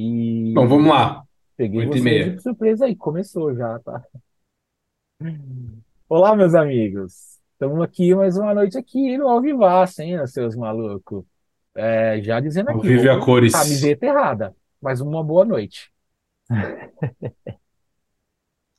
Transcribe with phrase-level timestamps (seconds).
[0.00, 1.24] E Bom, vamos lá.
[1.56, 2.40] peguei Oito e você de meia.
[2.40, 4.00] surpresa aí, começou já, tá?
[6.08, 7.38] Olá, meus amigos.
[7.52, 11.24] Estamos aqui mais uma noite aqui no Alvivaço, hein, seus malucos?
[11.74, 13.52] É, já dizendo aqui, vivo e a cores.
[13.52, 15.90] camiseta errada, mas uma boa noite.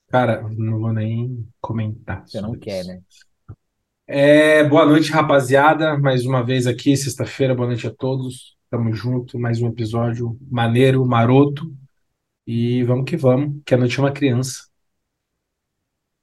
[0.07, 2.88] Cara, não vou nem comentar Você não quer, isso.
[2.93, 3.01] né?
[4.07, 5.97] É, boa noite, rapaziada.
[5.97, 7.54] Mais uma vez aqui, sexta-feira.
[7.54, 8.57] Boa noite a todos.
[8.70, 9.39] Tamo junto.
[9.39, 11.75] Mais um episódio maneiro, maroto.
[12.45, 14.69] E vamos que vamos, que a noite é uma criança.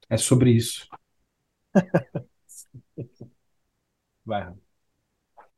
[0.08, 0.86] É sobre isso.
[4.24, 4.66] Vai, Rafa.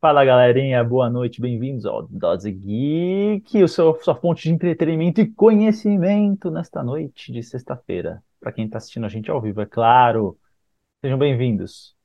[0.01, 5.27] Fala galerinha, boa noite, bem-vindos ao Dose Geek, o seu, sua fonte de entretenimento e
[5.28, 8.23] conhecimento nesta noite de sexta-feira.
[8.39, 10.39] Para quem está assistindo a gente ao vivo, é claro.
[11.02, 11.97] Sejam bem-vindos.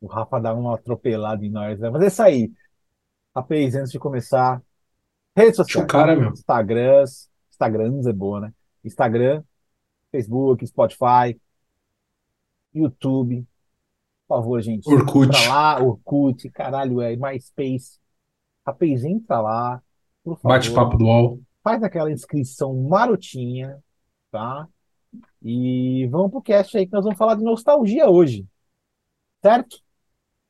[0.00, 1.90] O Rafa dá uma atropelada em nós, né?
[1.90, 2.52] Mas é isso aí.
[3.36, 4.62] Rapaz, antes de começar,
[5.36, 5.86] redes sociais.
[5.86, 6.30] cara, meu.
[6.30, 8.54] Instagrams, Instagrams é boa, né?
[8.82, 9.44] Instagram,
[10.10, 11.38] Facebook, Spotify,
[12.72, 13.46] YouTube.
[14.26, 15.28] Por favor, gente, Orkut.
[15.28, 18.00] entra lá, Orkut, caralho, é MySpace.
[18.66, 19.82] Rapaz, entra lá,
[20.24, 20.48] por favor.
[20.48, 21.40] Bate-papo do UOL.
[21.62, 23.78] Faz aquela inscrição marotinha,
[24.30, 24.66] tá?
[25.42, 28.46] E vamos pro cast aí que nós vamos falar de nostalgia hoje,
[29.42, 29.78] certo?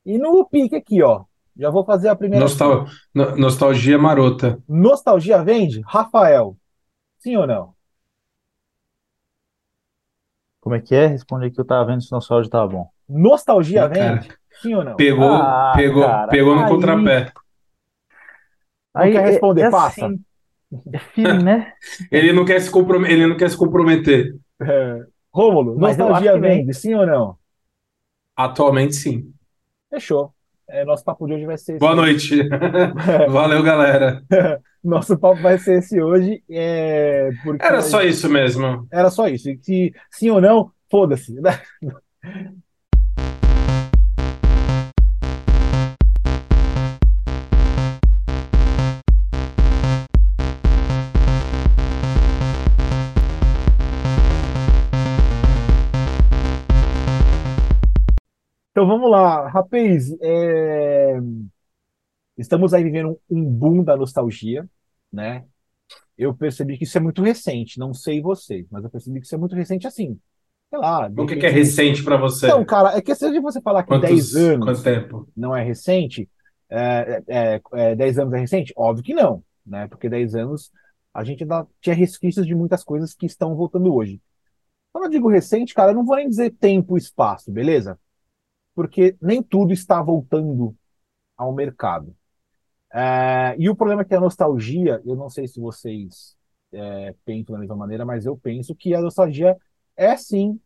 [0.05, 1.25] E no pique aqui, ó.
[1.59, 2.45] Já vou fazer a primeira.
[2.45, 2.87] Nostal...
[3.15, 4.63] no- Nostalgia marota.
[4.69, 5.81] Nostalgia vende?
[5.87, 6.57] Rafael,
[7.19, 7.75] sim ou não?
[10.61, 11.07] Como é que é?
[11.07, 12.91] Responde aí que eu tava vendo se o nosso áudio tava bom.
[13.09, 14.17] Nostalgia cara.
[14.17, 14.29] vende?
[14.61, 14.97] Sim ou não?
[14.97, 17.33] Pegou, Ah, pegou, cara, pegou no aí- contrapé.
[18.95, 20.07] Não quer é- responder, é passa.
[20.07, 20.25] assim,
[20.93, 21.73] é feeling, né?
[22.11, 23.05] Ele não quer se comprom...
[23.05, 24.35] Ele não quer se comprometer.
[24.61, 26.73] É, Rômulo, nostalgia vende?
[26.75, 27.39] Sim ou não?
[28.35, 29.33] Atualmente, sim.
[29.91, 30.35] Fechou.
[30.69, 31.81] É, nosso papo de hoje vai ser esse.
[31.81, 32.49] Boa noite.
[33.31, 34.23] Valeu, galera.
[34.83, 38.87] Nosso papo vai ser esse hoje, é, porque Era só isso mesmo.
[38.93, 39.51] Era só isso.
[39.51, 41.35] E se sim ou não, foda-se.
[58.77, 60.15] Então vamos lá, rapaz.
[60.21, 61.17] é,
[62.37, 64.69] Estamos aí vivendo um boom da nostalgia,
[65.11, 65.47] né?
[66.19, 69.35] Eu percebi que isso é muito recente, não sei vocês, mas eu percebi que isso
[69.35, 70.21] é muito recente assim.
[70.69, 72.49] Sei lá, O que que é recente pra você?
[72.49, 75.27] Então, cara, é questão de você falar que Quantos, 10 anos quanto tempo?
[75.35, 76.29] não é recente,
[76.69, 78.75] é, é, é, 10 anos é recente?
[78.77, 79.89] Óbvio que não, né?
[79.89, 80.71] Porque 10 anos
[81.15, 84.21] a gente ainda tinha resquícios de muitas coisas que estão voltando hoje.
[84.93, 87.99] Quando eu digo recente, cara, eu não vou nem dizer tempo e espaço, beleza?
[88.77, 90.77] Porque nem tudo está voltando
[91.37, 92.17] ao mercado.
[92.93, 96.37] É, e o problema é que a nostalgia, eu não sei se vocês
[96.73, 99.57] é, pensam da mesma maneira, mas eu penso que a nostalgia
[99.97, 100.61] é sim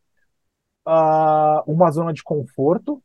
[0.86, 3.02] ah, uma zona de conforto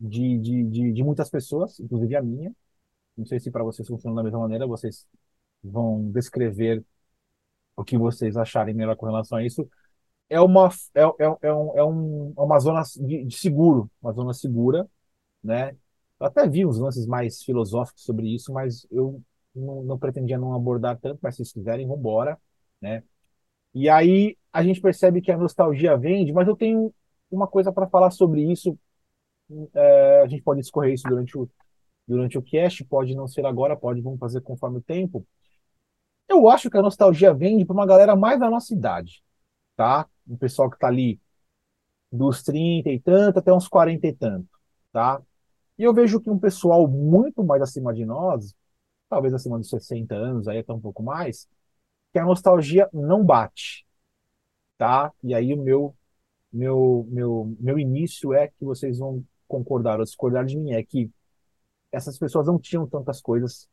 [0.00, 2.52] de, de, de, de muitas pessoas, inclusive a minha.
[3.16, 5.06] Não sei se para vocês funciona da mesma maneira, vocês
[5.62, 6.84] vão descrever
[7.76, 9.68] o que vocês acharem melhor com relação a isso.
[10.28, 14.12] É uma, é, é, é, um, é, um, é uma zona de, de seguro, uma
[14.12, 14.88] zona segura,
[15.42, 15.76] né?
[16.20, 19.22] Eu até vi uns lances mais filosóficos sobre isso, mas eu
[19.54, 22.38] não, não pretendia não abordar tanto, mas se vocês quiserem, vambora,
[22.80, 23.02] né?
[23.74, 26.92] E aí a gente percebe que a nostalgia vende, mas eu tenho
[27.30, 28.78] uma coisa para falar sobre isso.
[29.74, 31.48] É, a gente pode discorrer isso durante o,
[32.06, 35.26] durante o cast, pode não ser agora, pode vamos fazer conforme o tempo.
[36.28, 39.22] Eu acho que a nostalgia vende para uma galera mais da nossa idade,
[39.76, 40.08] tá?
[40.28, 41.20] Um pessoal que tá ali
[42.10, 44.48] dos 30 e tanto até uns 40 e tanto,
[44.92, 45.20] tá?
[45.78, 48.54] E eu vejo que um pessoal muito mais acima de nós,
[49.08, 51.48] talvez acima dos 60 anos, aí até um pouco mais,
[52.12, 53.86] que a nostalgia não bate,
[54.78, 55.12] tá?
[55.22, 55.96] E aí o meu
[56.52, 61.10] meu meu meu início é que vocês vão concordar ou discordar de mim é que
[61.92, 63.68] essas pessoas não tinham tantas coisas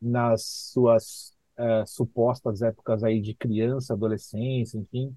[0.00, 5.16] nas suas eh, supostas épocas aí de criança, adolescência, enfim,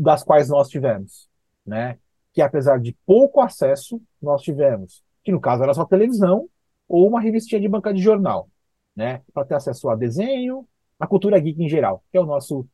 [0.00, 1.28] das quais nós tivemos,
[1.66, 1.98] né?
[2.32, 6.48] Que apesar de pouco acesso, nós tivemos, que no caso era só televisão
[6.88, 8.48] ou uma revistinha de banca de jornal,
[8.94, 9.22] né?
[9.32, 10.66] Para ter acesso a desenho,
[10.98, 12.66] a cultura geek em geral, que é o nosso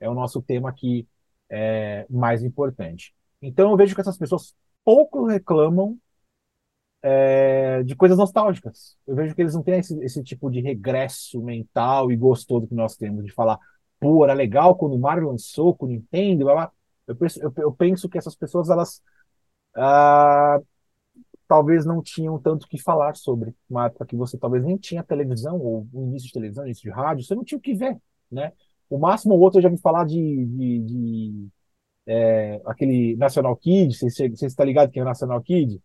[0.00, 1.06] é o nosso tema aqui
[1.48, 3.14] é, mais importante.
[3.40, 4.54] Então eu vejo que essas pessoas
[4.84, 5.96] pouco reclamam
[7.02, 8.96] é, de coisas nostálgicas.
[9.06, 12.74] Eu vejo que eles não têm esse, esse tipo de regresso mental e gostoso que
[12.74, 13.58] nós temos de falar,
[14.02, 16.72] pô, era legal quando o Mario lançou com o Nintendo, blá, blá.
[17.06, 19.00] Eu, penso, eu, eu penso que essas pessoas, elas
[19.76, 20.60] ah,
[21.46, 23.54] talvez não tinham tanto o que falar sobre.
[23.70, 26.90] Uma época que você talvez nem tinha televisão, ou o início de televisão, início de
[26.90, 27.96] rádio, você não tinha o que ver,
[28.30, 28.52] né?
[28.90, 30.16] O máximo ou outro eu já vi falar de,
[30.46, 31.48] de, de
[32.06, 35.80] é, aquele National Kid, você, está ligado que é National Kid?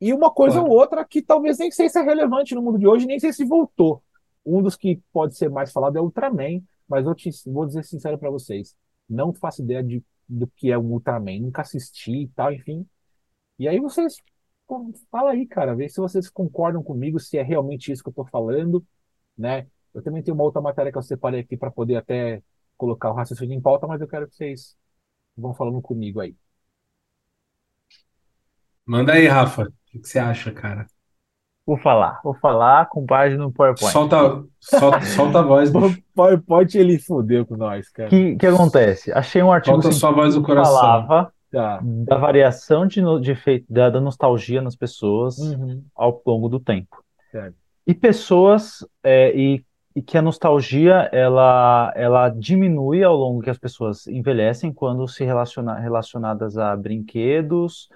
[0.00, 0.72] E uma coisa Claro.
[0.72, 3.32] ou outra que talvez nem sei se é relevante no mundo de hoje, nem sei
[3.32, 4.02] se voltou.
[4.44, 6.60] Um dos que pode ser mais falado é Ultraman,
[6.92, 8.76] mas eu te, vou dizer sincero para vocês,
[9.08, 12.86] não faço ideia de, do que é o Ultraman, nunca assisti e tal, enfim.
[13.58, 14.16] E aí vocês
[14.66, 18.14] pô, fala aí, cara, vê se vocês concordam comigo, se é realmente isso que eu
[18.14, 18.84] tô falando,
[19.36, 19.66] né?
[19.94, 22.42] Eu também tenho uma outra matéria que eu separei aqui para poder até
[22.76, 24.76] colocar o raciocínio em pauta, mas eu quero que vocês
[25.36, 26.36] vão falando comigo aí.
[28.86, 29.64] Manda aí, Rafa.
[29.64, 30.86] O que você acha, cara?
[31.64, 33.92] Vou falar, vou falar com página no PowerPoint.
[33.92, 36.02] Solta, solta, solta a voz, bicho.
[36.14, 38.08] PowerPoint ele fodeu com nós, O cara.
[38.08, 39.12] que, que acontece?
[39.12, 40.80] Achei um artigo Solta sua voz do científico que coração.
[40.80, 41.80] falava Tá.
[41.82, 45.82] da variação de, de efeito, da, da nostalgia nas pessoas Uhum.
[45.94, 46.96] ao longo do tempo.
[47.30, 47.54] Certo.
[47.86, 49.62] E pessoas, é, e,
[49.94, 55.24] e que a nostalgia, ela, ela diminui ao longo que as pessoas envelhecem quando se
[55.24, 57.88] relaciona, relacionadas a brinquedos,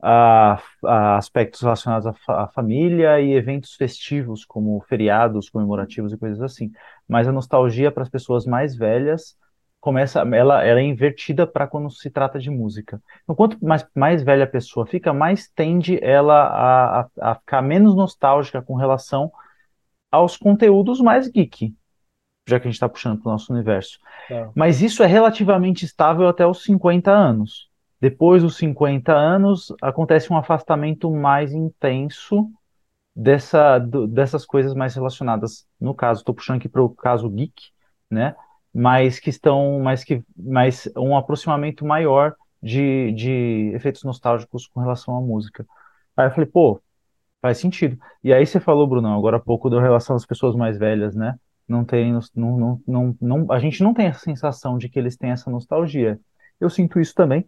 [0.00, 6.16] a, a aspectos relacionados à, fa- à família e eventos festivos, como feriados comemorativos e
[6.18, 6.70] coisas assim.
[7.08, 9.36] Mas a nostalgia para as pessoas mais velhas
[9.80, 13.00] começa, ela, ela é invertida para quando se trata de música.
[13.22, 17.62] Então, quanto mais, mais velha a pessoa fica, mais tende ela a, a, a ficar
[17.62, 19.30] menos nostálgica com relação
[20.10, 21.74] aos conteúdos mais geek,
[22.48, 23.98] já que a gente está puxando para o nosso universo.
[24.26, 24.54] Tá.
[24.54, 27.67] Mas isso é relativamente estável até os 50 anos.
[28.00, 32.50] Depois dos 50 anos, acontece um afastamento mais intenso
[33.14, 35.66] dessa, do- dessas coisas mais relacionadas.
[35.80, 37.70] No caso, estou puxando aqui para o caso geek,
[38.10, 38.34] né?
[38.74, 45.16] Mas que estão, mas que, mas um aproximamento maior de, de efeitos nostálgicos com relação
[45.16, 45.66] à música.
[46.16, 46.80] Aí eu falei, pô,
[47.40, 47.98] faz sentido.
[48.22, 51.38] E aí você falou, Bruno, agora há pouco da relação às pessoas mais velhas, né?
[51.68, 52.20] Não tem, não,
[52.58, 56.18] não, não, não, a gente não tem essa sensação de que eles têm essa nostalgia.
[56.60, 57.46] Eu sinto isso também.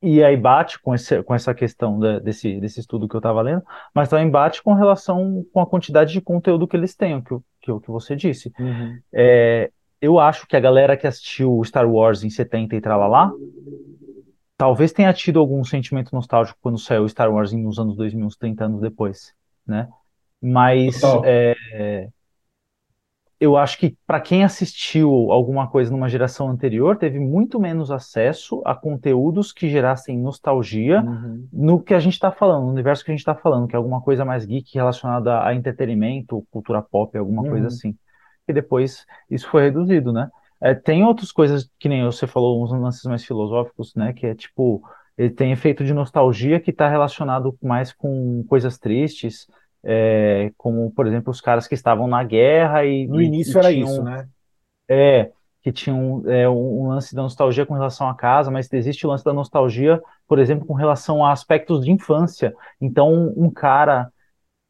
[0.00, 3.42] E aí bate com, esse, com essa questão da- desse, desse estudo que eu estava
[3.42, 3.62] lendo,
[3.92, 7.44] mas também bate com relação com a quantidade de conteúdo que eles têm, que, o-
[7.60, 8.52] que, o que você disse.
[8.58, 8.98] Uhum.
[9.12, 13.32] É, eu acho que a galera que assistiu Star Wars em 70 e tralalá,
[14.56, 18.36] talvez tenha tido algum sentimento nostálgico quando saiu Star Wars em- nos anos 2000, uns
[18.36, 19.32] 30 anos depois,
[19.66, 19.88] né?
[20.40, 22.08] Mas é,
[23.40, 28.60] eu acho que para quem assistiu alguma coisa numa geração anterior, teve muito menos acesso
[28.64, 31.46] a conteúdos que gerassem nostalgia Uhum.
[31.52, 33.78] no que a gente está falando, no universo que a gente está falando, que é
[33.78, 37.66] alguma coisa mais geek relacionada a entretenimento, cultura pop, alguma coisa Uhum.
[37.68, 37.96] assim.
[38.48, 40.28] E depois isso foi reduzido, né?
[40.60, 44.12] É, tem outras coisas, que nem você falou, uns lances mais filosóficos, né?
[44.12, 44.82] Que é tipo,
[45.16, 49.46] ele tem efeito de nostalgia que está relacionado mais com coisas tristes,
[49.84, 53.72] é, como, por exemplo, os caras que estavam na guerra e, No início e era
[53.72, 54.28] tinham isso, né?
[54.88, 55.30] é,
[55.62, 59.10] que tinha um, é, um lance da nostalgia com relação à casa, mas existe o
[59.10, 62.54] lance da nostalgia, por exemplo, com relação a aspectos de infância.
[62.80, 64.10] Então, um, cara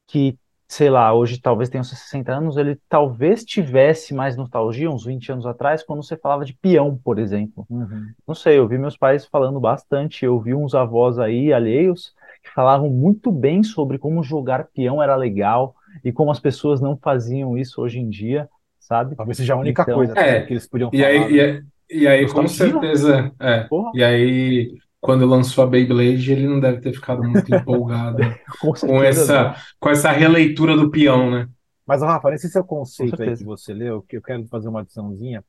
[0.07, 5.05] que, sei lá, hoje talvez tenha uns 60 anos, ele talvez tivesse mais nostalgia uns
[5.05, 7.67] 20 anos atrás, quando você falava de peão, por exemplo.
[7.71, 8.07] Uhum.
[8.27, 12.15] Não sei, eu vi meus pais falando bastante, eu vi uns avós aí alheios
[12.55, 15.75] falavam muito bem sobre como jogar peão era legal
[16.05, 18.49] e como as pessoas não faziam isso hoje em dia,
[18.79, 19.17] sabe?
[19.17, 21.09] Talvez seja a única Então- coisa É, que eles podiam E falar.
[21.09, 21.31] aí, né?
[21.31, 22.81] e aí, e aí, com Nostalgia.
[22.81, 23.69] certeza, é.
[23.95, 28.19] E aí, quando lançou a Beyblade, ele não deve ter ficado muito empolgado
[28.61, 29.03] com com não.
[29.03, 31.49] essa, com essa releitura do peão, né?
[31.87, 35.45] Mas, Rafa, nesse seu conceito aí que você leu, que eu quero fazer uma adiçãozinha.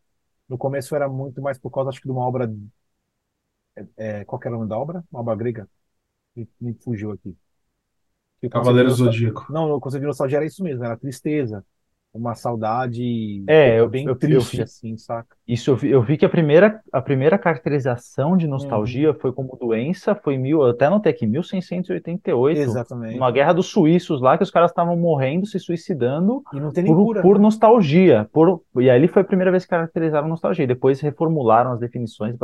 [0.48, 2.50] No começo era muito mais por causa, acho que, de uma obra.
[3.98, 5.04] É, qual que era o nome da obra?
[5.12, 5.70] Uma obra grega?
[6.36, 7.38] Me, me fugiu aqui.
[8.42, 9.52] Que Cavaleiro Zodíaco.
[9.52, 11.66] Não, o conceito de nostalgia era isso mesmo, era tristeza.
[12.12, 15.28] Uma saudade É, eu- bem eu- eu triste, vi- assim, saca?
[15.48, 19.56] Isso eu vi, eu vi que a primeira, a primeira caracterização de nostalgia foi como
[19.62, 23.16] doença, foi mil, eu até anotei aqui, 1688, Exatamente.
[23.16, 27.22] uma guerra dos suíços lá, que os caras estavam morrendo, se suicidando por, cura.
[27.22, 27.44] por né?
[27.44, 28.28] nostalgia.
[28.34, 30.64] Por, e ali foi a primeira vez que caracterizaram nostalgia.
[30.64, 32.36] E depois reformularam as definições,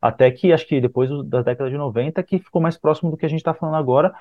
[0.00, 3.26] até que, acho que depois da década de 90, que ficou mais próximo do que
[3.26, 4.12] a gente está falando agora,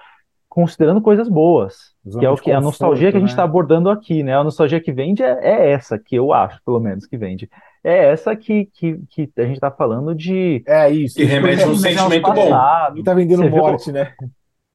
[0.54, 1.76] considerando coisas boas.
[2.20, 3.34] Que é o que a conforto, nostalgia que a gente né?
[3.34, 4.38] está abordando aqui, né?
[4.38, 7.50] A nostalgia que vende é, é essa, que eu acho, pelo menos, que vende.
[7.84, 10.64] É essa que, que, que a gente está falando de.
[10.68, 11.16] É isso.
[11.16, 12.50] Que remete a um sentimento bom.
[12.96, 14.14] E tá vendendo Você vê o- morte, né?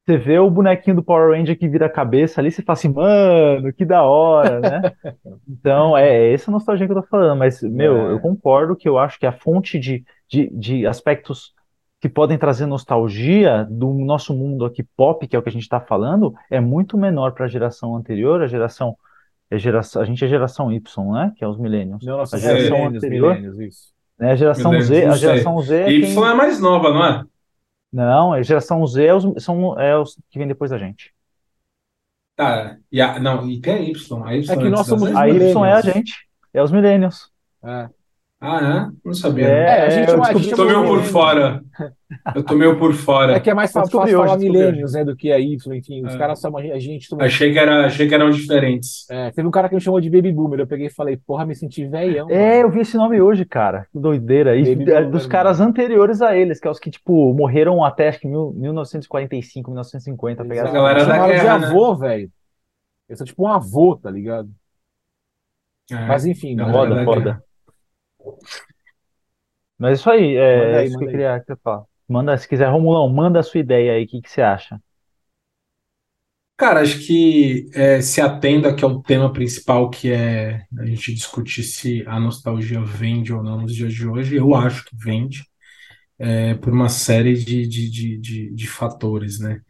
[0.05, 2.89] Você vê o bonequinho do Power Ranger que vira a cabeça ali, você fala assim,
[2.89, 4.81] mano, que da hora, né?
[5.47, 8.13] Então, é, é essa nostalgia que eu tô falando, mas, meu, É.
[8.13, 11.53] eu concordo que eu acho que a fonte de, de, de aspectos
[12.01, 15.63] que podem trazer nostalgia do nosso mundo aqui pop, que é o que a gente
[15.63, 18.97] está falando, é muito menor para a geração anterior, a geração,
[19.51, 21.33] é geração, a gente é geração Y, né?
[21.37, 22.05] Que é os millennials.
[22.05, 23.93] Não, nossa, a geração milênios, anterior, milênios, isso.
[24.19, 24.33] né?
[24.33, 26.25] A geração Z, não a geração Z é Y quem...
[26.25, 27.25] é mais nova, não é?
[27.93, 31.13] Não, a geração Z é os, são é os que vem depois da gente.
[32.37, 34.25] Tá, e a, não, e tem a Y.
[34.25, 36.15] A Y É que antes nós somos A Y é a gente,
[36.55, 37.33] é os millennials.
[37.65, 37.89] É.
[38.41, 38.97] Ah, é?
[39.05, 39.49] Não sabia.
[39.49, 41.61] É, É, a gente, eu a gente descobri- Tô meio por fora.
[42.37, 43.33] Eu tô meio por fora.
[43.37, 45.75] É que é mais fácil descobri falar hoje, descobri milênios, né, do que a Y,
[45.77, 46.07] enfim.
[46.07, 46.19] Os É.
[46.19, 46.73] caras chamam a gente.
[46.73, 49.11] a gente Achei que, era, achei que eram diferentes.
[49.11, 50.61] é, teve um cara que me chamou de Baby Boomer.
[50.61, 52.31] Eu peguei e falei, porra, me senti velhão.
[52.31, 52.61] É, mano.
[52.63, 53.89] eu vi esse nome hoje, cara.
[53.93, 54.57] Que doideira.
[54.57, 55.29] E é, Boomer, dos mano.
[55.33, 59.69] caras anteriores a eles, que é os que, tipo, morreram até acho que mil- 1945,
[59.73, 60.45] 1950.
[60.45, 61.67] Pegaram Essa galera da chamaram de guerra, né?
[61.67, 62.31] avô, velho.
[63.09, 64.49] Eu sou tipo um avô, tá ligado?
[65.91, 66.07] É.
[66.07, 66.73] Mas enfim, Não, né?
[66.73, 67.21] Foda, da foda.
[67.21, 67.43] guerra.
[69.79, 71.87] Mas isso aí, é aí, isso que eu queria que você fala.
[72.09, 74.81] Manda, se quiser, Romulão, manda a sua ideia aí, o que que você acha?
[76.57, 81.15] Cara, acho que é, se atenda que é o tema principal, que é a gente
[81.15, 84.35] discutir se a nostalgia vende ou não nos dias de hoje.
[84.37, 85.45] Eu acho que vende,
[86.19, 89.61] é, por uma série de, de, de, de, de fatores, né?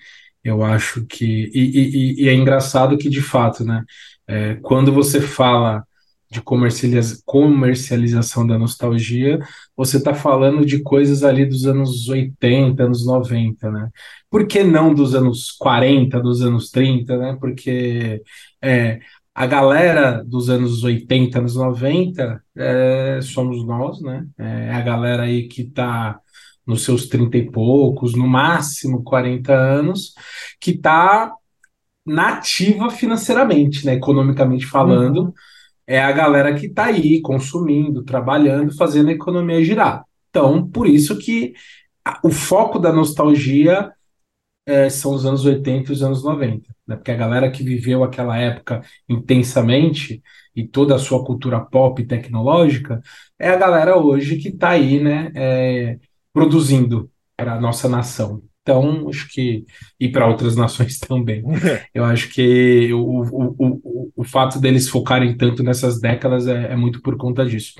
[0.45, 1.25] Eu acho que.
[1.55, 3.85] E, e- e- e é engraçado que, de fato, né?
[4.29, 5.85] é, quando você fala
[6.31, 9.39] de comercializa- comercialização da nostalgia,
[9.77, 13.89] você está falando de coisas ali dos anos 80, anos 90, né?
[14.31, 17.37] Por que não dos anos 40, dos anos 30, né?
[17.41, 18.23] Porque
[18.63, 19.01] é,
[19.35, 24.27] a galera dos anos 80, anos 90 é, somos nós, né?
[24.37, 26.19] É a galera aí que está
[26.67, 30.13] nos seus 30 e poucos, no máximo 40 anos,
[30.61, 31.33] que está
[32.05, 33.95] nativa financeiramente, né?
[33.95, 35.33] Economicamente falando Uhum.
[35.89, 40.05] É a galera que está aí consumindo, trabalhando, fazendo a economia girar.
[40.29, 41.55] Então, por isso que
[42.23, 43.91] o foco da nostalgia
[44.67, 46.97] é, são os anos 80 e os anos 90, né?
[46.97, 50.23] Porque a galera que viveu aquela época intensamente
[50.55, 53.01] e toda a sua cultura pop tecnológica
[53.39, 55.99] é a galera hoje que está aí, né, é,
[56.33, 58.43] produzindo para a nossa nação.
[58.69, 59.65] Então, acho que,
[59.99, 61.43] e para outras nações também.
[61.95, 66.77] Eu acho que o, o, o, o, fato deles focarem tanto nessas décadas é, é
[66.77, 67.73] muito por conta disso.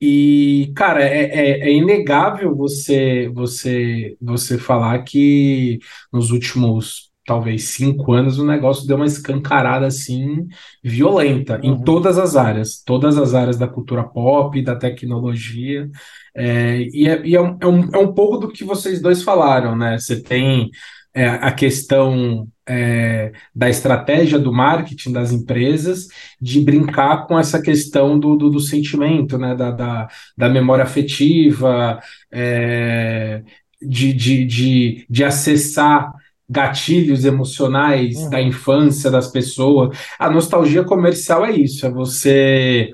[0.00, 5.78] E, cara, é, é, é inegável você, você, você falar que
[6.12, 10.46] nos últimos, talvez, cinco anos o negócio deu uma escancarada, assim,
[10.82, 11.82] violenta em Uhum.
[11.82, 12.82] todas as áreas.
[12.84, 15.90] Todas as áreas da cultura pop, da tecnologia.
[16.34, 19.22] É, e é, e é, um, é, um, é um pouco do que vocês dois
[19.22, 19.98] falaram, né?
[19.98, 20.70] Você tem
[21.14, 26.08] é, a questão é, da estratégia do marketing das empresas
[26.40, 29.54] de brincar com essa questão do, do, do sentimento, né?
[29.54, 31.98] Da, da, da memória afetiva,
[32.30, 33.42] é,
[33.80, 36.12] de, de, de, de acessar
[36.48, 38.30] gatilhos emocionais Uhum.
[38.30, 39.96] da infância das pessoas.
[40.18, 42.90] A nostalgia comercial é isso, é você,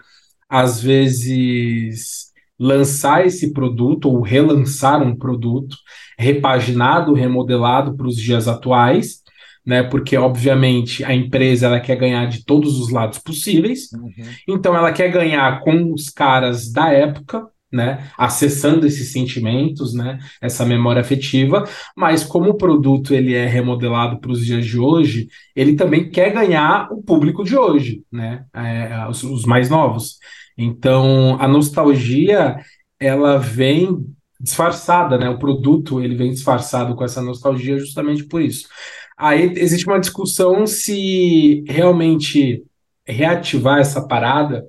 [0.49, 5.77] às vezes lançar esse produto ou relançar um produto
[6.19, 9.21] repaginado, remodelado para os dias atuais,
[9.67, 9.83] né?
[9.83, 13.91] Porque obviamente a empresa ela quer ganhar de todos os lados possíveis.
[13.93, 14.11] Uhum.
[14.49, 18.11] Então ela quer ganhar com os caras da época, né?
[18.19, 20.19] Acessando esses sentimentos, né?
[20.41, 21.65] Essa memória afetiva,
[21.97, 26.33] mas como o produto ele é remodelado para os dias de hoje, ele também quer
[26.33, 28.45] ganhar o público de hoje, né?
[28.55, 30.19] É, os, os mais novos.
[30.57, 32.57] Então, a nostalgia,
[33.01, 34.05] ela vem
[34.39, 35.29] disfarçada, né?
[35.31, 38.69] O produto, ele vem disfarçado com essa nostalgia justamente por isso.
[39.17, 42.65] Aí existe uma discussão se realmente
[43.07, 44.65] reativar essa parada,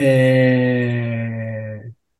[0.00, 1.17] é,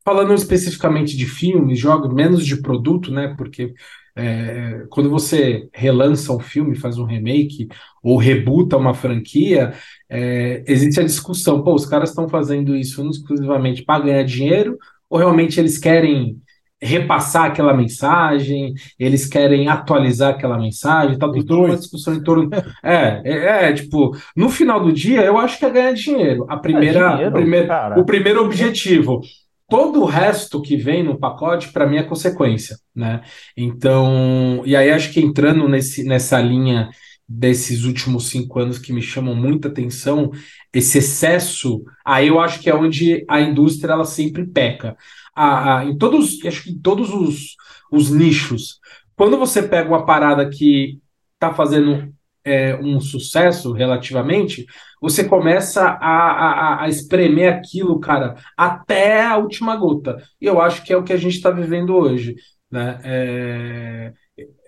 [0.09, 3.35] falando especificamente de filmes, jogos, menos de produto, né?
[3.37, 3.75] Porque
[4.17, 7.69] é, quando você relança um filme, faz um remake
[8.03, 9.75] ou rebuta uma franquia,
[10.09, 14.79] é, existe a discussão, pô, os caras estão fazendo isso exclusivamente para ganhar dinheiro,
[15.11, 16.41] ou realmente eles querem
[16.81, 22.49] repassar aquela mensagem, eles querem atualizar aquela mensagem, tal, tem toda uma discussão em torno.
[22.83, 26.47] É, é, é, tipo, no final do dia, eu acho que é ganhar dinheiro.
[26.49, 29.21] A primeira, dinheiro, o o primeiro objetivo.
[29.69, 33.21] Todo o resto que vem no pacote, para mim, é consequência, né?
[33.57, 36.89] Então, e aí acho que entrando nesse, nessa linha
[37.29, 40.31] desses últimos cinco anos que me chamam muita atenção,
[40.73, 44.97] esse excesso, aí eu acho que é onde a indústria ela sempre peca.
[45.35, 47.55] A, a- em todos, acho que em todos os,
[47.93, 48.79] os nichos,
[49.15, 50.99] quando você pega uma parada que
[51.39, 52.11] tá fazendo
[52.49, 54.67] é, um sucesso relativamente,
[55.01, 60.17] você começa a, a, a espremer aquilo, cara, até a última gota.
[60.41, 62.35] E eu acho que é o que a gente está vivendo hoje.
[62.71, 62.99] Né?
[63.05, 64.13] É,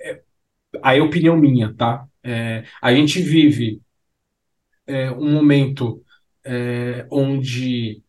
[0.03, 0.23] é,
[0.83, 2.05] aí é opinião minha, tá?
[2.23, 3.81] É, a gente vive
[4.87, 6.03] é, um momento
[6.45, 8.03] é, onde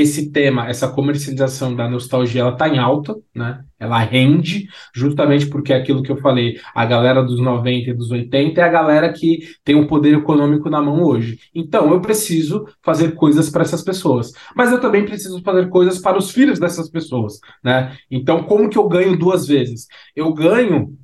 [0.00, 3.64] esse tema, essa comercialização da nostalgia, ela está em alta, né?
[3.78, 8.10] Ela rende, justamente porque é aquilo que eu falei, a galera dos 90 e dos
[8.10, 11.38] 80 é a galera que tem o um poder econômico na mão hoje.
[11.54, 14.32] Então, eu preciso fazer coisas para essas pessoas.
[14.54, 17.96] Mas eu também preciso fazer coisas para os filhos dessas pessoas, né?
[18.10, 19.86] Então, como que eu ganho duas vezes?
[20.14, 20.96] Eu ganho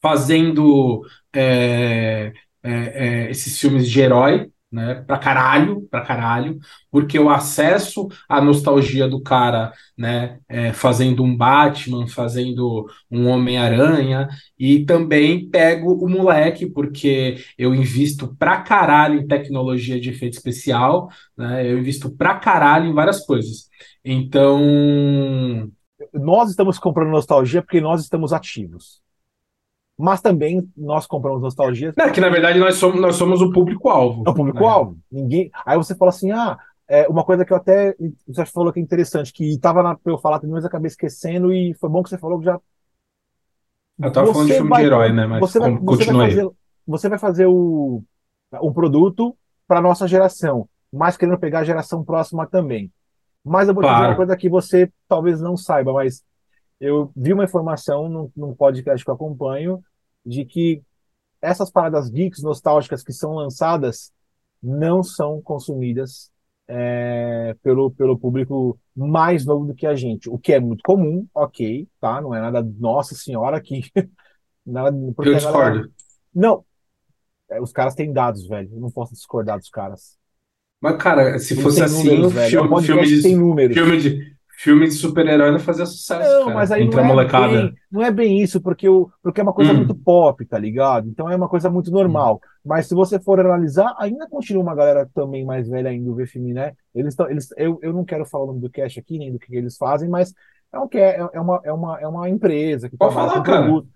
[0.00, 1.02] fazendo
[1.34, 4.96] é, é, é, esses filmes de herói, né?
[5.06, 6.58] Pra caralho, pra caralho,
[6.90, 10.38] porque eu acesso a nostalgia do cara, né?
[10.46, 14.28] É, fazendo um Batman, fazendo um Homem-Aranha,
[14.58, 21.08] e também pego o moleque, porque eu invisto pra caralho em tecnologia de efeito especial,
[21.36, 21.66] né?
[21.66, 23.70] Eu invisto pra caralho em várias coisas.
[24.04, 24.60] Então.
[26.12, 29.05] Nós estamos comprando nostalgia porque nós estamos ativos
[29.98, 31.94] mas também nós compramos nostalgia.
[31.98, 34.24] É que na verdade nós somos, nós somos o público-alvo.
[34.26, 34.92] É o público-alvo.
[34.92, 35.22] Né?
[35.22, 35.50] Ninguém.
[35.64, 37.96] Aí você fala assim: ah, é uma coisa que eu até.
[38.28, 40.88] Você falou que é interessante, que estava na, pra eu falar também, mas eu acabei
[40.88, 42.60] esquecendo, e foi bom que você falou que já.
[43.98, 45.26] Eu tava você falando de filme vai, de herói, né?
[45.26, 46.50] Mas você vai, você vai fazer,
[46.86, 48.02] você vai fazer o,
[48.62, 49.34] um produto
[49.66, 52.92] para nossa geração, mas querendo pegar a geração próxima também.
[53.42, 53.96] Mas eu vou claro.
[53.96, 56.22] dizer uma coisa que você talvez não saiba, mas
[56.80, 59.82] eu vi uma informação num, num podcast que eu acompanho
[60.24, 60.82] de que
[61.40, 64.12] essas paradas geeks nostálgicas que são lançadas
[64.62, 66.30] não são consumidas
[66.68, 71.26] é, pelo, pelo público mais novo do que a gente, o que é muito comum,
[71.34, 72.20] ok, tá?
[72.20, 73.82] Não é nada, nossa senhora, que.
[74.66, 75.78] nada, eu discordo.
[75.80, 75.92] Nada,
[76.34, 76.64] não,
[77.50, 78.70] é, os caras têm dados, velho.
[78.72, 80.16] Eu não posso discordar dos caras.
[80.80, 85.50] Mas, cara, se Eles fosse assim, números, filme, filme, de, filme de filme de super-herói
[85.50, 86.28] não fazia sucesso.
[86.28, 89.42] Não, cara, mas aí não é, bem, não é bem isso, porque, o, porque é
[89.42, 89.76] uma coisa hum.
[89.76, 91.08] muito pop, tá ligado?
[91.08, 92.36] Então é uma coisa muito normal.
[92.36, 92.48] Hum.
[92.64, 96.54] Mas se você for analisar, ainda continua uma galera também mais velha ainda ver filme,
[96.54, 96.72] né?
[96.94, 99.38] Eles, tão, eles eu, eu não quero falar o nome do cast aqui, nem do
[99.38, 100.32] que eles fazem, mas
[100.72, 103.50] é, um, é, é, uma, é, uma, é uma empresa que Pode trabalha falar, com
[103.50, 103.62] cara.
[103.64, 103.90] produtos.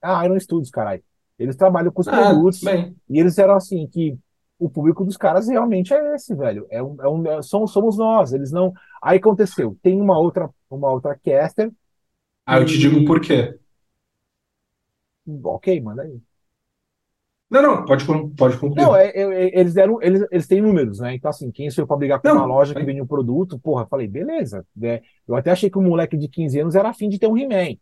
[0.00, 1.02] Ah, Iron Studios, caralho.
[1.38, 2.60] Eles trabalham com os ah, produtos.
[2.60, 2.94] Bem.
[3.10, 4.16] E eles eram assim, que
[4.58, 6.66] o público dos caras realmente é esse, velho.
[6.70, 8.32] É um, é um, é, somos, somos nós.
[8.32, 8.72] Eles não.
[9.04, 9.76] Aí aconteceu.
[9.82, 11.70] Tem uma outra, uma outra caster.
[12.46, 13.58] Ah, eu te digo por quê.
[15.44, 16.18] Ok, manda aí.
[17.50, 18.82] Não, não, pode, pode concluir.
[18.82, 21.14] Não, é, é, eles deram, eles, eles têm números, né?
[21.14, 23.58] Então, assim, quem sou eu pra brigar com não, uma loja que vende um produto,
[23.58, 24.66] porra, falei, beleza.
[24.74, 25.02] Né?
[25.28, 27.76] Eu até achei que um moleque de 15 anos era afim de ter um He-Man.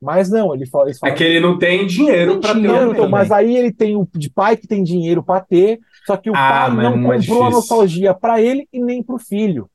[0.00, 0.90] Mas não, ele fala.
[1.04, 2.90] É que ele não tem dinheiro para ter.
[2.90, 6.28] Então, mas aí ele tem o de pai que tem dinheiro para ter, só que
[6.28, 9.70] o ah, pai não é comprou a nostalgia para ele e nem para o filho.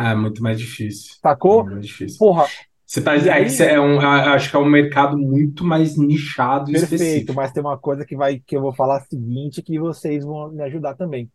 [0.00, 1.16] Ah, muito mais difícil.
[1.20, 1.64] Sacou?
[1.64, 2.18] Muito mais difícil.
[2.20, 2.46] Porra.
[2.86, 6.94] Você tá é, é um, acho que é um mercado muito mais nichado e Perfeito,
[6.94, 7.34] específico.
[7.34, 10.62] mas tem uma coisa que vai que eu vou falar seguinte que vocês vão me
[10.62, 11.28] ajudar também.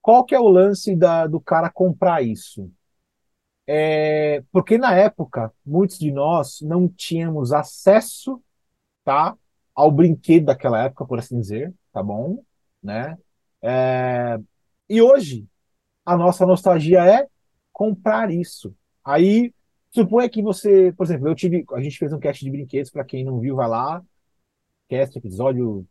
[0.00, 2.72] Qual que é o lance da, do cara comprar isso?
[3.66, 8.42] É, porque na época, muitos de nós não tínhamos acesso
[9.04, 9.36] tá,
[9.74, 12.42] ao brinquedo daquela época, por assim dizer, tá bom?
[12.82, 13.16] Né?
[13.62, 14.40] É,
[14.88, 15.46] e hoje,
[16.04, 17.28] a nossa nostalgia é
[17.80, 18.74] comprar isso.
[19.02, 19.54] Aí,
[19.90, 23.06] suponha que você, por exemplo, eu tive, a gente fez um cast de brinquedos, para
[23.06, 24.02] quem não viu, vai lá,
[24.86, 25.86] cast, episódio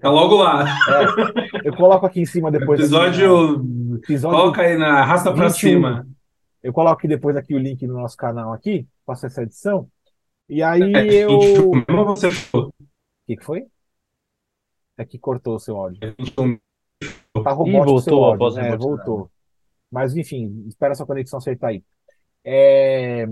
[0.00, 0.64] Tá logo lá.
[0.64, 2.80] É, eu coloco aqui em cima depois.
[2.80, 3.56] Episódio.
[3.56, 3.98] Aqui, né?
[4.02, 6.06] episódio Coloca aí na arrasta para cima.
[6.62, 9.86] Eu coloco aqui depois aqui o link no nosso canal aqui, faço essa edição.
[10.48, 11.38] E aí é, eu.
[12.06, 12.28] Você...
[12.54, 12.72] O
[13.26, 13.66] que, que foi?
[14.98, 16.00] É que cortou o seu áudio.
[17.44, 18.58] Tá robótico voltou, seu áudio.
[18.58, 19.30] É, voltou.
[19.90, 21.84] Mas enfim, espera sua conexão acertar aí.
[22.44, 23.26] É...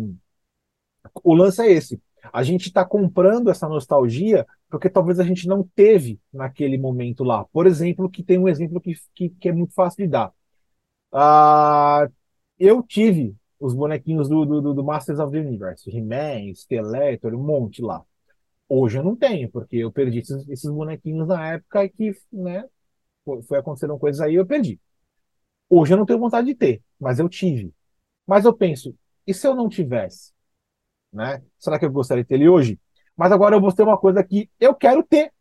[1.23, 2.01] O lance é esse.
[2.33, 7.45] A gente está comprando essa nostalgia porque talvez a gente não teve naquele momento lá.
[7.47, 10.33] Por exemplo, que tem um exemplo que, que, que é muito fácil de dar.
[11.13, 12.09] Ah,
[12.59, 17.83] eu tive os bonequinhos do, do, do Masters of the Universe, He-Man, Skeletor, um monte
[17.83, 18.05] lá.
[18.69, 22.65] Hoje eu não tenho, porque eu perdi esses, esses bonequinhos na época e que, né,
[23.25, 24.81] foi, foi acontecendo coisas aí eu perdi.
[25.69, 27.73] Hoje eu não tenho vontade de ter, mas eu tive.
[28.27, 28.95] Mas eu penso,
[29.27, 30.33] e se eu não tivesse?
[31.13, 31.43] Né?
[31.59, 32.81] Será que eu gostaria de ter ele hoje?
[33.17, 35.33] Mas agora eu vou ter uma coisa que eu quero ter,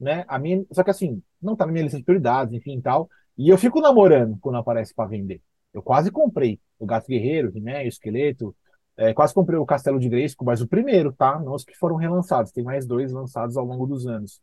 [0.00, 0.24] né?
[0.28, 3.08] A minha, só que assim, não tá na minha lista de prioridades, enfim, tal.
[3.36, 5.42] E eu fico namorando quando aparece para vender.
[5.72, 8.54] Eu quase comprei o Gato Guerreiro, o o Esqueleto.
[8.96, 11.38] É, quase comprei o Castelo de Grayskull, mas o primeiro, tá?
[11.38, 12.50] Não os que foram relançados.
[12.52, 14.40] Tem mais dois lançados ao longo dos anos.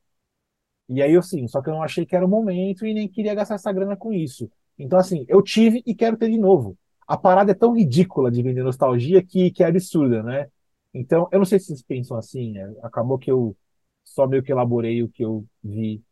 [0.90, 3.08] E aí eu sim, só que eu não achei que era o momento e nem
[3.08, 4.50] queria gastar essa grana com isso.
[4.78, 6.78] Então, assim, eu tive e quero ter de novo.
[7.08, 10.50] A parada é tão ridícula de vender nostalgia que, que é absurda, né?
[10.94, 12.74] Então, eu não sei se vocês pensam assim, né?
[12.84, 13.56] Acabou que eu
[14.04, 16.04] só meio que elaborei o que eu vi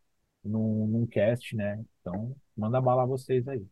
[0.44, 1.84] num, num cast, né?
[2.00, 3.66] Então, manda bala a vocês aí.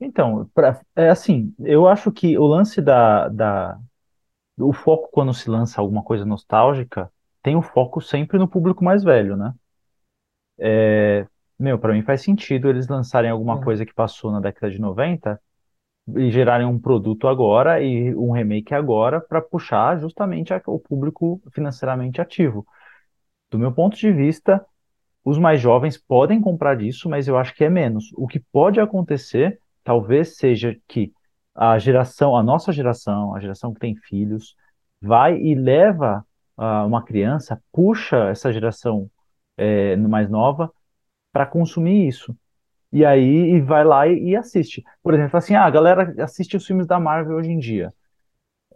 [0.00, 3.78] Então, pra, é assim, eu acho que o lance da, da,
[4.58, 9.04] o foco quando se lança alguma coisa nostálgica, tem o foco sempre no público mais
[9.04, 9.54] velho, né?
[10.58, 11.26] É,
[11.60, 13.64] meu, para mim faz sentido eles lançarem alguma Uhum.
[13.64, 15.40] coisa que passou na década de 90
[16.16, 22.20] e gerarem um produto agora e um remake agora para puxar justamente o público financeiramente
[22.20, 22.66] ativo.
[23.50, 24.64] Do meu ponto de vista,
[25.24, 28.12] os mais jovens podem comprar disso, mas eu acho que é menos.
[28.16, 31.12] O que pode acontecer, talvez seja que
[31.54, 34.56] a geração, a nossa geração, a geração que tem filhos,
[35.00, 36.24] vai e leva
[36.56, 39.10] ah, uma criança, puxa essa geração
[39.56, 40.72] eh, mais nova
[41.32, 42.36] para consumir isso.
[42.92, 44.84] E aí e vai lá e, e assiste.
[45.02, 47.92] Por exemplo, assim, ah, a galera assiste os filmes da Marvel hoje em dia.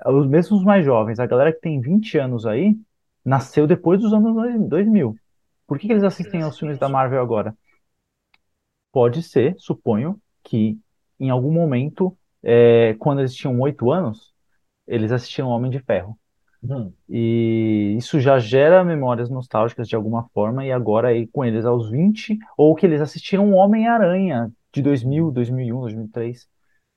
[0.06, 2.76] Os mesmos mais jovens, a galera que tem 20 anos aí,
[3.24, 4.34] nasceu depois dos anos
[4.68, 5.16] 2000.
[5.66, 7.56] Por que que eles assistem aos filmes da Marvel agora?
[8.92, 10.78] Pode ser, suponho, que
[11.18, 14.32] em algum momento, é, quando eles tinham oito anos,
[14.86, 16.18] eles assistiam Homem de Ferro.
[16.64, 16.94] Uhum.
[17.08, 21.90] E isso já gera memórias nostálgicas de alguma forma, e agora aí com eles aos
[21.90, 26.48] 20, ou que eles assistiram Homem-Aranha de 2000, 2001, 2003.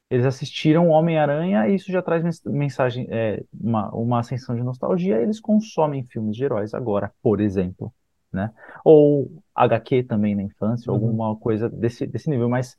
[0.10, 5.20] Eles assistiram Homem-Aranha e isso já traz mens- mensagem, é, uma, uma ascensão de nostalgia,
[5.20, 7.94] e eles consomem filmes de heróis agora, por exemplo,
[8.32, 8.52] né?
[8.86, 10.96] Ou HQ também na infância, Uhum.
[10.96, 12.78] alguma coisa desse, desse nível, mas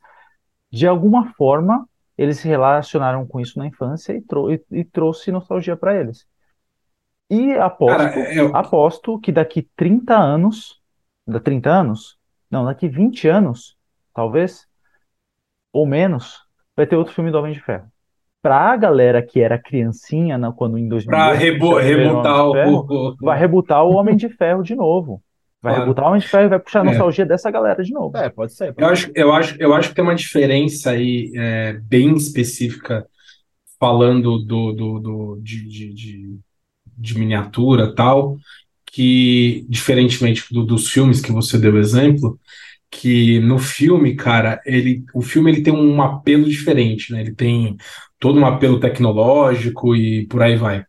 [0.71, 5.31] de alguma forma eles se relacionaram com isso na infância e, trou e, e trouxe
[5.31, 6.27] nostalgia para eles.
[7.29, 10.81] E Cara, aposto, eu, aposto que daqui 30 anos,
[11.27, 12.17] da 30 anos?
[12.49, 13.77] Não, daqui 20 anos,
[14.13, 14.67] talvez,
[15.71, 16.39] ou menos,
[16.75, 17.87] vai ter outro filme do Homem de Ferro.
[18.41, 22.87] Pra galera que era criancinha na- quando em pra 2008 rebo, primeiro o rebutar Ferro,
[22.89, 25.21] o, o- vai rebutar o Homem de Ferro de novo.
[25.61, 25.81] Vai Claro.
[25.89, 26.85] rebutar o Homem de Ferro e vai puxar a É.
[26.85, 28.17] nostalgia dessa galera de novo.
[28.17, 28.69] É, pode ser.
[28.69, 33.05] Eu Pode acho, eu acho, eu acho que tem uma diferença aí é, bem específica
[33.79, 36.39] falando do, do, do- de, de, de,
[36.99, 38.37] de miniatura tal,
[38.91, 42.39] que diferentemente do- dos filmes que você deu exemplo,
[42.91, 47.21] que no filme, cara, ele, o filme ele tem um apelo diferente, né?
[47.21, 47.77] Ele tem
[48.19, 50.85] todo um apelo tecnológico e por aí vai.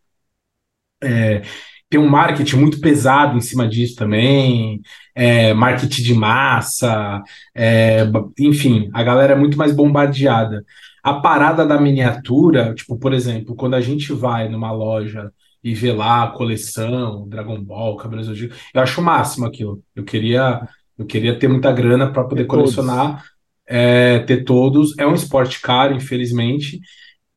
[1.03, 1.43] É,
[1.89, 4.81] tem um marketing muito pesado em cima disso também,
[5.15, 7.23] é, marketing de massa,
[7.55, 8.05] é,
[8.39, 10.65] enfim, a galera é muito mais bombardeada.
[11.03, 15.93] A parada da miniatura, tipo, por exemplo, quando a gente vai numa loja e vê
[15.93, 19.83] lá a coleção, Dragon Ball, Cavaleiros do Zodíaco, eu acho o máximo aquilo.
[19.95, 23.25] Eu queria, eu queria ter muita grana para poder Ter colecionar,
[23.67, 24.97] é, ter todos.
[24.99, 26.81] É um esporte caro, infelizmente,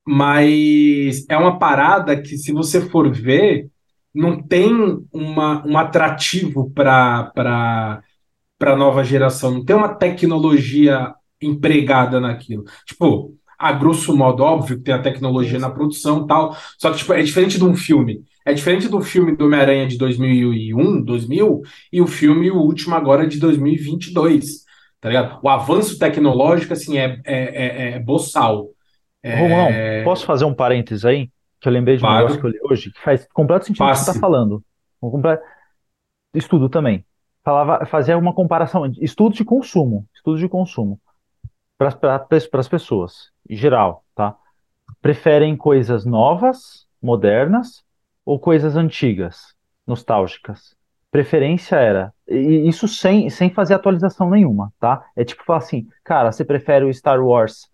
[0.05, 3.67] mas é uma parada que, se você for ver,
[4.13, 4.73] não tem
[5.11, 7.31] uma, um atrativo para
[8.63, 12.63] para a nova geração, não tem uma tecnologia empregada naquilo.
[12.85, 16.97] Tipo, a grosso modo, óbvio que tem a tecnologia na produção e tal, só que
[16.97, 18.23] tipo, é diferente de um filme.
[18.45, 23.25] É diferente do filme do Homem-Aranha de 2001, 2000, e o filme, o último agora,
[23.25, 24.63] de 2022,
[24.99, 25.39] tá ligado?
[25.41, 28.67] O avanço tecnológico, assim, é, é, é, é boçal.
[29.25, 31.29] Romão, É, posso fazer um parênteses aí?
[31.61, 32.17] Que eu lembrei de um Claro.
[32.27, 34.19] negócio que eu li hoje, que faz completo sentido o que você está Passe.
[34.19, 34.61] falando.
[36.33, 37.05] Estudo também.
[37.43, 40.99] Falava, fazia uma comparação, estudo de consumo, estudo de consumo,
[41.91, 44.35] para as pessoas, em geral, tá?
[45.01, 47.83] Preferem coisas novas, modernas,
[48.25, 49.53] ou coisas antigas,
[49.85, 50.75] nostálgicas?
[51.11, 55.05] Preferência era, isso sem, sem fazer atualização nenhuma, tá?
[55.15, 57.69] É tipo falar assim, cara, você prefere o Star Wars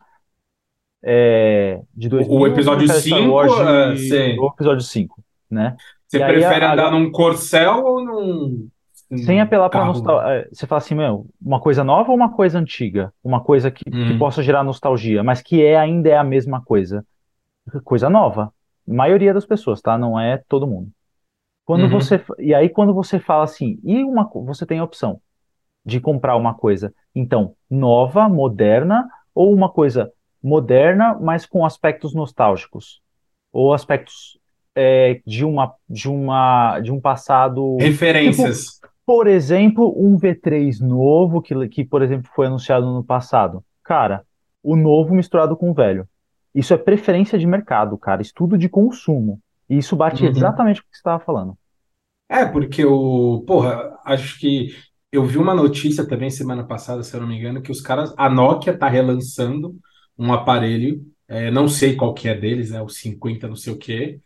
[1.03, 4.39] é, de 2000 o episódio prefere Star 5, Wars é, de, sim.
[4.39, 5.77] o episódio 5, né?
[6.07, 8.69] Você E aí prefere a- a- andar num corcel ou num,
[9.15, 10.47] Sem num apelar para nostalgia.
[10.51, 13.13] Você fala assim, meu, uma coisa nova ou uma coisa antiga?
[13.23, 14.19] Uma coisa que, que Hum.
[14.19, 17.05] possa gerar nostalgia, mas que é, ainda é a mesma coisa.
[17.83, 18.53] Coisa nova.
[18.87, 19.97] Maioria das pessoas, tá?
[19.97, 20.89] Não é todo mundo.
[21.65, 21.89] Quando Uhum.
[21.89, 22.21] você.
[22.39, 25.21] E aí, quando você fala assim, e uma, você tem a opção
[25.85, 33.01] de comprar uma coisa, então, nova, moderna, ou uma coisa moderna, mas com aspectos nostálgicos?
[33.51, 34.39] Ou aspectos
[34.75, 37.77] é, de uma, de uma, de um passado.
[37.79, 38.79] Referências.
[39.09, 43.65] Por exemplo, um V3 novo, que, que, por exemplo, foi anunciado no passado.
[43.83, 44.23] Cara,
[44.61, 46.07] o novo misturado com o velho.
[46.53, 48.21] Isso é preferência de mercado, cara.
[48.21, 49.41] Estudo de consumo.
[49.67, 50.29] E isso bate Uhum.
[50.29, 51.57] exatamente o que você estava falando.
[52.27, 53.43] É, porque o.
[53.47, 54.75] Porra, acho que
[55.11, 58.13] eu vi uma notícia também semana passada, se eu não me engano, que os caras.
[58.15, 59.75] A Nokia tá relançando
[60.17, 63.77] um aparelho, é, não sei qual que é deles, é o 50, não sei o
[63.79, 64.21] quê.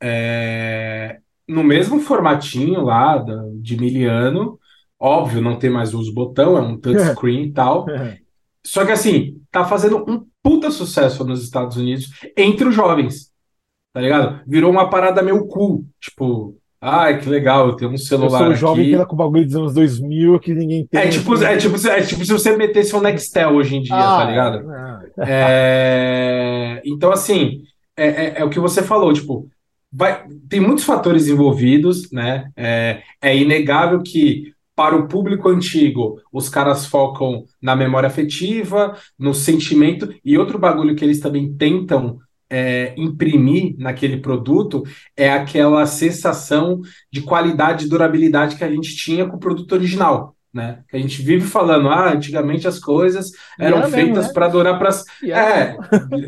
[0.00, 3.22] É, no mesmo formatinho lá
[3.60, 4.58] de miliano,
[4.98, 7.86] óbvio, não tem mais os botão, é um touchscreen e tal.
[8.66, 13.30] Só que assim, tá fazendo um puta sucesso nos Estados Unidos entre os jovens,
[13.92, 14.40] tá ligado?
[14.46, 18.48] Virou uma parada meio cool, tipo, ai, que legal, eu tenho um Eu celular sou
[18.48, 20.98] o jovem que tá com o bagulho dos anos 2000 que ninguém tem.
[21.00, 24.16] É tipo, é, tipo, é tipo se você metesse um Nextel hoje em dia, Ah,
[24.18, 24.64] tá ligado?
[25.18, 27.62] É, Então, assim,
[27.96, 29.46] é, é- é o que você falou, tipo,
[29.94, 30.26] vai...
[30.48, 32.50] tem muitos fatores envolvidos, né?
[32.56, 39.32] É, é inegável que, para o público antigo, os caras focam na memória afetiva, no
[39.32, 42.18] sentimento, e outro bagulho que eles também tentam
[42.50, 44.82] é, imprimir naquele produto
[45.16, 46.80] é aquela sensação
[47.10, 50.33] de qualidade e durabilidade que a gente tinha com o produto original.
[50.54, 50.84] Né?
[50.88, 54.32] Que a gente vive falando, ah, antigamente as coisas eram feitas né?
[54.32, 54.90] para durar para
[55.24, 55.76] é,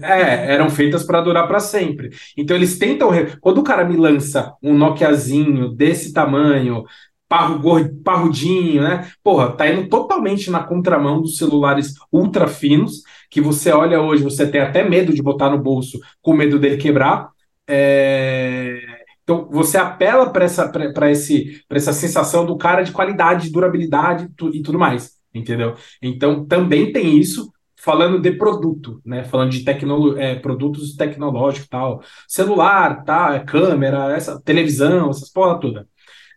[0.02, 2.10] é, eram feitas para durar para sempre.
[2.36, 3.10] Então eles tentam.
[3.40, 6.84] Quando o cara me lança um Nokiazinho desse tamanho,
[7.28, 9.08] parru, gor- parrudinho, né?
[9.22, 14.46] Porra, tá indo totalmente na contramão dos celulares ultra finos, que você olha hoje, você
[14.50, 17.28] tem até medo de botar no bolso, com medo dele quebrar.
[17.68, 18.85] É,
[19.26, 20.70] Então você apela para essa,
[21.10, 25.74] esse, essa sensação do cara de qualidade, durabilidade tu- e tudo mais, entendeu?
[26.00, 29.24] Então também tem isso falando de produto, né?
[29.24, 35.58] Falando de tecnolo é, produtos tecnológicos, tal, celular, tá, é, câmera, essa televisão, essas porra
[35.58, 35.88] toda.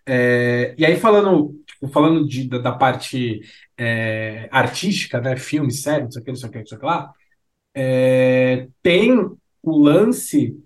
[0.08, 3.42] É, e aí falando, tipo, falando de, da, da parte
[3.78, 5.38] é, artística, né?
[5.38, 7.14] Filme, série, não sei o que, não sei o que, não sei o que lá,
[7.76, 9.14] é, tem
[9.64, 10.58] o lance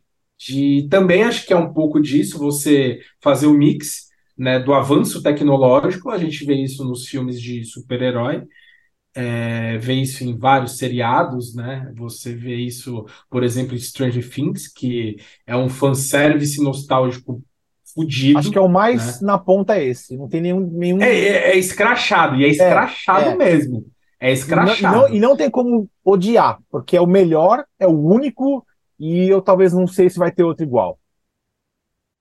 [0.48, 5.22] de também acho que é um pouco disso, você fazer o mix, né, do avanço
[5.22, 8.44] tecnológico, a gente vê isso nos filmes de super-herói,
[9.16, 11.92] é, vê isso em vários seriados, né?
[11.96, 17.42] Você vê isso, por exemplo, em Stranger Things, que é um fanservice nostálgico
[17.94, 18.40] fudido.
[18.40, 19.28] Acho que é o mais né?
[19.28, 20.18] na ponta é esse.
[20.18, 20.62] Não tem nenhum.
[20.62, 21.02] nenhum...
[21.02, 23.36] É, é- é escrachado, e é escrachado é.
[23.36, 23.86] mesmo.
[24.20, 24.96] É E, não, e, escrachado.
[24.96, 28.66] não, e não tem como odiar, porque é o melhor, é o único,
[29.10, 31.00] e eu talvez não sei se vai ter outro igual.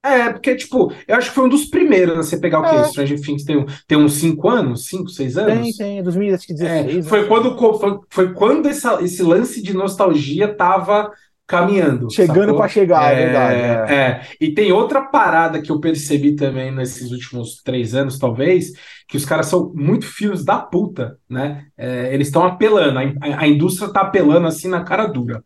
[0.04, 2.66] É, porque, tipo, eu acho que foi um dos primeiros a você pegar o?
[2.66, 2.82] É.
[2.84, 5.76] Stranger Things tem, tem uns 5 anos, 5, 6 Tem, anos?
[5.76, 7.06] tem, 2016.
[7.06, 7.28] É, foi né?
[7.28, 11.10] quando, foi, foi quando essa- esse lance de nostalgia tava
[11.46, 12.08] caminhando.
[12.08, 13.84] Chegando pra chegar, é É, verdade.
[13.88, 13.94] é.
[13.94, 14.26] é.
[14.40, 18.72] E tem outra parada que eu percebi também nesses últimos três anos, talvez,
[19.08, 21.66] que os caras são muito filhos da puta, né?
[21.76, 25.44] É, eles estão apelando, a, a indústria tá apelando assim na cara dura.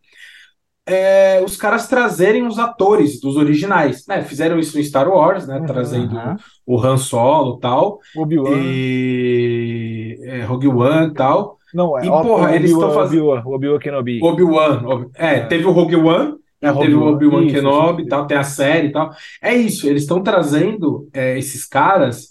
[0.89, 4.23] É, os caras trazerem os atores dos originais, né?
[4.23, 5.59] Fizeram isso em Star Wars, né?
[5.59, 6.17] Uhum, Trazendo
[6.65, 8.51] o Han Solo e tal, Obi-Wan.
[8.57, 11.59] e é, Rogue One e tal.
[11.75, 14.21] Não, é E, porra, eles estão fazendo- Obi-Wan, Obi-Wan Kenobi.
[14.23, 14.83] Obi-Wan.
[14.87, 17.03] Ob- É, teve o Rogue One, É, e teve o.
[17.05, 18.09] Obi-Wan Kenobi isso.
[18.09, 19.11] tal, tem a série e tal.
[19.43, 22.31] É isso, eles estão trazendo é, esses caras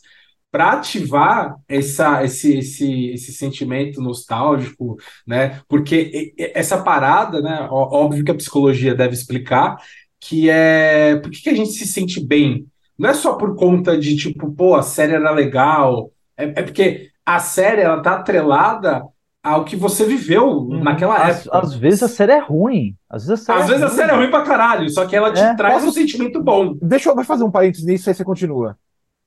[0.56, 4.96] para ativar essa, esse, esse, esse sentimento nostálgico,
[5.28, 5.60] né?
[5.68, 7.68] Porque essa parada, né?
[7.70, 9.76] Óbvio que a psicologia deve explicar,
[10.18, 12.66] que é por que que a gente se sente bem?
[12.98, 17.10] Não é só por conta de tipo, pô, a série era legal, é, é porque
[17.26, 19.04] a série ela tá atrelada
[19.44, 20.82] ao que você viveu Uhum.
[20.82, 21.58] naquela Às, época.
[21.60, 22.96] às vezes a série é ruim.
[23.10, 23.96] Às vezes a série Às é vezes a ruim.
[23.98, 25.54] série é ruim pra caralho, só que ela te É.
[25.54, 26.78] traz um Posso- sentimento bom.
[26.82, 28.78] Deixa eu fazer um parênteses nisso, aí você continua.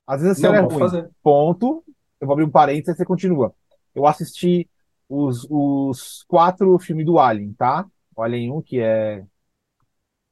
[0.09, 0.79] Às vezes a série Não, é ruim.
[0.79, 1.09] fazer.
[1.21, 1.83] Ponto.
[2.19, 3.53] Eu vou abrir um parênteses, aí você continua.
[3.93, 4.67] Eu assisti
[5.07, 7.85] os, os quatro filmes do Alien, tá?
[8.15, 9.23] O Alien 1, que é,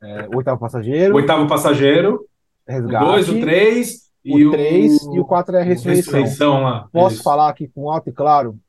[0.01, 2.25] é O Oitavo Passageiro, O oitavo passageiro,
[2.67, 6.13] o Resgate, dois, o três o e o 3 e o 4 é a Ressurreição.
[6.13, 6.89] Ressurreição lá.
[6.91, 7.23] Posso Isso.
[7.23, 8.59] falar aqui com alto e claro?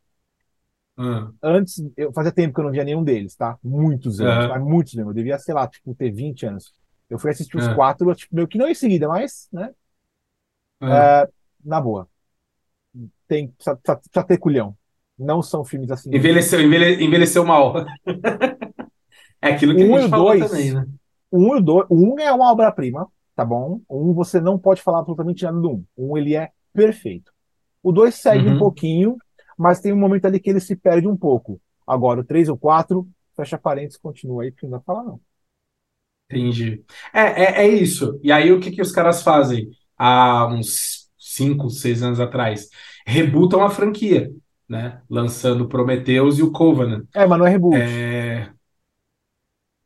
[0.97, 3.57] Ah, Antes, eu fazia tempo que eu não via nenhum deles, tá?
[3.63, 5.11] Muitos anos, mas muitos mesmo.
[5.11, 6.73] Eu devia, sei lá, tipo, ter 20 anos.
[7.11, 7.75] Eu fui assistir os Ah.
[7.75, 9.71] quatro, tipo, meio que não em seguida, mas, né?
[10.81, 11.23] Ah.
[11.25, 11.29] É,
[11.65, 12.09] na boa.
[13.27, 14.77] Tem, precisa, precisa- precisa ter culhão.
[15.19, 16.11] Não são filmes assim.
[16.15, 17.75] Envelheceu, envelhe- envelheceu mal.
[19.41, 20.51] É aquilo que a Um e gente falou dois.
[20.51, 20.87] também, né?
[21.31, 23.81] Um, e dois, um é uma obra-prima, tá bom?
[23.89, 25.85] Um você não pode falar absolutamente nada do um.
[25.97, 27.33] Um ele é perfeito.
[27.83, 28.59] O dois segue um Uhum.
[28.59, 29.17] pouquinho,
[29.57, 31.61] mas tem um momento ali que ele se perde um pouco.
[31.87, 35.21] Agora, o três ou quatro, fecha parênteses, continua aí, porque não dá pra falar, não.
[36.31, 36.85] Entendi.
[37.13, 37.21] É,
[37.63, 38.19] é, é isso.
[38.23, 42.69] E aí o que, que os caras fazem há uns 5, 6 anos atrás?
[43.07, 44.31] Rebutam a franquia,
[44.69, 45.01] né?
[45.11, 47.05] Lançando Prometheus e o Covenant.
[47.15, 47.77] É, mas não é reboot.
[47.77, 48.49] É,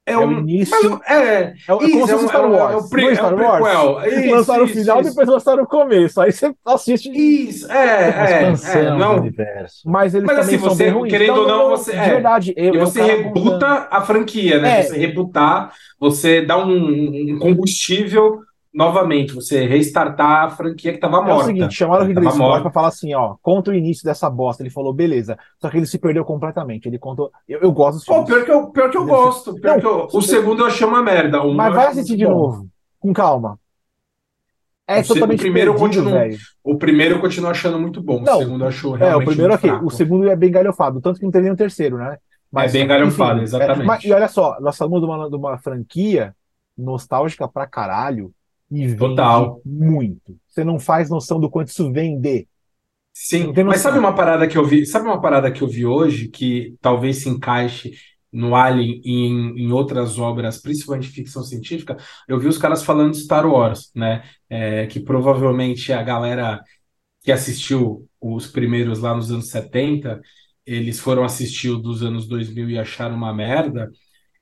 [0.04, 2.24] É, É o um, início- mas é, É, o- é isso, como se é fosse
[2.24, 2.74] um- Star é um- Wars.
[2.74, 3.62] é o pre- é Star o Wars.
[3.62, 4.20] prequel.
[4.20, 5.10] Isso, lançaram isso, o final, isso.
[5.10, 6.20] depois lançaram o começo.
[6.20, 7.08] Aí você assiste.
[7.12, 9.18] Isso, é, é, é, não.
[9.20, 9.88] universo.
[9.88, 11.08] Mas eles Mas também assim, são você, bem ruins.
[11.12, 12.08] querendo ou não, você- de é.
[12.10, 12.52] verdade.
[12.56, 14.80] Eu, E você rebuta a franquia, né?
[14.80, 14.82] É.
[14.82, 18.40] Você rebutar, você dá um, um combustível
[18.74, 21.42] novamente, você restartar a franquia que estava É morta.
[21.42, 24.62] o seguinte, chamaram o Ridley Scott pra falar assim, ó, conta o início dessa bosta.
[24.62, 25.38] Ele falou, beleza.
[25.60, 26.86] Só que ele se perdeu completamente.
[26.86, 27.30] Ele contou.
[27.48, 28.28] Eu, eu gosto dos Pô, filmes.
[28.30, 29.54] pior que eu, pior que eu gosto.
[29.54, 31.42] Pior Não, que eu- o segundo eu achei uma merda.
[31.42, 32.30] um Mas vai assistir de bom.
[32.32, 33.58] novo, com calma.
[34.88, 36.38] É O se- o totalmente primeiro perdido, continuo-.
[36.64, 38.20] O primeiro eu continuo achando muito bom.
[38.20, 39.68] Não, o segundo eu acho É, realmente o primeiro aqui.
[39.68, 39.86] fraco.
[39.86, 41.00] O segundo é bem galhofado.
[41.00, 42.18] Tanto que não teve nem o terceiro, né?
[42.54, 43.86] É bem galhofado, exatamente.
[43.86, 46.34] mas- e olha só, nós falamos de uma, de uma franquia
[46.76, 48.30] nostálgica pra caralho
[48.72, 49.60] e vende Total.
[49.64, 50.36] muito.
[50.48, 52.48] Você não faz noção do quanto isso vende.
[53.12, 54.86] Sim, mas sabe uma parada que eu vi?
[54.86, 57.92] Sabe uma parada que eu vi hoje que talvez se encaixe
[58.32, 61.96] no Alien e em, em outras obras, principalmente ficção científica?
[62.26, 64.24] Eu vi os caras falando de Star Wars, né?
[64.48, 66.62] É, que provavelmente a galera
[67.22, 70.20] que assistiu os primeiros lá nos anos 70,
[70.64, 73.90] eles foram assistir dos anos 2000 e acharam uma merda,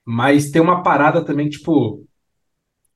[0.05, 2.07] mas tem uma parada também, tipo,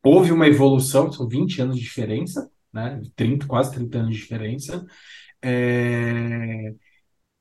[0.04, 3.00] houve uma evolução, são 20 anos de diferença, né?
[3.16, 4.84] 30, quase 30 anos de diferença
[5.44, 6.72] é,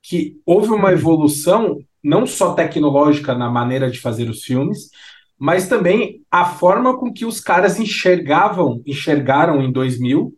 [0.02, 4.90] que houve uma evolução não só tecnológica na maneira de fazer os filmes,
[5.38, 10.34] mas também a forma com que os caras enxergavam, enxergaram em 2000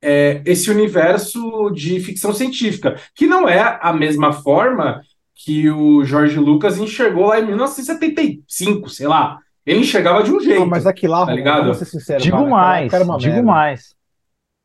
[0.00, 5.02] é, esse universo de ficção científica, que não é a mesma forma
[5.34, 9.40] que o George Lucas enxergou lá em 1975, sei lá.
[9.66, 10.62] Ele enxergava de um jeito.
[10.62, 11.62] Ah, mas aqui lá, tá ligado?
[11.62, 13.42] vamos ser sinceros, Digo cara, mais, era uma digo merda.
[13.42, 13.94] mais.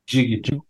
[0.08, 0.62] Diga.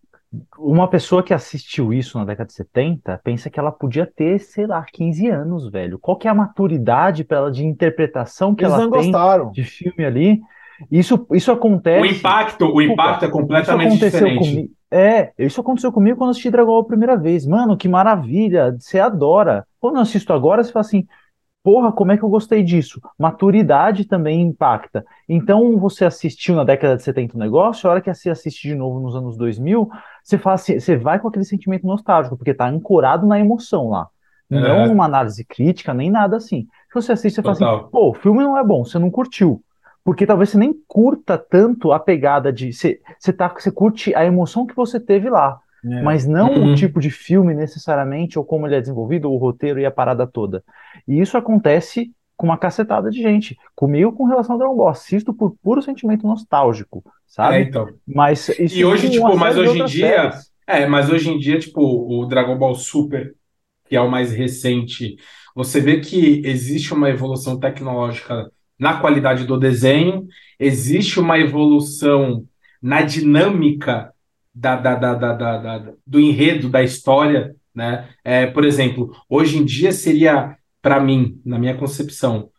[0.59, 4.67] Uma pessoa que assistiu isso na década de 70 pensa que ela podia ter, sei
[4.67, 5.97] lá, 15 anos, velho.
[5.97, 9.51] Qual que é a maturidade para ela de interpretação que Eles ela não tem gostaram.
[9.51, 10.41] de filme ali?
[10.91, 12.01] Isso, isso acontece.
[12.01, 14.37] O impacto, o impacto é Isso completamente aconteceu diferente.
[14.37, 14.73] comigo.
[14.91, 17.45] É, isso aconteceu comigo quando eu assisti Dragon Ball a primeira vez.
[17.45, 19.65] Mano, que maravilha, você adora.
[19.79, 21.07] Quando eu assisto agora, você fala assim,
[21.63, 23.01] porra, como é que eu gostei disso?
[23.17, 25.05] Maturidade também impacta.
[25.27, 28.75] Então, você assistiu na década de 70 o negócio, a hora que você assiste de
[28.75, 29.89] novo nos anos 2000,
[30.23, 34.07] você fala assim, você vai com aquele sentimento nostálgico, porque tá ancorado na emoção lá.
[34.49, 34.87] Não É.
[34.87, 36.67] numa análise crítica, nem nada assim.
[36.87, 37.89] Se você assiste, você fala assim, Total.
[37.89, 39.61] pô, o filme não é bom, você não curtiu.
[40.03, 42.73] Porque talvez você nem curta tanto a pegada de.
[42.73, 46.01] Você, você, tá, você curte a emoção que você teve lá, É.
[46.01, 46.73] mas não Uhum.
[46.73, 49.91] o tipo de filme necessariamente, ou como ele é desenvolvido, ou o roteiro e a
[49.91, 50.63] parada toda.
[51.07, 53.57] E isso acontece com uma cacetada de gente.
[53.75, 54.87] Comigo com relação ao Dragon Ball.
[54.89, 57.55] Assisto por puro sentimento nostálgico, sabe?
[57.57, 57.87] É, então.
[58.07, 60.51] Mas isso E hoje, tipo, uma mas hoje em dia- séries.
[60.67, 63.33] É, mas hoje em dia, tipo, o Dragon Ball Super,
[63.85, 65.15] que é o mais recente,
[65.55, 70.27] você vê que existe uma evolução tecnológica na qualidade do desenho,
[70.59, 72.45] existe uma evolução
[72.81, 74.13] na dinâmica
[74.53, 78.09] da, da, da, da, da- da- do enredo da história, né?
[78.23, 82.49] É, por exemplo, hoje em dia seria, para mim, na minha concepção,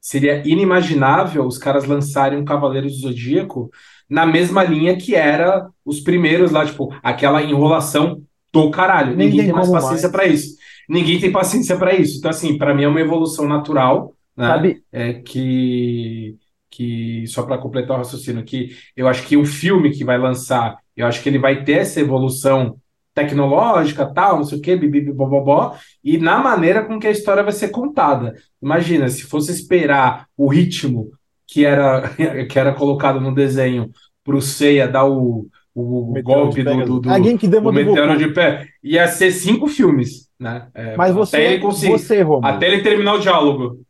[0.00, 3.70] seria inimaginável os caras lançarem um Cavaleiro do Zodíaco
[4.08, 9.16] na mesma linha que era os primeiros lá, tipo, aquela enrolação do caralho.
[9.16, 10.56] Nem Ninguém tem mais paciência para isso.
[10.88, 12.18] Ninguém tem paciência para isso.
[12.18, 14.46] Então, assim, para mim é uma evolução natural, né?
[14.46, 16.36] Sabe, É que,
[16.70, 20.76] que só para completar o raciocínio aqui, eu acho que o filme que vai lançar,
[20.96, 22.76] eu acho que ele vai ter essa evolução
[23.14, 27.42] tecnológica, tal, não sei o quê, bibi, bobobó, e na maneira com que a história
[27.42, 28.34] vai ser contada.
[28.60, 31.10] Imagina, se fosse esperar o ritmo
[31.46, 32.10] que era,
[32.50, 33.90] que era colocado no desenho
[34.24, 37.76] para o Seiya dar o, o Meteoro golpe do, do, do, A Genkidama o do
[37.76, 40.68] meteoro de pé, ia ser cinco filmes, né?
[40.74, 42.46] É, Mas até você, ele conseguir, você, Romulo.
[42.46, 43.80] até ele terminar o diálogo.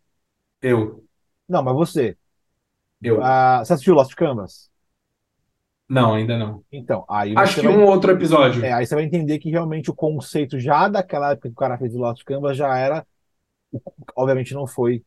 [0.61, 1.05] Eu,
[1.49, 2.17] Não, mas você.
[3.03, 3.23] eu.
[3.23, 4.71] Ah, você assistiu Lost Canvas?
[5.89, 6.63] Não, ainda não.
[6.73, 8.65] Então, aí Acho que vai, um outro episódio.
[8.65, 11.77] é, aí você vai entender que realmente o conceito já daquela época que o cara
[11.79, 13.07] fez o Lost Canvas já era.
[14.17, 15.03] Obviamente não foi,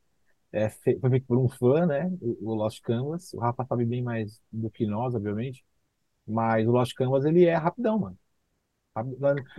[0.51, 2.11] é, fe- foi feito por um fã, né?
[2.21, 3.33] O, o Lost Canvas.
[3.33, 5.63] O Rafa sabe bem mais do que nós, obviamente.
[6.27, 8.17] Mas o Lost Canvas ele é rapidão, mano.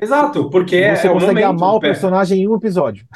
[0.01, 1.63] Exato, porque é, Você é o consegue momento.
[1.63, 3.07] amar o pe- personagem em um episódio.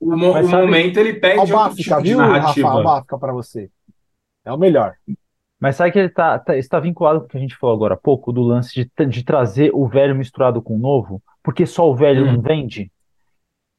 [0.00, 2.32] o, mo- Mas o momento ele pede outro Albáfica, tipo viu, Rafa?
[2.32, 2.68] narrativa.
[2.68, 3.70] Albáfica pra você.
[4.44, 4.94] É o melhor.
[5.64, 7.94] Mas sabe que ele tá, tá- está vinculado com o que a gente falou agora
[7.94, 11.90] há pouco, do lance de, de trazer o velho misturado com o novo, porque só
[11.90, 12.32] o velho Hum.
[12.34, 12.92] não vende?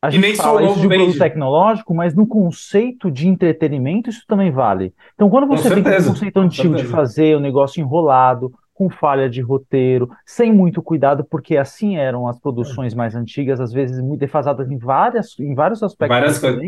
[0.02, 3.12] A E gente nem só fala o isso de um produto tecnológico, mas no conceito
[3.12, 4.96] de entretenimento isso também vale.
[5.14, 9.42] Então, quando você tem um conceito antigo de fazer o negócio enrolado, com falha de
[9.42, 14.72] roteiro, sem muito cuidado, porque assim eram as produções mais antigas, às vezes muito defasadas
[14.72, 16.64] em várias, em vários aspectos Várias coisas.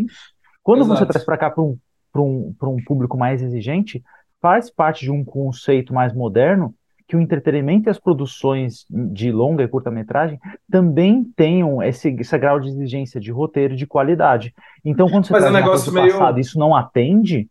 [0.62, 1.12] Quando você Exato.
[1.14, 1.76] traz para cá para um
[2.16, 4.04] um, um público mais exigente,
[4.42, 6.74] faz parte de um conceito mais moderno
[7.08, 10.38] que o entretenimento e as produções de longa e curta-metragem
[10.70, 14.54] também tenham esse, esse grau de exigência de roteiro de qualidade.
[14.84, 17.50] Então, quando você Mas é um negócio meio- passado, isso não atende,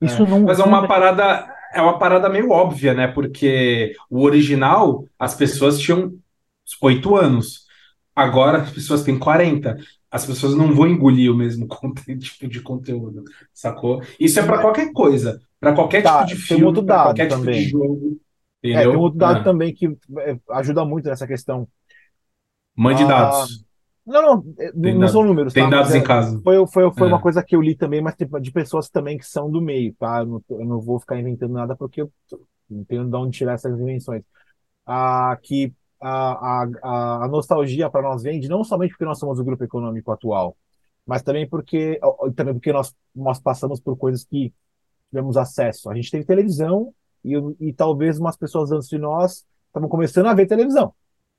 [0.00, 0.42] isso É, não.
[0.42, 3.08] Mas é uma parada, é uma parada meio óbvia, né?
[3.08, 6.12] Porque o original, as pessoas tinham
[6.82, 7.64] oito anos.
[8.14, 9.76] Agora as pessoas têm 40.
[10.10, 11.66] As pessoas não vão engolir o mesmo
[12.20, 14.00] tipo de conteúdo, sacou?
[14.20, 17.00] Isso é pra qualquer coisa, pra qualquer Tá, tipo de um filme, outro pra dado
[17.00, 17.50] qualquer tipo também.
[17.50, 18.20] de jogo,
[18.70, 18.86] É, entendeu?
[18.86, 21.68] tem outro dado Ah, também que é, ajuda muito nessa questão.
[22.76, 23.64] mande Ah, dados.
[24.06, 25.08] Não, não, é, Tem não dados.
[25.08, 25.70] são números, Tem tá?
[25.70, 26.42] dados é- em casa.
[26.44, 27.10] Foi, foi, foi É.
[27.10, 29.94] uma coisa que eu li também, mas tipo, de pessoas também que são do meio,
[29.96, 30.20] tá?
[30.20, 32.12] Eu não, eu não vou ficar inventando nada porque eu
[32.70, 34.22] não tenho de onde tirar essas invenções.
[34.86, 39.44] Ah, que a, a, a nostalgia para nós vende não somente porque nós somos o
[39.44, 40.56] grupo econômico atual,
[41.06, 42.00] mas também porque,
[42.36, 44.52] também porque nós, nós passamos por coisas que
[45.14, 45.88] tivemos acesso.
[45.88, 46.92] A gente teve televisão
[47.24, 50.92] e, e talvez umas pessoas antes de nós estavam começando a ver televisão.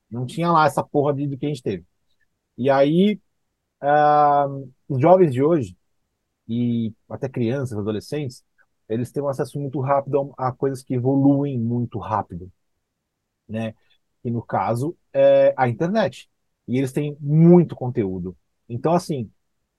[0.09, 1.83] Não tinha lá essa porra de, do que a gente teve.
[2.57, 3.19] E aí,
[3.81, 4.47] ah,
[4.87, 5.77] os jovens de hoje,
[6.47, 8.43] e até crianças, adolescentes,
[8.87, 12.49] eles têm um acesso muito rápido a, a coisas que evoluem muito rápido,
[13.47, 13.73] né?
[14.23, 16.29] E no caso, é a internet.
[16.67, 18.35] E eles têm muito conteúdo.
[18.69, 19.29] Então, assim,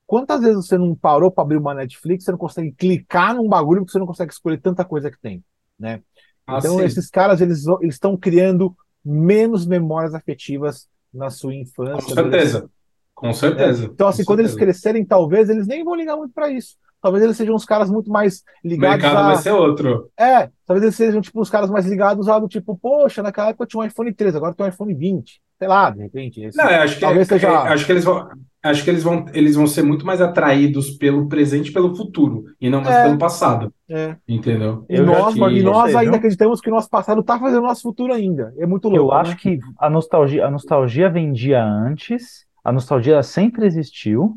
[0.06, 3.80] quantas vezes você não parou para abrir uma Netflix, você não consegue clicar num bagulho
[3.82, 5.44] porque você não consegue escolher tanta coisa que tem,
[5.78, 6.02] né?
[6.46, 6.84] Ah, Então, sim.
[6.84, 11.54] esses caras, eles eles estão criando menos memórias afetivas na sua
[11.90, 12.70] Com infância, certeza.
[13.14, 13.86] Com certeza.
[13.86, 13.90] né?
[13.94, 14.56] Então, assim, Com quando eles certeza.
[14.56, 16.76] crescerem, talvez eles nem vão ligar muito para isso.
[17.06, 19.26] Talvez eles sejam uns caras muito mais O ligados mercado a.
[19.28, 20.10] vai ser outro.
[20.18, 23.62] É, talvez eles sejam tipo os caras mais ligados a do tipo, poxa, naquela época
[23.62, 25.40] eu tinha um iPhone 13, agora tem um iPhone 20.
[25.56, 26.42] Sei lá, de repente.
[26.42, 28.28] esse- Não, eu acho que, Talvez seja- é- acho que eles vão,
[28.62, 32.44] acho que eles vão, eles vão ser muito mais atraídos pelo presente e pelo futuro,
[32.60, 33.04] e não mais É.
[33.04, 34.16] pelo passado, É.
[34.28, 34.84] entendeu?
[34.90, 36.14] E Eu nós, e nós ainda viu?
[36.16, 38.52] acreditamos que o nosso passado tá fazendo o nosso futuro ainda.
[38.58, 39.36] É muito Eu louco, acho né?
[39.40, 44.36] que a nostalgia, a nostalgia vendia antes, a nostalgia sempre existiu,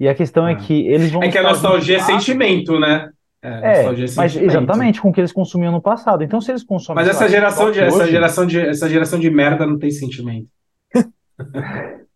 [0.00, 0.54] e a questão é É.
[0.56, 3.10] que eles vão É que a nostalgia é sentimento, né?
[3.40, 4.50] É, É, nostalgia é mas sentimento.
[4.50, 6.22] exatamente com o que eles consumiam no passado.
[6.24, 8.88] Então, se eles consomem Mas essa lá, geração de, TikTok essa hoje, geração de, essa
[8.90, 10.48] geração de merda não tem sentimento.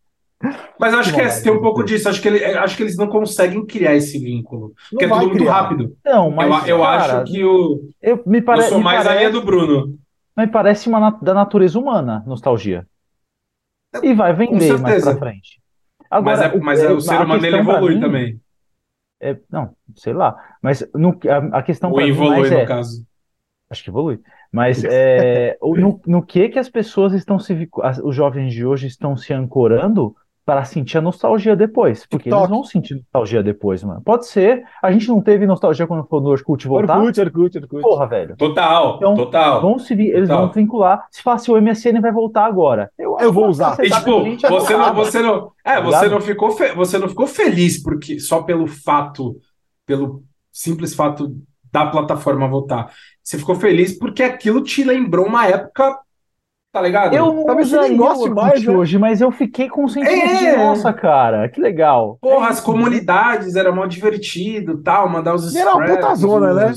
[0.78, 2.08] Mas eu acho Que que é- tem um pouco disso.
[2.08, 4.72] Acho que, ele, acho que eles não conseguem criar esse vínculo.
[4.90, 5.52] Porque é tudo muito criar.
[5.52, 5.96] rápido.
[6.04, 7.80] Não, mas eu eu cara, acho que o.
[8.02, 9.96] eu, me Eu pare, sou me mais a parece, linha do Bruno.
[10.36, 12.84] me parece uma da natureza humana, nostalgia.
[14.02, 15.61] E vai vender mais pra frente.
[16.12, 18.40] Agora, Mas, é, o- mas é, eu- o ser humano ele evolui mim também.
[19.20, 20.36] é- não, sei lá.
[20.60, 23.06] Mas no, a, a questão Ou evolui, no é, caso.
[23.70, 24.20] Acho que evolui.
[24.52, 28.64] Mas é, o- no, no que que as pessoas estão se, as- os jovens de
[28.66, 30.14] hoje estão se ancorando
[30.44, 32.06] para sentir a nostalgia depois?
[32.06, 32.50] Porque eles TikTok.
[32.50, 34.02] vão sentir nostalgia depois, mano.
[34.04, 34.64] Pode ser.
[34.82, 36.98] A gente não teve nostalgia quando foi no Orkut voltar?
[36.98, 37.82] Orkut, Orkut, Orkut.
[37.82, 38.36] Porra, velho.
[38.36, 39.60] Total, Então, total.
[39.60, 40.44] Vão se, eles Total.
[40.44, 41.06] vão se vincular.
[41.10, 42.90] Se falar se o MSN vai voltar agora.
[42.98, 43.76] Eu, Eu vou usar.
[43.84, 47.26] E tipo, você não, você não, é, Tá você não ficou, fe- você não ficou
[47.26, 49.36] feliz porque só pelo fato,
[49.86, 51.34] pelo simples fato
[51.72, 52.90] da plataforma voltar.
[53.22, 55.96] Você ficou feliz porque aquilo te lembrou uma época,
[56.72, 57.14] tá ligado?
[57.14, 58.74] Eu não Talvez você nem usaria goste mais, né?
[58.76, 60.56] hoje, mas eu fiquei com um sentimento de É.
[60.56, 61.48] nossa, cara.
[61.48, 62.18] Que legal.
[62.20, 62.64] Porra, É as isso.
[62.66, 66.72] comunidades era mó divertido, tal, mandar os era uma puta zona, né?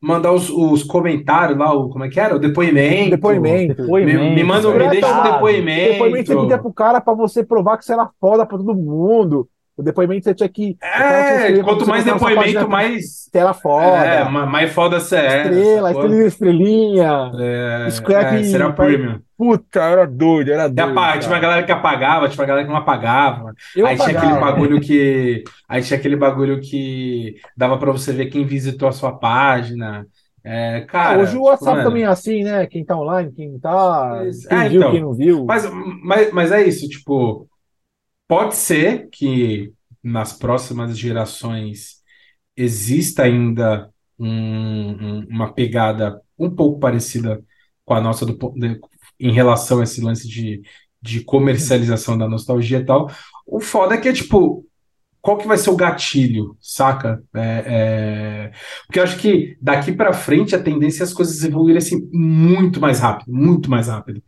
[0.00, 2.34] mandar os, os comentários lá, o, como é que era?
[2.34, 3.10] O depoimento.
[3.10, 3.82] Depoimento.
[3.82, 4.18] Depoimento.
[4.20, 5.92] Me, me manda, me deixa um depoimento.
[5.92, 9.48] Depoimento você pedia pro cara pra você provar que você era foda pra todo mundo.
[9.76, 10.74] O depoimento você tinha que.
[10.74, 13.28] tinha É, quanto mais depoimento, mais.
[13.32, 14.04] Era foda.
[14.04, 15.42] É, ma- mais foda você é.
[15.44, 17.32] estrela, estrelinha, estrelinha.
[17.40, 19.18] É, Scrap é, será e- premium.
[19.36, 20.90] Puta, era doido, era E doido.
[20.98, 23.52] apa- tinha uma galera que apagava, tinha uma galera que não apagava.
[23.74, 24.26] Eu aí tinha apagava.
[24.26, 25.42] aquele bagulho que.
[25.68, 30.06] Aí tinha aquele bagulho que dava pra você ver quem visitou a sua página.
[30.44, 31.18] É, Ah, cara.
[31.20, 32.66] hoje o tipo, WhatsApp mano, também é assim, né?
[32.66, 34.90] Quem tá online, quem tá, quem é, viu, então.
[34.90, 35.44] quem não viu.
[35.46, 35.70] Mas,
[36.04, 37.46] mas, mas é isso, tipo,
[38.28, 42.02] pode ser que nas próximas gerações
[42.56, 47.42] exista ainda um- um- uma pegada um pouco parecida
[47.84, 48.80] com a nossa do de-
[49.20, 50.62] em relação a esse lance de,
[51.02, 53.08] de comercialização da nostalgia e tal.
[53.46, 54.66] O foda é que é tipo.
[55.20, 57.22] Qual que vai ser o gatilho, saca?
[57.34, 58.52] É, é,
[58.86, 62.80] Porque eu acho que daqui pra frente a tendência é as coisas evoluírem assim muito
[62.80, 64.22] mais rápido, muito mais rápido.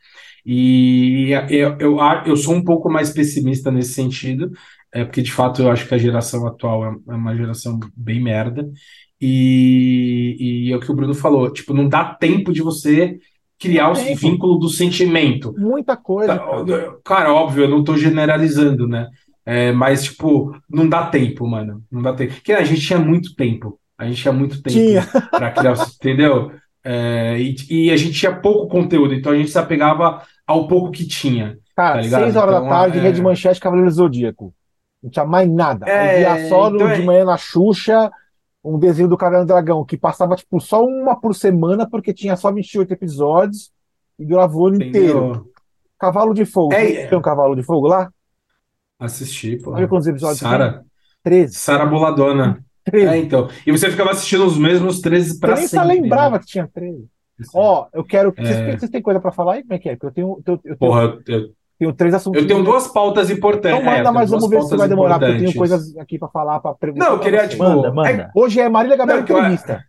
[0.44, 4.50] E eu, eu, eu sou um pouco mais pessimista nesse sentido,
[4.92, 8.20] é porque de fato eu acho que a geração atual é é uma geração bem
[8.20, 8.68] merda.
[9.20, 13.18] E, e é o que o Bruno falou, tipo, não dá tempo de você
[13.58, 15.54] criar o vínculo do sentimento.
[15.56, 16.98] Muita coisa, Tá, cara.
[17.04, 19.08] Cara, óbvio, eu não estou generalizando, né?
[19.46, 21.82] É, mas, tipo, não dá tempo, mano.
[21.90, 22.34] Não dá tempo.
[22.34, 23.78] Porque a gente tinha muito tempo.
[23.96, 25.00] A gente tinha muito tempo
[25.34, 26.50] pra criar, entendeu?
[26.82, 30.90] É, e, e a gente tinha pouco conteúdo, então a gente se apegava ao pouco
[30.90, 31.58] que tinha.
[31.76, 32.22] Cara, Tá ligado?
[32.22, 34.54] seis horas Então, da tarde, é- Rede Manchete, Cavaleiro do Zodíaco.
[35.02, 35.86] Não tinha mais nada.
[35.88, 38.10] É, via só então é- de manhã na Xuxa,
[38.64, 42.36] um desenho do Cavaleiro do Dragão, que passava, tipo, só uma por semana, porque tinha
[42.36, 43.70] só 28 episódios
[44.18, 45.18] e durava o ano inteiro.
[45.26, 45.50] Entendeu?
[45.98, 46.72] Cavalo de Fogo.
[46.74, 48.10] É, tem um Cavalo de Fogo lá?
[48.98, 49.72] Assisti, pô.
[49.72, 50.72] Sabe quantos episódios Sara.
[50.72, 50.82] tem?
[51.22, 51.54] 13.
[51.54, 52.64] Sara Boladona.
[52.84, 53.06] 13.
[53.14, 53.48] É, então.
[53.66, 56.00] E você ficava assistindo os mesmos 13 Eu pra nem só sempre.
[56.00, 56.38] lembrava né?
[56.40, 57.06] que tinha 13.
[57.54, 58.32] Ó, eu quero.
[58.34, 58.66] Vocês, É.
[58.66, 59.62] têm, vocês têm coisa pra falar aí?
[59.62, 59.96] Como é que é?
[59.96, 62.40] Porque eu tenho, eu tenho, eu tenho, Porra, eu, tenho três assuntos.
[62.40, 63.78] eu tenho duas pautas importantes.
[63.80, 66.18] Então é, manda, mas duas vamos ver se vai demorar, porque eu tenho coisas aqui
[66.18, 67.04] pra falar, pra perguntar.
[67.06, 67.62] Não, eu queria, tipo.
[67.64, 68.30] Manda, é- manda.
[68.34, 69.84] Hoje é Marília Gabriela eu- entrevista.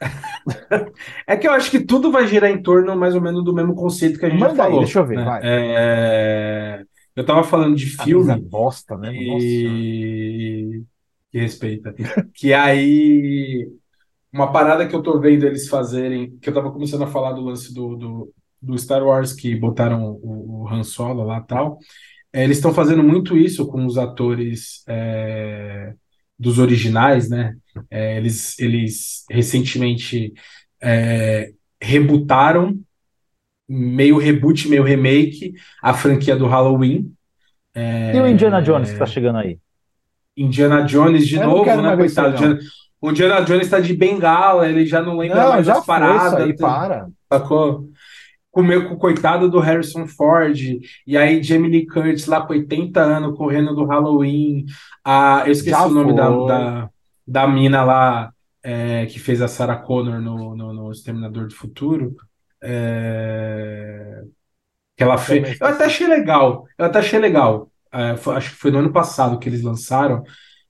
[1.26, 3.74] É que eu acho que tudo vai girar em torno mais ou menos do mesmo
[3.74, 4.84] conceito que a gente Manda já aí, falou.
[4.84, 5.24] deixa eu ver, né?
[5.24, 5.40] vai.
[5.42, 6.82] É,
[7.16, 9.12] Eu tava falando de Camisa filme bosta, né?
[9.12, 9.44] Nossa.
[9.46, 10.82] e...
[11.30, 11.94] que respeita.
[12.34, 13.68] Que aí
[14.34, 17.40] uma parada que eu tô vendo eles fazerem, que eu tava começando a falar do
[17.44, 21.78] lance do, do, do Star Wars, que botaram o, o Han Solo lá e tal.
[22.32, 25.94] É, eles estão fazendo muito isso com os atores é,
[26.36, 27.54] dos originais, né?
[27.88, 30.32] É, eles, eles recentemente
[30.82, 32.76] é, rebootaram,
[33.68, 37.12] meio reboot, meio remake, a franquia do Halloween.
[37.76, 39.58] E o Indiana Jones que tá chegando aí?
[40.36, 42.34] Indiana Jones de Eu novo, né, coitado?
[42.34, 42.58] Indiana-
[43.04, 45.94] O Indiana Jones tá de bengala, ele já não lembra Não, mais já as foi
[45.96, 46.34] isso paradas.
[46.40, 47.08] aí, tá- para.
[47.30, 47.90] Sacou?
[48.50, 50.58] Comeu com o coitado do Harrison Ford,
[51.06, 54.64] e aí Jamie Lee Curtis lá com 80 anos correndo do Halloween.
[55.04, 56.90] Ah, eu esqueci Já o nome da, da,
[57.26, 58.32] da mina lá
[58.62, 62.16] é, que fez a Sarah Connor no, no, no Exterminador do Futuro.
[62.62, 64.22] É,
[64.96, 65.60] que ela fez.
[65.60, 66.64] Eu até achei legal.
[66.78, 67.70] Eu até achei legal.
[67.92, 70.22] É, foi- acho que foi no ano passado que eles lançaram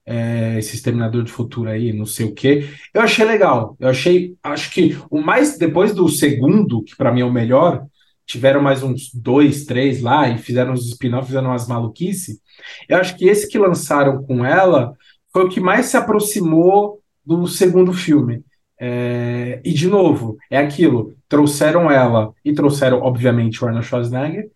[0.05, 2.69] é, esse Exterminador do Futuro aí, não sei o quê.
[2.93, 3.75] Eu achei legal.
[3.79, 7.85] Eu achei, acho que o mais depois do segundo, que pra mim é o melhor,
[8.25, 12.39] tiveram mais uns dois, três lá e fizeram os spin-offs, fizeram umas maluquices.
[12.87, 14.93] Eu acho que esse que lançaram com ela
[15.31, 18.43] foi o que mais se aproximou do segundo filme.
[18.79, 24.49] É, e de novo, é aquilo, trouxeram ela e trouxeram, obviamente, o Arnold Schwarzenegger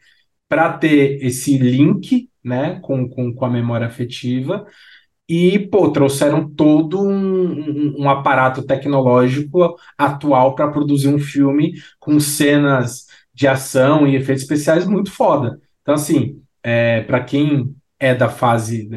[0.47, 4.65] para ter esse link, né, com, com, com a memória afetiva.
[5.29, 13.05] E, pô, trouxeram todo um, um- aparato tecnológico atual para produzir um filme com cenas
[13.33, 15.59] de ação e efeitos especiais muito foda.
[15.83, 18.89] Então, assim, é, para quem é da fase,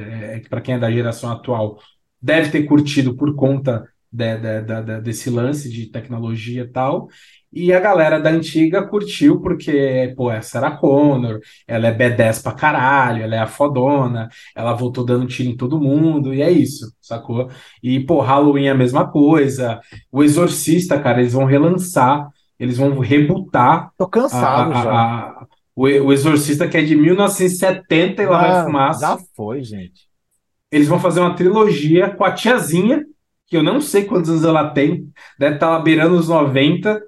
[0.49, 1.79] para quem é da geração atual,
[2.21, 7.09] deve ter curtido por conta de- de- de- desse lance de tecnologia e tal.
[7.53, 12.41] E a galera da antiga curtiu porque, pô, é a Sarah Connor, ela é B10
[12.43, 16.51] pra caralho, ela é a fodona, ela voltou dando tiro em todo mundo, e é
[16.51, 17.51] isso, sacou?
[17.83, 19.81] E, pô, Halloween é a mesma coisa.
[20.11, 22.27] O Exorcista, cara, eles vão relançar,
[22.59, 24.93] eles vão rebootar Tô a- cansado a- já.
[24.93, 25.47] a-
[25.77, 29.01] o, o Exorcista, que é de 1970 e lá vai Ah, fumaça.
[29.01, 30.09] já foi, gente.
[30.71, 33.05] Eles vão fazer uma trilogia com a tiazinha,
[33.47, 35.07] que eu não sei quantos anos ela tem,
[35.39, 37.03] deve estar lá beirando os 90,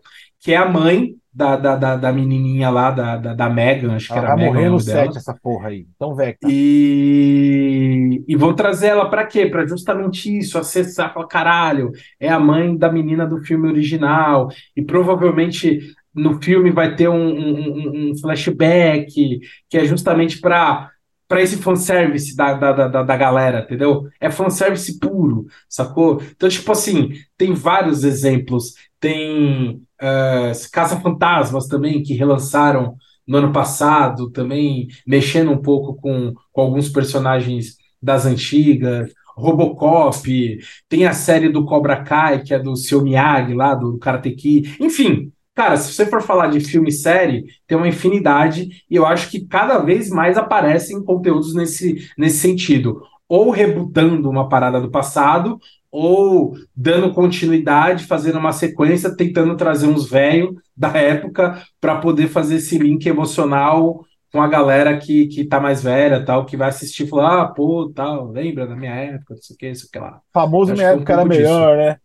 [0.45, 4.13] que é a mãe da, da, da, da menininha lá, da, da, da Megan, acho
[4.13, 5.07] que Ela era vai Megan o morrer no nome dela.
[5.07, 5.87] 7, essa porra aí.
[5.97, 6.37] Então, velho.
[6.41, 6.49] tá.
[6.49, 9.47] E, e vão trazer ela pra quê?
[9.47, 11.91] Pra justamente isso, acessar, falar, caralho,
[12.21, 15.81] é a mãe da menina do filme original, e provavelmente
[16.15, 20.91] no filme vai ter um, um, um- flashback, que é justamente pra
[21.27, 24.09] para esse fanservice da, da, da, da galera, entendeu?
[24.21, 26.21] É fanservice puro, sacou?
[26.37, 28.75] Então, tipo assim, tem vários exemplos.
[29.05, 32.97] Tem eh, Caça-Fantasmas também, que relançaram
[33.29, 39.13] no ano passado, também mexendo um pouco com, com alguns personagens das antigas.
[39.37, 44.31] Robocop, tem a série do Cobra Kai, que é do Seu Miyagi lá, do Karate
[44.31, 44.75] Kid.
[44.81, 49.05] Enfim, cara, se você for falar de filme e série, tem uma infinidade, e eu
[49.05, 53.03] acho que cada vez mais aparecem conteúdos nesse, nesse sentido.
[53.29, 55.59] Ou rebutando uma parada do passado,
[55.91, 62.57] ou dando continuidade, fazendo uma sequência, tentando trazer uns velhos da época para poder fazer
[62.57, 67.05] esse link emocional com a galera que, que tá mais velha, tal, que vai assistir
[67.05, 69.99] e falar, ah, pô, tal, lembra da minha época, não sei o que, isso que
[69.99, 70.21] lá.
[70.33, 71.43] Famoso Acho minha é um época era pouco disso.
[71.43, 71.97] melhor, né?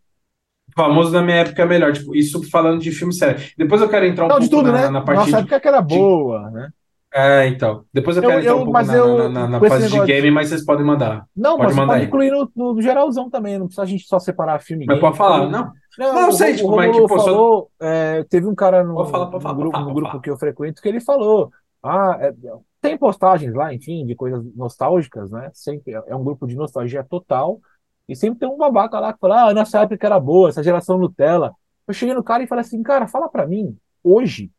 [0.75, 3.43] Famoso da minha época é melhor, tipo, isso falando de filme sério.
[3.57, 4.89] Depois eu quero entrar um Não, de pouco tudo, na, né?
[4.89, 5.37] na parte Nossa de...
[5.39, 6.69] época que era boa, né?
[7.11, 7.83] É, então.
[7.91, 9.89] Depois eu Eu- quero entrar eu- um pouco mas na, eu- na, na, na fase
[9.89, 11.25] de game, mas vocês podem mandar.
[11.35, 12.07] Não, Pode mas mandar pode aí.
[12.07, 15.01] incluir no, no- geralzão também, não precisa a gente só separar filme Mas game.
[15.07, 15.71] pode falar, não.
[15.97, 18.45] Não, Não, eu o, sei, o tipo, mas Romulo que, pô, só- falou, é, teve
[18.47, 21.01] um cara no, falar, no falar, grupo, falar, no grupo que eu frequento que ele
[21.01, 21.51] falou,
[21.81, 22.33] ah, é,
[22.79, 25.49] tem postagens lá, enfim, de coisas nostálgicas, né?
[25.53, 27.59] Sempre é um grupo de nostalgia total.
[28.07, 30.97] E sempre tem um babaca lá que fala: ah, nossa época era boa, essa geração
[30.97, 31.53] Nutella.
[31.87, 34.51] Eu cheguei no cara e falei assim: cara, fala pra mim, hoje.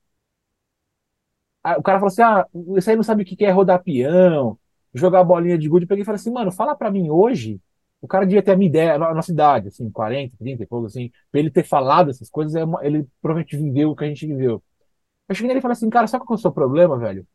[1.77, 4.59] O cara falou assim: ah, você aí não sabe o que é rodar peão,
[4.95, 5.85] jogar bolinha de gude.
[5.85, 7.61] Eu peguei e falei assim: mano, fala pra mim hoje.
[8.03, 10.87] O cara devia ter a minha ideia, a nossa idade, assim, 40, 30 e pouco,
[10.87, 11.11] assim.
[11.31, 14.63] Pra ele ter falado essas coisas, é ele provavelmente viveu o que a gente viveu.
[15.29, 17.27] Eu cheguei nele e falei assim: cara, sabe qual é o seu problema, velho?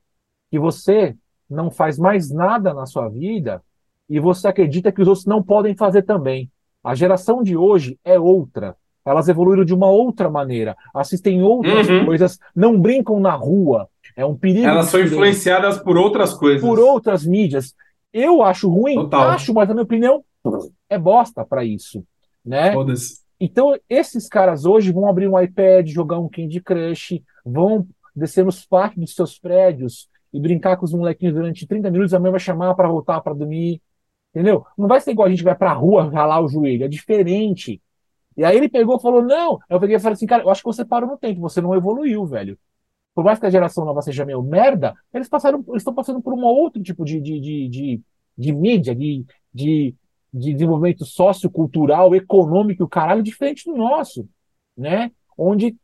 [0.50, 1.16] Que você
[1.50, 3.62] não faz mais nada na sua vida
[4.10, 6.52] e você acredita que os outros não podem fazer também.
[6.84, 8.76] A geração de hoje é outra.
[9.06, 12.06] Elas evoluíram de uma outra maneira, assistem outras Uhum.
[12.06, 13.88] coisas, não brincam na rua.
[14.16, 14.68] É um perigo.
[14.68, 16.62] Elas são influenciadas por outras coisas.
[16.62, 17.74] por outras mídias.
[18.14, 19.30] Eu acho ruim, Total.
[19.32, 20.24] acho, mas na minha opinião
[20.90, 22.04] é bosta para isso,
[22.46, 22.72] né?
[22.72, 23.26] Todas.
[23.40, 27.86] Então esses caras hoje vão abrir um iPad, jogar um Candy Crush, vão
[28.16, 32.20] descer nos pátios dos seus prédios e brincar com os molequinhos durante 30 minutos, a
[32.20, 33.82] mãe vai chamar para voltar para dormir,
[34.34, 34.66] entendeu?
[34.78, 37.82] Não vai ser igual a gente vai pra rua ralar o joelho, é diferente.
[38.38, 39.60] E aí ele pegou e falou: "Não".
[39.70, 41.76] Eu peguei e falei assim: "Cara, eu acho que você parou no tempo, você não
[41.76, 42.58] evoluiu, velho"
[43.16, 46.34] por mais que a geração nova seja meio merda, eles passaram, eles estão passando por
[46.34, 48.02] um outro tipo de, de, de, de,
[48.38, 49.96] de mídia, de, de,
[50.34, 54.28] de desenvolvimento sociocultural, econômico, o caralho, diferente do nosso,
[54.78, 55.12] né?
[55.38, 55.78] Onde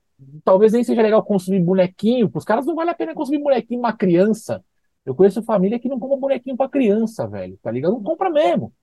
[0.43, 3.79] talvez nem seja legal consumir bonequinho, para os caras não vale a pena consumir bonequinho
[3.79, 4.61] uma criança.
[5.05, 7.93] Eu conheço família que não compra bonequinho para criança, velho, tá ligado?
[7.93, 8.73] Não compra mesmo.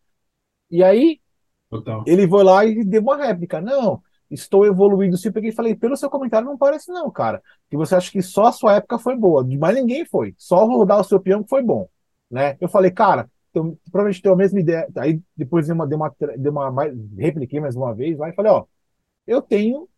[0.70, 1.20] E aí,
[1.68, 2.02] Total.
[2.06, 3.60] ele foi lá e deu uma réplica.
[3.60, 5.16] Não, estou evoluindo.
[5.16, 7.42] Se eu peguei e falei, pelo seu comentário, não parece, não, cara.
[7.70, 9.46] Que você acha que só a sua época foi boa.
[9.58, 10.34] Mas ninguém foi.
[10.36, 11.88] Só rodar o seu peão que foi bom.
[12.30, 12.56] Né?
[12.60, 14.88] Eu falei, cara, então, provavelmente tem a mesma ideia.
[14.96, 18.34] Aí depois dei uma, dei uma, dei uma mais, repliquei mais uma vez lá e
[18.34, 18.64] falei, ó,
[19.26, 19.88] eu tenho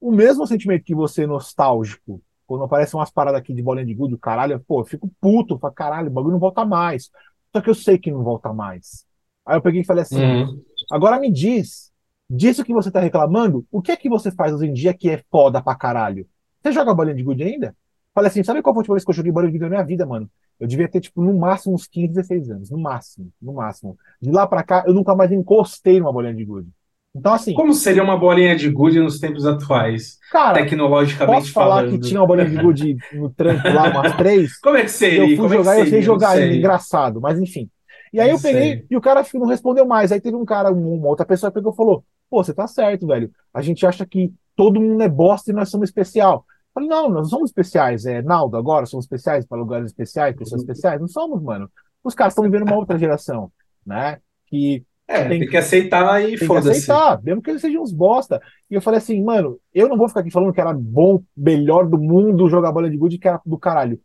[0.00, 2.22] o mesmo sentimento que você, nostálgico.
[2.46, 5.74] Quando aparecem umas paradas aqui de bolinha de gude, caralho, pô, eu fico puto, falo,
[5.74, 7.10] caralho, o bagulho não volta mais.
[7.54, 9.04] Só que eu sei que não volta mais.
[9.44, 10.62] Aí eu peguei e falei assim, Uhum.
[10.90, 11.87] Agora me diz,
[12.28, 15.08] disso que você tá reclamando, o que é que você faz hoje em dia que
[15.10, 16.26] é foda pra caralho?
[16.62, 17.74] Você joga bolinha de gude ainda?
[18.14, 19.76] Falei assim, sabe qual foi a última vez que eu joguei bolinha de gude na
[19.76, 20.28] minha vida, mano?
[20.58, 22.70] Eu devia ter, tipo, no máximo uns 15, 16 anos.
[22.70, 23.96] No máximo, no máximo.
[24.20, 26.68] De lá pra cá, eu nunca mais encostei numa bolinha de gude.
[27.14, 31.76] Então, assim, Como seria uma bolinha de gude nos tempos atuais, cara, tecnologicamente posso falar
[31.76, 31.90] falando?
[31.92, 34.58] que tinha uma bolinha de gude no trampo lá, umas três?
[34.60, 35.20] Como é que seria?
[35.20, 36.58] Eu fui Como é jogar e eu sei jogar sei.
[36.58, 37.70] engraçado, mas enfim.
[38.12, 38.86] E aí Não eu peguei sei.
[38.90, 40.12] e o cara não respondeu mais.
[40.12, 43.06] Aí teve um cara, um- uma outra pessoa pegou e falou: Pô, você tá certo,
[43.06, 43.30] velho.
[43.52, 46.44] A gente acha que todo mundo é bosta e nós somos especial.
[46.48, 48.06] Eu falei, não, nós não somos especiais.
[48.06, 51.00] É Naldo, agora somos especiais para lugares especiais, pessoas especiais.
[51.00, 51.70] Não somos, mano.
[52.04, 53.50] Os caras estão vivendo uma outra geração,
[53.84, 54.20] né?
[54.46, 56.80] Que É, Tem- tem que aceitar e foda-se.
[56.80, 58.40] aceitar, mesmo que eles sejam uns bosta.
[58.70, 61.88] E eu falei assim, mano, eu não vou ficar aqui falando que era bom, melhor
[61.88, 63.98] do mundo jogar bola de gude, que era do caralho.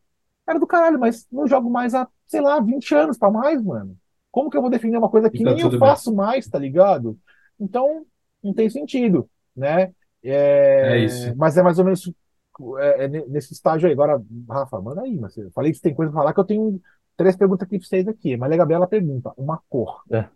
[0.48, 3.96] Era do caralho, mas não jogo mais há, sei lá, 20 anos pra mais, mano.
[4.32, 5.90] Como que eu vou defender uma coisa que Então, nem eu tudo bem.
[5.90, 7.18] faço mais, tá ligado?
[7.60, 8.06] Então,
[8.44, 9.94] não tem sentido, né?
[10.24, 11.36] É, É isso.
[11.36, 12.12] Mas é mais ou menos
[12.80, 13.94] é, é nesse estágio aí.
[13.94, 16.46] Agora, Rafa, manda aí, mas eu falei que você tem coisa pra falar, que eu
[16.46, 16.82] tenho
[17.18, 18.38] três perguntas aqui pra vocês aqui.
[18.38, 20.04] Mas a Gabriela pergunta, uma cor.
[20.12, 20.28] É.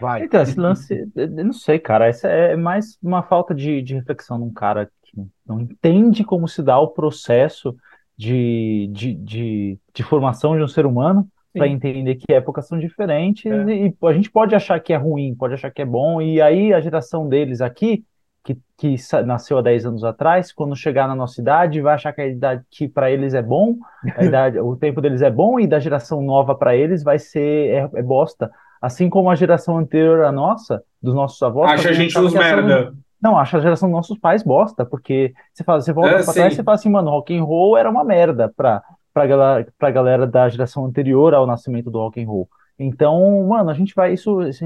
[0.00, 0.22] Vai.
[0.22, 4.38] Então, esse lance, eu não sei, cara, essa é mais uma falta de, de reflexão
[4.38, 7.76] num cara que não entende como se dá o processo
[8.16, 11.72] de, de, de, de formação de um ser humano para Sim.
[11.72, 13.64] entender que épocas são diferentes É.
[13.70, 16.72] e, a gente pode achar que é ruim, pode achar que é bom, e aí
[16.72, 18.04] a geração deles aqui,
[18.44, 18.96] que, que
[19.26, 22.62] nasceu há 10 anos atrás, quando chegar na nossa idade, vai achar que a idade
[22.70, 23.76] que para eles é bom,
[24.16, 27.70] a idade, o tempo deles é bom, e da geração nova para eles vai ser
[27.70, 28.50] é, é bosta.
[28.80, 32.94] Assim como a geração anterior à nossa, dos nossos avós, Acha a gente uns merda.
[33.20, 36.32] Não, acha a geração dos nossos pais bosta, porque você fala, você volta É, pra
[36.32, 36.56] trás e sim.
[36.56, 38.80] você fala assim, mano, rock and roll era uma merda pra,
[39.18, 42.48] pra, galera, pra galera da geração anterior ao nascimento do rock and roll.
[42.78, 44.64] Então, mano, a gente vai, isso, isso,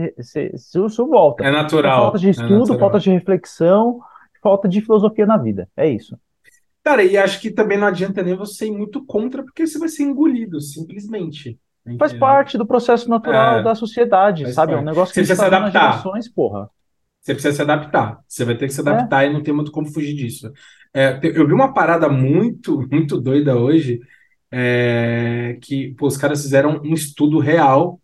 [0.85, 1.43] isso, volta.
[1.45, 2.03] É natural.
[2.03, 2.79] falta de é estudo, natural.
[2.79, 4.01] falta de reflexão,
[4.43, 5.69] falta de filosofia na vida.
[5.77, 6.19] É isso.
[6.85, 9.89] Cara, e acho que também não adianta nem você ir muito contra, porque você vai
[9.89, 11.59] ser engolido, simplesmente.
[11.99, 12.19] Faz Entendeu?
[12.21, 14.73] parte do processo natural É, da sociedade, faz sabe?
[14.73, 14.85] É um parte.
[14.85, 15.81] negócio que Você a precisa se faz nas adaptar.
[15.93, 16.69] gerações, porra.
[17.21, 18.21] Você precisa se adaptar.
[18.29, 18.83] Você vai ter que se É.
[18.83, 20.53] adaptar e não tem muito como fugir disso.
[20.95, 24.01] É, eu vi uma parada muito, muito doida hoje,
[24.53, 27.99] é, que pô, os caras fizeram um estudo real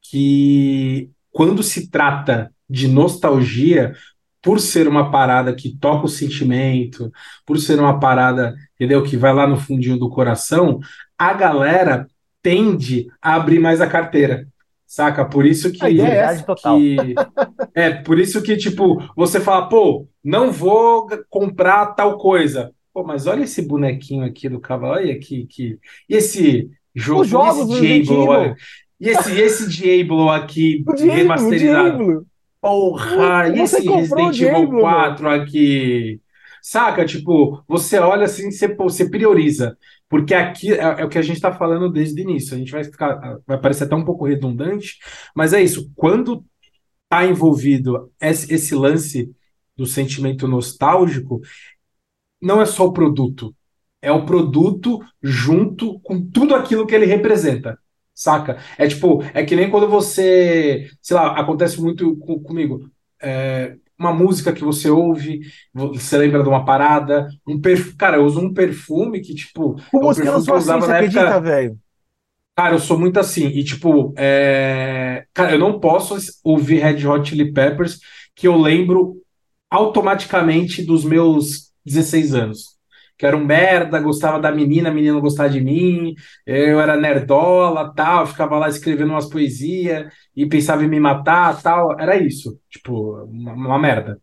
[0.00, 3.94] que quando se trata de nostalgia,
[4.42, 7.12] por ser uma parada que toca o sentimento,
[7.46, 10.80] por ser uma parada, entendeu, que vai lá no fundinho do coração,
[11.16, 12.08] a galera
[12.42, 14.48] tende a abrir mais a carteira.
[14.84, 15.24] Saca?
[15.24, 17.14] Por isso que é que
[17.74, 23.26] é por isso que tipo você fala pô não vou comprar tal coisa pô mas
[23.26, 25.78] olha esse bonequinho aqui do cavalo olha que que
[26.08, 28.56] e esse Jogou Os jogos esse Diablo, Evil.
[29.00, 31.98] E esse, esse Diablo aqui, O Diablo, remasterizado.
[31.98, 32.26] Diablo.
[32.60, 36.20] Porra, e esse Resident Evil Diablo, 4 aqui?
[36.62, 37.04] Saca?
[37.04, 39.76] Tipo, você olha assim, você, você prioriza.
[40.08, 42.54] Porque aqui é, é o que a gente tá falando desde o início.
[42.54, 44.98] A gente vai ficar, vai parecer até um pouco redundante,
[45.34, 45.90] mas é isso.
[45.96, 46.44] Quando
[47.08, 49.30] tá envolvido esse, esse lance
[49.76, 51.40] do sentimento nostálgico,
[52.42, 53.54] não é só o produto.
[54.00, 57.78] É o produto junto com tudo aquilo que ele representa.
[58.14, 58.58] Saca?
[58.76, 62.90] É tipo, é que nem quando você, sei lá, acontece muito co- comigo.
[63.20, 65.40] É, uma música que você ouve,
[65.72, 67.96] você lembra de uma parada, um perfume.
[67.96, 70.56] Cara, eu uso um perfume que, tipo, Com é um música perfume que não eu
[70.56, 71.80] sou assim, usava você acredita, velho?
[72.56, 73.46] Cara, eu sou muito assim.
[73.48, 75.26] E, tipo, é...
[75.32, 77.98] cara, eu não posso ouvir Red Hot Chili Peppers
[78.34, 79.16] que eu lembro
[79.70, 82.76] automaticamente dos meus 16 anos.
[83.18, 86.14] Que era um merda, gostava da menina, a menina não gostava de mim,
[86.46, 91.98] eu era nerdola, tal, ficava lá escrevendo umas poesias e pensava em me matar, tal.
[92.00, 92.58] Era isso.
[92.70, 94.18] Tipo, uma, uma merda.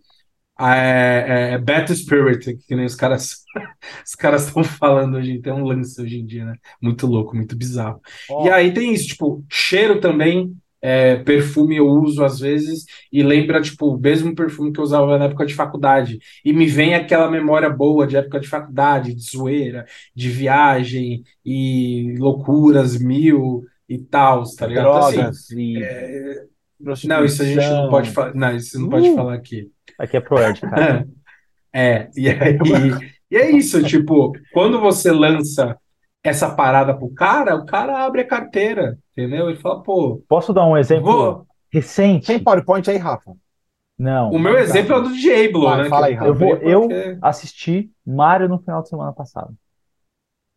[0.60, 3.44] É, é, é Bad Spirit, que nem os caras
[4.06, 6.56] os caras estão falando hoje, tem um lance hoje em dia, né?
[6.82, 8.02] Muito louco, muito bizarro.
[8.28, 13.22] Ó, E aí tem isso, tipo, cheiro também, é, perfume eu uso às vezes, e
[13.22, 16.20] lembra, tipo, o mesmo perfume que eu usava na época de faculdade.
[16.44, 22.16] E me vem aquela memória boa de época de faculdade, de zoeira, de viagem e
[22.18, 24.88] loucuras mil e tal, tá ligado?
[24.88, 26.44] Então, assim, drogas e é,
[26.80, 28.34] não, isso a gente não pode falar.
[28.34, 29.16] Não, isso não pode Uh.
[29.16, 29.70] falar aqui.
[29.98, 31.08] Aqui é Proerd, cara.
[31.72, 32.58] É, e aí,
[33.30, 35.78] e é isso, tipo, quando você lança
[36.24, 39.50] essa parada pro cara, o cara abre a carteira, entendeu?
[39.50, 41.48] Ele fala, pô, Posso dar um exemplo vou.
[41.72, 42.28] recente?
[42.28, 43.32] Tem PowerPoint aí, Rafa?
[43.98, 44.30] Não.
[44.32, 45.90] O meu exemplo é o do Diablo, Vai, né?
[45.90, 46.28] fala aí, Rafa.
[46.30, 49.54] Eu vou, eu porque- assisti Mario no final de semana passado.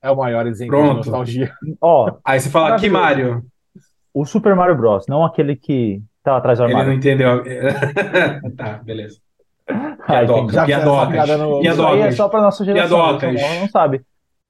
[0.02, 0.90] É o maior exemplo Pronto.
[0.90, 1.52] de nostalgia.
[1.80, 2.88] Ó, Aí você fala, que.
[2.88, 3.44] Mario?
[4.14, 6.98] o Super Mario Bros, não aquele que tava atrás do Ele não armário.
[6.98, 7.42] entendeu.
[8.56, 9.18] tá, beleza.
[10.06, 10.84] Piadocas, piada
[11.38, 12.16] no- Isso aí é piadocas.
[12.16, 13.34] só pra nossa geração, Piadocas.
[13.34, 14.02] essa nova não sabe.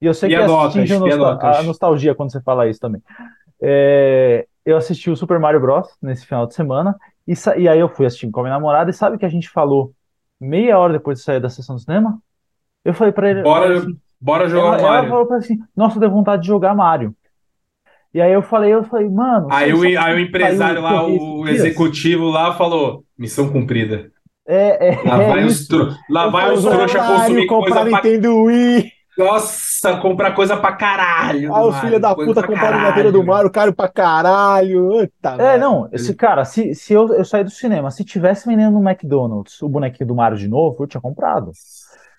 [0.03, 3.01] E eu sei que Piadocas, atinge a, nostal- a nostalgia quando você fala isso também.
[3.63, 5.89] É, eu assisti o Super Mario Bros.
[6.03, 6.97] nesse final de semana,
[7.27, 9.29] e, e aí eu fui assistir com a minha namorada, e sabe o que a
[9.31, 9.93] gente falou
[10.41, 12.19] meia hora depois de sair da sessão do cinema?
[12.85, 15.11] Eu falei pra ele, Bora, assim, bora jogar ela, o ela Mario.
[15.11, 17.15] falou pra assim, nossa, deu vontade de jogar Mario.
[18.13, 22.29] E aí eu falei, eu falei, mano, Aí o, aí o empresário lá, o executivo
[22.29, 24.11] lá, falou: missão cumprida.
[24.47, 25.89] É, é, Lá é vai os, tro...
[26.11, 27.85] lá vai os "Vou trouxa Mario, consumir coisa pra.
[27.85, 28.93] Nintendo Wii.
[29.17, 31.55] Nossa, comprar coisa pra caralho.
[31.55, 32.97] Ah, os filhos da puta pra compraram o caralho.
[32.97, 35.01] Nintendo do Mario, caro pra caralho.
[35.01, 38.79] Eita, É, não, esse cara, se, se eu, eu sair do cinema, se tivesse vendendo
[38.79, 41.51] no McDonald's o bonequinho do Mario de novo, eu tinha comprado.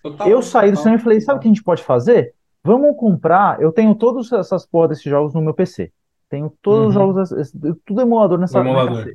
[0.04, 2.34] Total, Eu saí do total, cinema e falei, sabe o que a gente pode fazer?
[2.64, 5.92] Vamos comprar, eu tenho todas essas porra desses jogos no meu PC.
[6.30, 7.14] Tenho todos os Uhum.
[7.14, 9.06] jogos, esse- tudo emulador nessa emulador.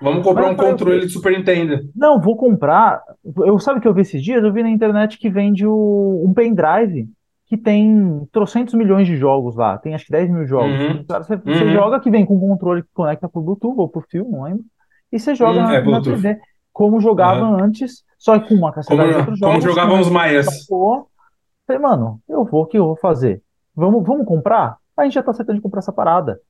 [0.00, 1.88] Vamos comprar um eu controle de Super Nintendo.
[1.94, 3.02] Não, vou comprar.
[3.38, 4.42] Eu sabe o que eu vi esses dias?
[4.44, 7.08] Eu vi na internet que vende o- um pendrive
[7.46, 9.78] que tem trocentos milhões de jogos lá.
[9.78, 10.80] Tem acho que 10 mil jogos.
[10.80, 11.04] Uhum.
[11.04, 11.72] Cara, você, você Uhum.
[11.72, 14.64] joga que vem com controle que conecta por Bluetooth ou por fio, não lembro.
[15.12, 16.00] E você joga Hum, na, é na.
[16.02, 16.38] TV,
[16.72, 19.64] como jogava antes, só que com uma Como, cacetada de outros como jogos.
[19.64, 20.46] jogavam os que maias.
[21.66, 23.42] Falei, mano, eu vou, o que eu vou fazer?
[23.74, 24.76] Vamos, vamos comprar?
[24.96, 26.40] A gente já tá aceitando de comprar essa parada.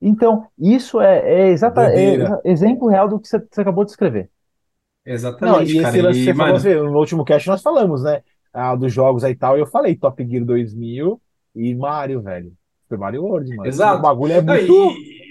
[0.00, 4.30] Então, isso é, é, exata, é exemplo real do que você, você acabou de escrever.
[5.04, 5.88] Não, Exatamente, e cara.
[5.88, 8.22] esse lance que você falou, assim, no último cast nós falamos, né?
[8.52, 11.20] Ah, dos jogos aí e tal, e eu falei Top Gear 2000
[11.54, 12.52] e Mario, velho.
[12.82, 13.68] Super Mario World, mano.
[13.68, 13.98] Exato.
[13.98, 14.72] O bagulho é Não, muito...
[14.72, 15.29] e,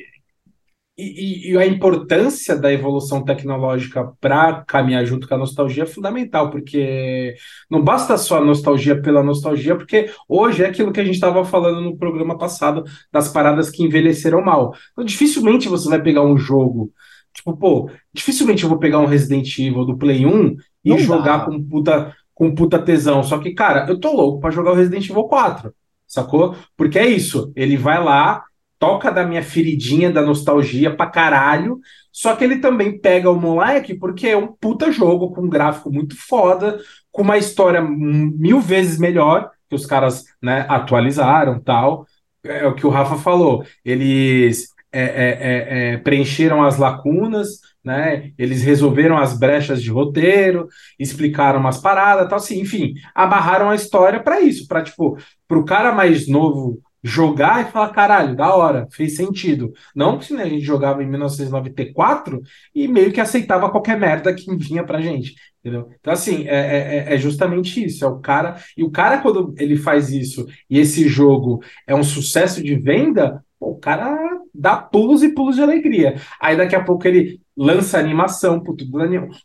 [1.01, 6.49] e- e a importância da evolução tecnológica para caminhar junto com a nostalgia é fundamental,
[6.49, 7.35] porque
[7.69, 11.43] não basta só a nostalgia pela nostalgia, porque hoje é aquilo que a gente estava
[11.45, 14.73] falando no programa passado, das paradas que envelheceram mal.
[14.91, 16.91] Então, dificilmente você vai pegar um jogo,
[17.33, 21.37] tipo, pô, dificilmente eu vou pegar um Resident Evil do Play 1 e Não jogar
[21.39, 21.45] dá.
[21.45, 23.23] com puta, com puta tesão.
[23.23, 25.73] Só que, cara, eu tô louco para jogar o Resident Evil 4,
[26.07, 26.55] sacou?
[26.75, 28.43] Porque é isso, ele vai lá
[28.80, 31.80] toca da minha feridinha da nostalgia pra caralho,
[32.11, 35.91] só que ele também pega o moleque porque é um puta jogo com um gráfico
[35.91, 36.80] muito foda,
[37.11, 42.07] com uma história mil vezes melhor, que os caras né, atualizaram tal.
[42.43, 43.65] É o que o Rafa falou.
[43.84, 48.32] Eles é, é, é, é, preencheram as lacunas, né?
[48.38, 50.67] Eles resolveram as brechas de roteiro,
[50.97, 55.17] explicaram umas paradas, tal, assim, enfim, amarraram a história para isso, para tipo,
[55.47, 59.71] para o cara mais novo jogar e falar, caralho, da hora, fez sentido.
[59.95, 62.41] Não que né, a gente jogava em 1994
[62.75, 65.35] e meio que aceitava qualquer merda que vinha pra gente.
[65.59, 65.89] Entendeu?
[65.99, 68.03] Então, assim, é, é, é, é justamente isso.
[68.05, 68.57] É o cara.
[68.77, 73.43] E o cara, quando ele faz isso e esse jogo é um sucesso de venda,
[73.59, 74.17] o cara
[74.53, 76.15] dá pulos e pulos de alegria.
[76.39, 78.85] Aí daqui a pouco ele lança animação, puto.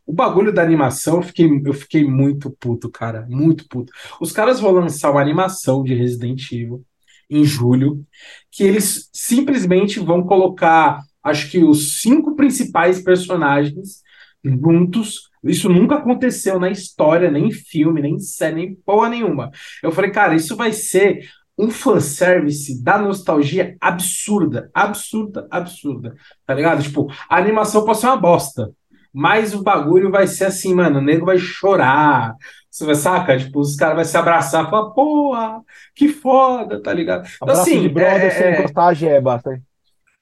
[0.07, 3.27] O bagulho da animação, eu fiquei, eu fiquei muito puto, cara.
[3.29, 3.93] Muito puto.
[4.21, 6.85] Os caras vão lançar uma animação de Resident Evil
[7.29, 8.05] em julho,
[8.51, 14.05] que eles simplesmente vão colocar, acho que os cinco principais personagens
[14.45, 15.31] juntos.
[15.43, 19.51] Isso nunca aconteceu na história, nem em filme, nem em série, nem porra nenhuma.
[19.83, 26.17] Eu falei, cara, isso vai ser um fanservice da nostalgia absurda, absurda, absurda.
[26.47, 26.83] Tá ligado?
[26.83, 28.73] Tipo, a animação pode ser uma bosta,
[29.13, 32.35] mas o bagulho vai ser assim, mano, o nego vai chorar.
[32.75, 33.39] Você vai, saca?
[33.39, 35.63] Tipo, os caras vão se abraçar e falar, porra,
[35.95, 37.25] que foda, tá ligado?
[37.37, 38.59] Então, assim, de brother é, sem é...
[38.59, 39.53] encostar a jeba, tá?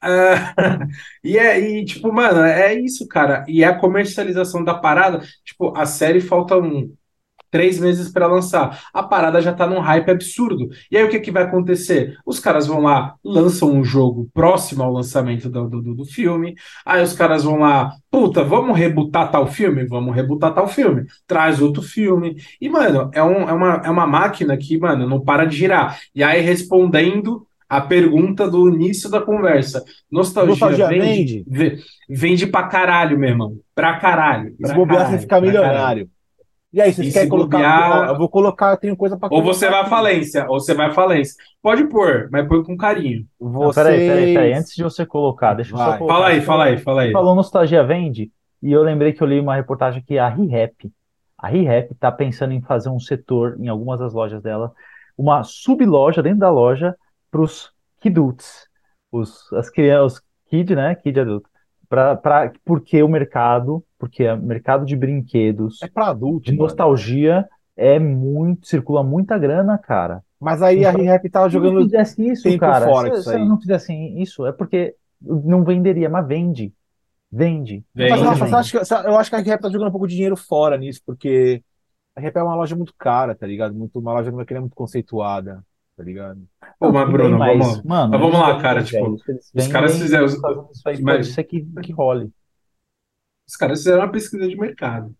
[0.05, 0.87] Uh,
[1.25, 3.43] e é, e, tipo, mano, é isso, cara.
[3.49, 5.23] E é a comercialização da parada.
[5.43, 6.95] Tipo, a série falta um,
[7.53, 8.83] três meses para lançar.
[8.95, 10.71] A parada já tá num hype absurdo.
[10.91, 12.17] E aí o que, que vai acontecer?
[12.25, 16.55] Os caras vão lá, lançam um jogo próximo ao lançamento do, do, do filme.
[16.85, 19.85] Aí os caras vão lá, puta, vamos rebutar tal filme?
[19.87, 21.05] Vamos rebutar tal filme.
[21.27, 22.37] Traz outro filme.
[22.59, 26.01] E, mano, é, um, é, uma, é uma máquina que, mano, não para de girar.
[26.15, 29.83] E aí, respondendo a pergunta do início da conversa.
[30.11, 31.83] Nostalgia, Nostalgia vende, vende?
[32.09, 33.57] Vende pra caralho, meu irmão.
[33.75, 34.55] Pra caralho.
[34.59, 36.09] Pra Se bobear, você fica milionário.
[36.73, 37.59] E aí, vocês querem colocar?
[37.59, 38.09] Bobear...
[38.09, 40.87] Eu vou colocar, eu tenho coisa para Ou você vai à falência, ou você vai
[40.87, 41.35] à falência.
[41.61, 43.27] Pode pôr, mas põe com carinho.
[43.39, 43.63] Vocês...
[43.67, 44.53] Não, peraí, peraí, peraí.
[44.55, 45.93] Antes de você colocar, deixa eu vai.
[45.93, 46.15] só colocar.
[46.15, 47.09] Fala aí, fala aí, fala aí.
[47.09, 50.91] Você falou Nostalgia Vende, e eu lembrei que eu li uma reportagem que a ReHap,
[51.37, 54.73] a ReHap está pensando em fazer um setor em algumas das lojas dela,
[55.17, 56.97] uma subloja dentro da loja
[57.31, 57.71] para os
[58.01, 58.67] kiduts,
[59.11, 61.51] os, as crianças, os kid, né, kid adulto.
[61.93, 67.47] Pra, pra, porque o mercado, porque o mercado de brinquedos é para adulto, de nostalgia
[67.77, 70.25] é muito, circula muita grana, cara.
[70.41, 73.31] Mas aí então, a ReHap tava jogando se não fizesse isso, tempo cara, fora se,
[73.31, 76.73] se não fizesse isso, é porque não venderia, mas vende.
[77.31, 77.85] Vende.
[77.95, 78.11] vende.
[78.11, 78.57] Mas, nossa, vende.
[78.57, 81.03] Acho que, eu acho que a ReHap tá jogando um pouco de dinheiro fora nisso,
[81.05, 81.63] porque
[82.17, 83.75] a ReHap é uma loja muito cara, tá ligado?
[83.75, 85.63] Muito, uma loja que é muito conceituada
[86.03, 86.43] tá ligado?
[86.81, 88.83] Pô, mas Bruno, vamos, mano, mas vamos lá, cara.
[88.83, 89.17] Tipo,
[89.55, 90.27] os caras fizeram.
[90.27, 90.43] Isso
[90.85, 92.29] aí pode ser que, que role.
[93.47, 95.15] Os caras fizeram uma pesquisa de mercado.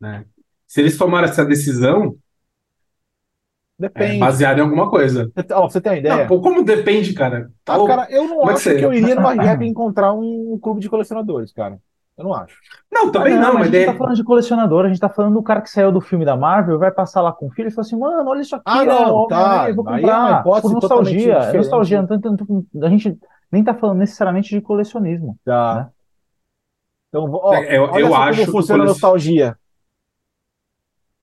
[0.00, 0.24] Né?
[0.66, 2.16] Se eles tomaram essa decisão,
[3.78, 4.16] Depende.
[4.16, 5.30] É baseado em alguma coisa.
[5.36, 6.16] Você, ó, você tem uma ideia?
[6.16, 7.50] Não, pô, como depende, cara?
[7.66, 10.80] Ah, cara, eu não é acho que, que eu iria numa rap encontrar um clube
[10.80, 11.78] de colecionadores, cara.
[12.16, 12.58] Eu não acho.
[12.90, 13.62] Não, também ah, não, não, mas.
[13.62, 13.86] A gente de...
[13.86, 16.34] tá falando de colecionador, a gente tá falando do cara que saiu do filme da
[16.34, 18.84] Marvel, vai passar lá com o filho e fala assim, mano, olha isso aqui, ah,
[18.84, 19.68] não, ó, tá.
[19.68, 19.96] eu vou comprar.
[19.96, 21.34] Aí é uma por nostalgia.
[21.34, 22.06] É nostalgia.
[22.82, 23.18] a gente
[23.52, 25.38] nem tá falando necessariamente de colecionismo.
[25.44, 25.74] Tá.
[25.74, 25.90] Né?
[27.08, 29.58] Então, ó, é, eu, eu acho como funciona a nostalgia.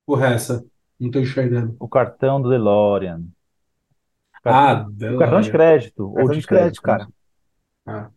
[0.05, 0.63] Por essa.
[0.99, 1.75] Não tô enxergando.
[1.79, 3.21] O cartão do DeLorean.
[4.45, 6.05] Ah, o cartão de crédito.
[6.05, 7.07] Cartão ou de, de crédito, crédito, cara.
[7.85, 8.09] Ah.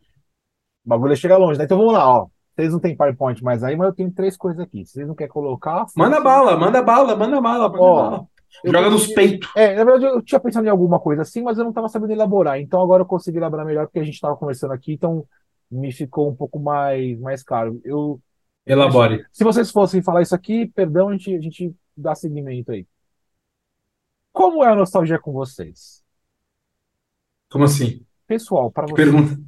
[0.84, 1.64] O bagulho chega longe, né?
[1.64, 2.28] Então vamos lá, ó.
[2.56, 4.86] Vocês não têm PowerPoint mais aí, mas eu tenho três coisas aqui.
[4.86, 5.84] Vocês não querem colocar?
[5.94, 8.26] Manda bala, manda bala, manda bala, manda Ó, bala.
[8.64, 9.50] Joga nos peitos.
[9.54, 12.12] É, na verdade, eu tinha pensado em alguma coisa assim, mas eu não estava sabendo
[12.12, 12.58] elaborar.
[12.58, 15.26] Então agora eu consegui elaborar melhor porque a gente estava conversando aqui, então
[15.70, 17.78] me ficou um pouco mais, mais caro.
[17.84, 18.18] Eu,
[18.64, 19.26] Elabore.
[19.30, 22.86] Se vocês fossem falar isso aqui, perdão, a gente, a gente dá seguimento aí.
[24.32, 26.02] Como é a nostalgia com vocês?
[27.50, 28.04] Como assim?
[28.26, 28.94] Pessoal, para você.
[28.94, 29.38] Pergunta.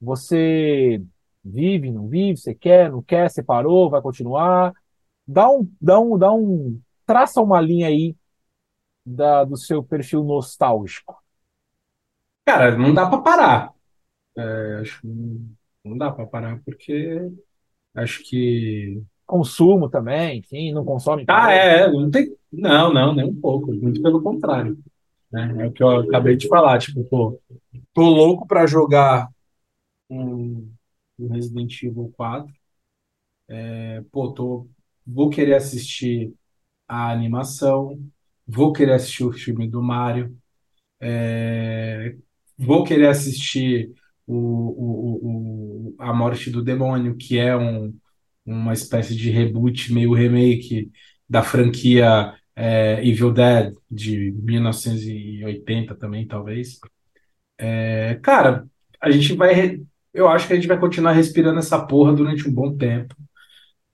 [0.00, 1.02] Você
[1.48, 4.72] Vive, não vive, você quer, não quer, separou, vai continuar.
[5.26, 8.16] Dá um, dá um, dá um, traça uma linha aí
[9.04, 11.16] da, do seu perfil nostálgico.
[12.44, 13.72] Cara, não dá para parar.
[14.36, 15.08] É, acho que
[15.84, 17.30] não dá para parar porque
[17.94, 21.24] acho que consumo também, enfim, não consome.
[21.28, 24.78] Ah, é, não tem, não, não, nem um pouco, muito pelo contrário.
[25.32, 25.64] Né?
[25.64, 27.40] É o que eu acabei de falar, tipo, pô,
[27.92, 29.28] tô louco para jogar
[30.08, 30.70] um,
[31.18, 32.52] do Resident Evil 4.
[33.48, 34.68] É, pô, tô,
[35.06, 36.32] vou querer assistir
[36.88, 37.98] a animação,
[38.46, 40.36] vou querer assistir o filme do Mario,
[41.00, 42.16] é,
[42.58, 43.92] vou querer assistir
[44.26, 47.94] o, o, o, A Morte do Demônio, que é um,
[48.44, 50.90] uma espécie de reboot, meio remake
[51.28, 56.78] da franquia é, Evil Dead de 1980 também, talvez.
[57.58, 58.66] É, cara,
[59.00, 59.54] a gente vai
[60.16, 63.14] eu acho que a gente vai continuar respirando essa porra durante um bom tempo.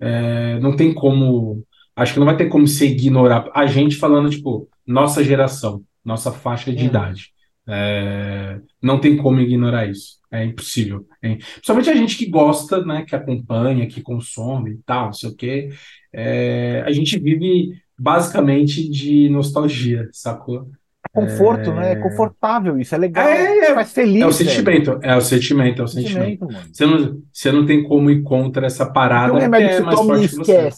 [0.01, 1.65] É, não tem como.
[1.95, 3.51] Acho que não vai ter como se ignorar.
[3.55, 6.87] A gente falando, tipo, nossa geração, nossa faixa de hum.
[6.87, 7.33] idade.
[7.67, 10.19] É, não tem como ignorar isso.
[10.31, 11.07] É impossível.
[11.21, 15.31] É, principalmente a gente que gosta, né, que acompanha, que consome e tal, não sei
[15.31, 15.69] o quê.
[16.13, 20.71] É, a gente vive basicamente de nostalgia, sacou?
[21.13, 21.93] Conforto, né?
[21.93, 25.85] É confortável isso, é legal, É, faz feliz, É o sentimento, é o sentimento, é
[25.85, 26.47] o sentimento.
[26.73, 30.37] Você não, você não tem como ir contra essa parada que é mais forte que
[30.37, 30.69] você.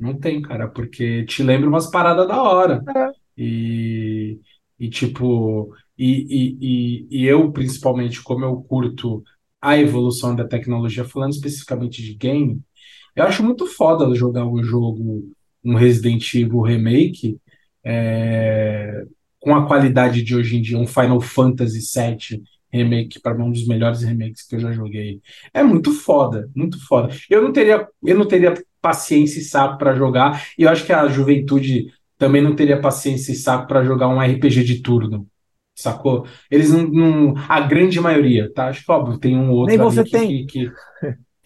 [0.00, 2.82] Não tem, cara, porque te lembra umas paradas da hora.
[2.94, 3.10] É.
[3.38, 4.40] E,
[4.78, 9.22] e tipo, e, e, e, e eu, principalmente, como eu curto
[9.62, 12.60] a evolução da tecnologia, falando especificamente de game,
[13.14, 15.30] eu acho muito foda jogar um jogo,
[15.64, 17.38] um Resident Evil Remake,
[17.84, 19.04] é,
[19.40, 23.52] com a qualidade de hoje em dia, um Final Fantasy VII Remake, para mim, um
[23.52, 25.20] dos melhores remakes que eu já joguei.
[25.52, 27.14] É muito foda, muito foda.
[27.30, 30.92] Eu não teria, eu não teria paciência e saco para jogar, e eu acho que
[30.92, 31.86] a juventude
[32.18, 35.26] também não teria paciência e saco para jogar um RPG de turno.
[35.76, 36.26] Sacou?
[36.50, 38.68] Eles não, não- A grande maioria, tá?
[38.68, 40.46] Acho que óbvio, tem um outro Nem você tem.
[40.46, 40.72] que, que,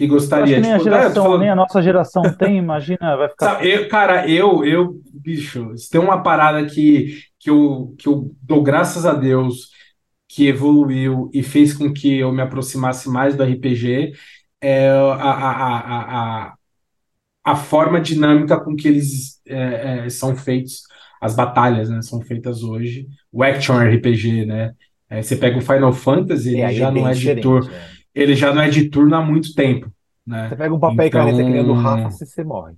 [0.04, 0.54] acho gostaria.
[0.54, 3.46] que nem a Tipo, ah, geração, falando- nem a nossa geração tem, imagina, vai ficar.
[3.54, 8.34] Sabe, eu- cara, eu, eu, bicho, se tem uma parada que, que, eu, que eu
[8.42, 9.70] dou graças a Deus
[10.28, 14.12] que evoluiu e fez com que eu me aproximasse mais do RPG,
[14.60, 16.54] é a, a, a, a,
[17.44, 20.82] a, forma dinâmica com que eles é, é, são feitos,
[21.20, 23.06] as batalhas, né, são feitas hoje.
[23.32, 24.72] O Action RPG, né?
[25.10, 27.70] É, você pega o Final Fantasy, É, ele já é não é de diferente, turno,
[27.72, 27.97] é.
[28.20, 29.90] Ele já não é de turno há muito tempo,
[30.26, 30.48] né?
[30.48, 32.74] Você pega um papel e Então- caneta criando Rafa, você, você morre.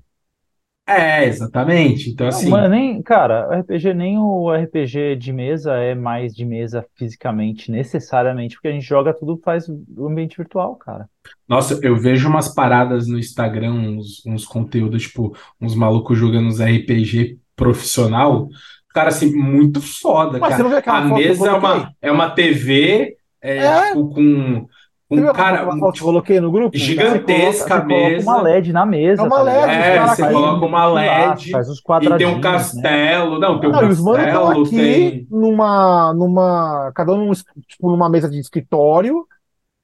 [0.89, 2.11] É, exatamente.
[2.11, 2.51] Então, Não, assim.
[2.51, 7.71] mas nem, cara, o RPG, nem o RPG de mesa é mais de mesa fisicamente,
[7.71, 11.09] necessariamente, porque a gente joga tudo, faz o ambiente virtual, cara.
[11.49, 16.61] Nossa, eu vejo umas paradas no Instagram, uns, uns conteúdos, tipo, uns malucos jogando uns
[16.61, 18.49] RPG profissional.
[18.93, 20.57] Cara, assim, muito foda, Mas cara.
[20.57, 23.87] você não vê aquela A que mesa é uma, é uma TV, é, É.
[23.89, 24.67] tipo, com,
[25.11, 25.77] Você aquela cara.
[25.79, 26.77] foto que eu coloquei no grupo?
[26.77, 27.09] Gigantesca.
[27.09, 28.23] Você coloca, você coloca mesa.
[28.23, 31.51] uma LED na mesa, É uma tá LED, os É, você coloca uma Lá, LED
[31.51, 32.41] faz os e tem quadradinhos, um né?
[32.41, 33.39] castelo.
[33.39, 35.27] Não, tem um Não, e os manos estão castelo, aqui tem.
[35.31, 36.93] numa, numa.
[36.95, 39.27] Cada um, num tipo, numa mesa de escritório,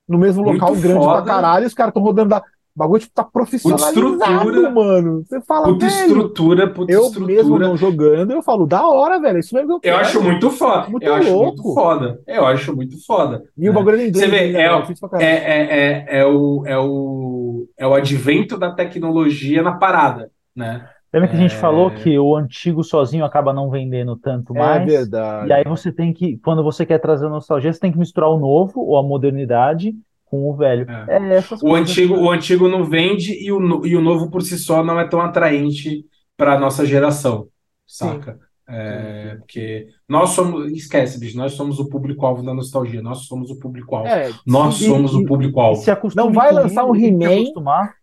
[0.09, 1.23] no mesmo Muito local grande foda.
[1.23, 2.43] pra caralho, os caras estão rodando da.
[2.77, 4.71] O bagulho tipo, tá profissionalizado, estrutura.
[4.71, 5.25] mano.
[5.25, 5.97] Você fala, Puta velho.
[6.07, 7.69] estrutura, puta Eu mesmo estrutura.
[7.69, 9.39] não jogando, eu falo, da hora, velho.
[9.39, 10.87] Isso mesmo que eu Eu acho muito foda.
[10.91, 12.21] Muito eu acho muito foda.
[12.27, 13.45] Eu acho muito foda.
[13.57, 13.79] E o né?
[13.79, 14.13] bagulho é.
[14.13, 14.73] Você vê, é, né?
[14.75, 15.51] o- Difícil pra É, caralho.
[15.51, 20.87] é, é, é o, é, o, é o advento da tecnologia na parada, né?
[21.15, 21.59] Lembra que a gente É.
[21.59, 24.85] falou que o antigo sozinho acaba não vendendo tanto É mais?
[24.85, 25.49] verdade.
[25.49, 28.39] E aí você tem que, quando você quer trazer nostalgia, você tem que misturar o
[28.39, 29.95] novo ou a modernidade
[30.27, 30.87] com o velho.
[31.09, 31.17] É.
[31.17, 34.59] É essas O antigo, o antigo não vende e o, e o novo por si
[34.59, 36.05] só não é tão atraente
[36.37, 37.49] para a nossa geração,
[37.87, 38.39] saca?
[38.69, 43.59] É, porque nós somos, esquece, bicho, nós somos o público-alvo da nostalgia, nós somos o
[43.61, 44.09] público-alvo.
[44.09, 45.83] É, Nós e- somos e- o público-alvo.
[46.17, 47.43] Não vai lançar um que He-Man.
[47.43, 47.95] acostumar,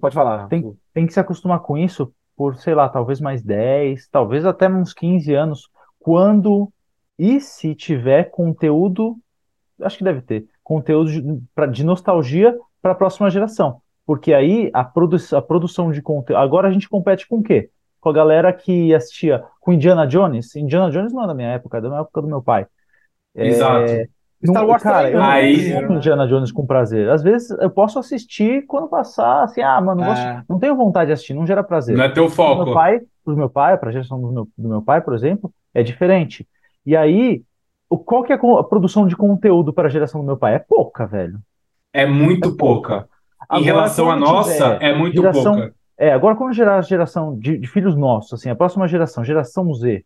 [0.00, 0.46] pode falar.
[0.46, 4.68] Tem- tem que se acostumar com isso por, sei lá, talvez mais 10, talvez até
[4.68, 5.68] uns 15 anos,
[5.98, 6.72] quando
[7.18, 9.16] e se tiver conteúdo,
[9.80, 11.22] acho que deve ter, conteúdo de,
[11.54, 13.76] pra- de nostalgia para a próxima geração.
[14.06, 16.38] Porque aí a, produ a produção de conteúdo.
[16.40, 17.70] Agora a gente compete com o quê?
[18.00, 20.54] Com a galera que assistia com Indiana Jones.
[20.56, 22.66] Indiana Jones não é da minha época, é da época do meu pai.
[23.34, 23.86] É, Exato.
[24.44, 25.24] Star não- Wars cara, eu não.
[25.24, 27.08] não Aí- Indiana Jones com prazer.
[27.08, 30.42] Às vezes eu posso assistir quando passar, assim, ah, mano, não, gosto- É.
[30.46, 31.96] não tenho vontade de assistir, não gera prazer.
[31.96, 32.64] Não é teu Pro foco.
[32.66, 35.50] meu pai, pro meu pai, para a geração do meu, do meu pai, por exemplo,
[35.72, 36.46] é diferente.
[36.84, 37.42] E aí,
[37.98, 40.54] qual que é a produção de conteúdo para a geração do meu pai?
[40.54, 41.38] É pouca, velho.
[41.92, 42.90] É muito É pouca.
[43.00, 43.08] pouca.
[43.42, 45.74] Em Agora, relação à nossa, é muito geração- pouca.
[45.96, 49.72] É, agora quando gerar a geração de, de filhos nossos, assim, a próxima geração, geração
[49.74, 50.04] Z,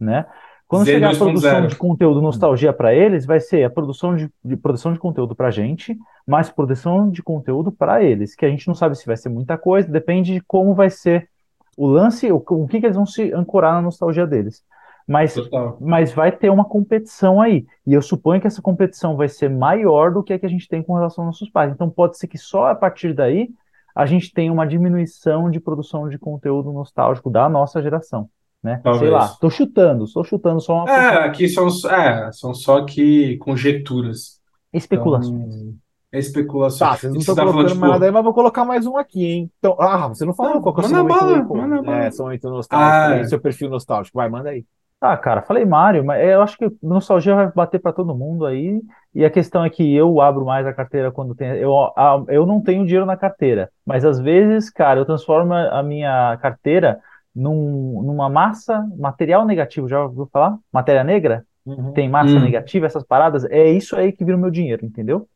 [0.00, 0.24] né?
[0.66, 1.18] Quando Z chegar a 2.0.
[1.18, 5.34] produção de conteúdo nostalgia para eles, vai ser a produção de, de produção de conteúdo
[5.34, 9.04] para a gente, mais produção de conteúdo para eles, que a gente não sabe se
[9.06, 11.28] vai ser muita coisa, depende de como vai ser
[11.76, 14.64] o lance, o, o que, que eles vão se ancorar na nostalgia deles.
[15.06, 15.76] Mas Total.
[15.80, 17.64] mas vai ter uma competição aí.
[17.86, 20.68] E eu suponho que essa competição vai ser maior do que a que a gente
[20.68, 21.72] tem com relação aos nossos pais.
[21.72, 23.48] Então pode ser que só a partir daí
[23.94, 28.28] a gente tenha uma diminuição de produção de conteúdo nostálgico da nossa geração,
[28.62, 28.80] né?
[28.82, 29.00] Talvez.
[29.00, 33.38] Sei lá, tô chutando, estou chutando só uma É, aqui são, é, são só que
[33.38, 34.40] conjecturas.
[34.72, 35.54] especulações.
[35.54, 35.74] Então,
[36.12, 36.88] é especulação.
[36.88, 38.96] Tá, vocês não estão tá colocando falando, mais nada aí, mas vou colocar mais um
[38.96, 39.50] aqui, hein?
[39.58, 41.56] Então, ah, você não falou Não, qual que é o seu manda bala, pô.
[41.56, 42.04] manda bala.
[42.04, 43.24] É, seu momento nostálgico, Ah, aí, é.
[43.24, 44.16] seu perfil nostálgico.
[44.18, 44.64] Vai, manda aí.
[45.00, 48.80] Ah, cara, falei Mario, mas eu acho que nostalgia vai bater para todo mundo aí.
[49.14, 51.48] E a questão é que eu abro mais a carteira quando tem.
[51.58, 55.82] Eu, a- eu não tenho dinheiro na carteira, mas às vezes, cara, eu transformo a
[55.82, 56.98] minha carteira
[57.34, 59.86] num, numa massa, material negativo.
[59.88, 60.56] Já ouviu falar?
[60.72, 61.46] Matéria negra?
[61.66, 61.92] Uhum.
[61.92, 62.44] tem massa Hum.
[62.44, 65.28] negativa, essas paradas, é isso aí que vira o meu dinheiro, entendeu?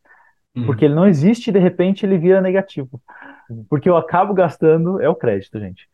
[0.54, 0.64] Hum.
[0.66, 3.00] Porque ele não existe e de repente ele vira negativo.
[3.68, 5.88] Porque eu acabo gastando, é o crédito, gente.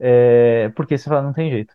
[0.00, 1.74] É, porque você fala, não tem jeito.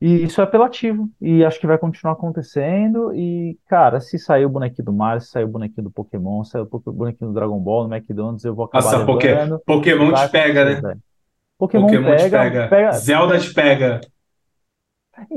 [0.00, 3.12] E isso é apelativo, e acho que vai continuar acontecendo.
[3.14, 6.52] E, cara, se sair o bonequinho do Mario, se sair o bonequinho do Pokémon, se
[6.52, 9.60] sair o bonequinho do Dragon Ball, no McDonald's, eu vou acabar Nossa, Poké- levando.
[9.66, 10.80] Pokémon te pega, né?
[10.80, 11.00] velho.
[11.58, 12.68] Pokémon, Pokémon te pega, pega.
[12.68, 14.00] pega- Zelda te pega.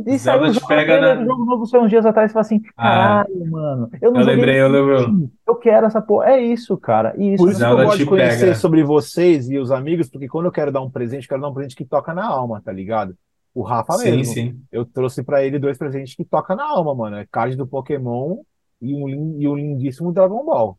[0.05, 2.33] E Zelda o te jogo, pega na- do jogo novo saiu uns dias atrás e
[2.33, 3.23] fala assim, Ah.
[3.25, 5.05] caralho, mano, eu não Eu lembrei, eu lembro.
[5.05, 6.29] Sim, eu quero essa porra.
[6.33, 7.15] É isso, cara.
[7.17, 8.55] E isso Por isso que eu gosto de conhecer pega.
[8.55, 11.49] sobre vocês e os amigos, porque quando eu quero dar um presente, eu quero dar
[11.49, 13.15] um presente que toca na alma, tá ligado?
[13.53, 14.33] O Rafa Sim, mesmo.
[14.33, 14.61] sim.
[14.71, 17.17] Eu trouxe pra ele dois presentes que toca na alma, mano.
[17.17, 18.37] É card do Pokémon
[18.81, 20.77] e um, e um lindíssimo Dragon Ball.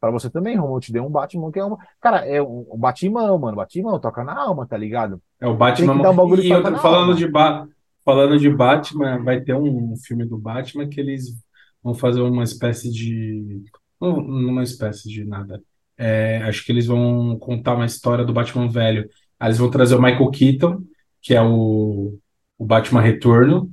[0.00, 1.76] Pra você também, Romulo, eu te dei um Batman que é um.
[2.00, 3.56] Cara, é um, Batimão, mano.
[3.56, 5.20] Batimão toca na alma, tá ligado?
[5.38, 5.88] É o Batman.
[5.88, 7.14] Tem que dar um bagulho e falando alma.
[7.14, 7.68] de ba...
[8.02, 11.34] falando de Batman, vai ter um filme do Batman que eles
[11.82, 13.62] vão fazer uma espécie de
[14.00, 15.62] não uma espécie de nada.
[15.98, 19.06] É, acho que eles vão contar uma história do Batman velho.
[19.38, 20.82] Aí eles vão trazer o Michael Keaton,
[21.22, 22.18] que é o,
[22.58, 23.70] o Batman Retorno,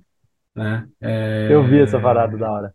[0.56, 0.88] né?
[1.02, 2.74] É, Eu vi essa parada da hora.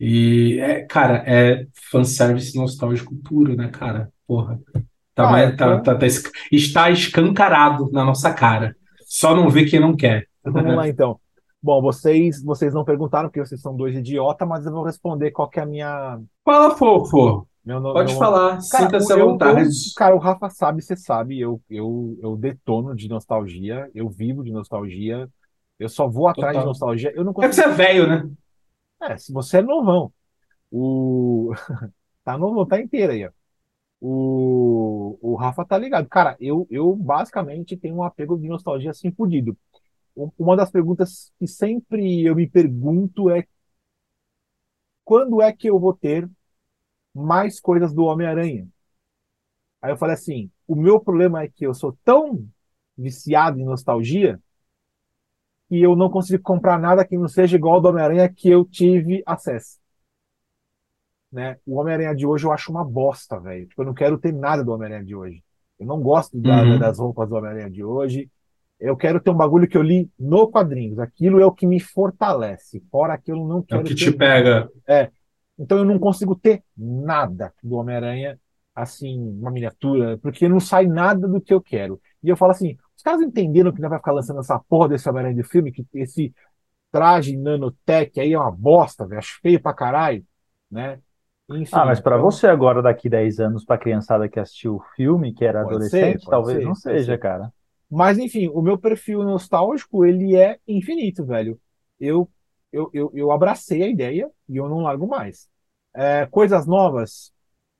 [0.00, 4.10] E, é, cara, é fanservice nostálgico puro, né, cara?
[4.26, 4.60] Porra.
[5.14, 8.76] Tá, Ah, mais- é, tá- então- tá- tá esc- está escancarado na nossa cara.
[9.04, 10.26] Só não vê quem não quer.
[10.44, 11.18] Vamos lá, então.
[11.60, 15.48] Bom, vocês, vocês não perguntaram, porque vocês são dois idiota, mas eu vou responder qual
[15.48, 16.20] que é a minha.
[16.44, 17.48] Fala, fofo.
[17.68, 18.60] Meu, Pode meu- falar.
[18.62, 19.60] Sinta-se à vontade.
[19.60, 24.42] eu- cara, o Rafa sabe, você sabe, eu, eu, eu detono de nostalgia, eu vivo
[24.42, 25.28] de nostalgia,
[25.78, 26.62] eu só vou atrás Total.
[26.62, 27.12] de nostalgia.
[27.14, 27.66] Eu não É porque consigo.
[27.68, 28.30] você é velho, né?
[29.02, 30.10] É, se você é novão.
[30.70, 31.52] O...
[32.24, 33.30] Tá novo, tá inteiro aí, ó.
[34.00, 35.18] O...
[35.22, 36.08] o Rafa tá ligado.
[36.08, 39.56] Cara, eu, eu basicamente tenho um apego de nostalgia assim fudido.
[40.38, 43.46] Uma das perguntas que sempre eu me pergunto é
[45.04, 46.28] quando é que eu vou ter
[47.18, 48.68] mais coisas do Homem-Aranha?
[49.80, 52.46] Aí eu falei assim, o meu problema é que eu sou tão
[52.96, 54.40] viciado em nostalgia
[55.68, 58.64] que eu não consigo comprar nada que não seja igual ao do Homem-Aranha que eu
[58.64, 59.78] tive acesso.
[61.30, 61.58] Né?
[61.66, 63.66] O Homem-Aranha de hoje eu acho uma bosta, velho.
[63.68, 65.42] Tipo, eu não quero ter nada do Homem-Aranha de hoje.
[65.78, 66.78] Eu não gosto da- Uhum.
[66.78, 68.30] das roupas do Homem-Aranha de hoje.
[68.80, 70.98] Eu quero ter um bagulho que eu li no quadrinhos.
[70.98, 72.82] Aquilo é o que me fortalece.
[72.90, 74.70] Fora aquilo, eu não É o quero que te pega.
[75.58, 78.38] Então eu não consigo ter nada do Homem-Aranha,
[78.74, 82.00] assim, uma miniatura, porque não sai nada do que eu quero.
[82.22, 85.08] E eu falo assim, os caras entenderam que não vai ficar lançando essa porra desse
[85.08, 86.32] Homem-Aranha de filme, que esse
[86.92, 90.26] traje nanotech aí é uma bosta, velho, acho feio pra caralho,
[90.70, 91.00] né?
[91.50, 94.80] Enfim, Ah, mas pra então, você agora, daqui 10 anos, pra criançada que assistiu o
[94.96, 97.18] filme, que era Pode adolescente, ser, talvez ser, não seja, ser.
[97.18, 97.50] cara.
[97.90, 101.60] Mas enfim, o meu perfil nostálgico, ele é infinito, velho.
[102.00, 102.30] Eu,
[102.72, 105.48] eu, eu, eu abracei a ideia e eu não largo mais.
[105.94, 107.32] É, coisas novas,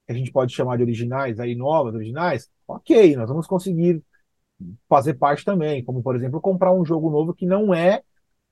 [0.07, 4.03] que a gente pode chamar de originais, aí novas, originais, ok, nós vamos conseguir
[4.89, 8.03] fazer parte também, como por exemplo, comprar um jogo novo que não é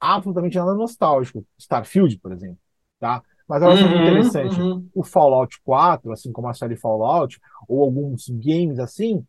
[0.00, 2.58] absolutamente nada nostálgico, Starfield, por exemplo,
[3.00, 3.22] tá?
[3.48, 4.90] Mas eu acho muito Uhum, interessante uhum.
[4.94, 9.24] o Fallout 4, assim como a série Fallout, ou alguns games assim,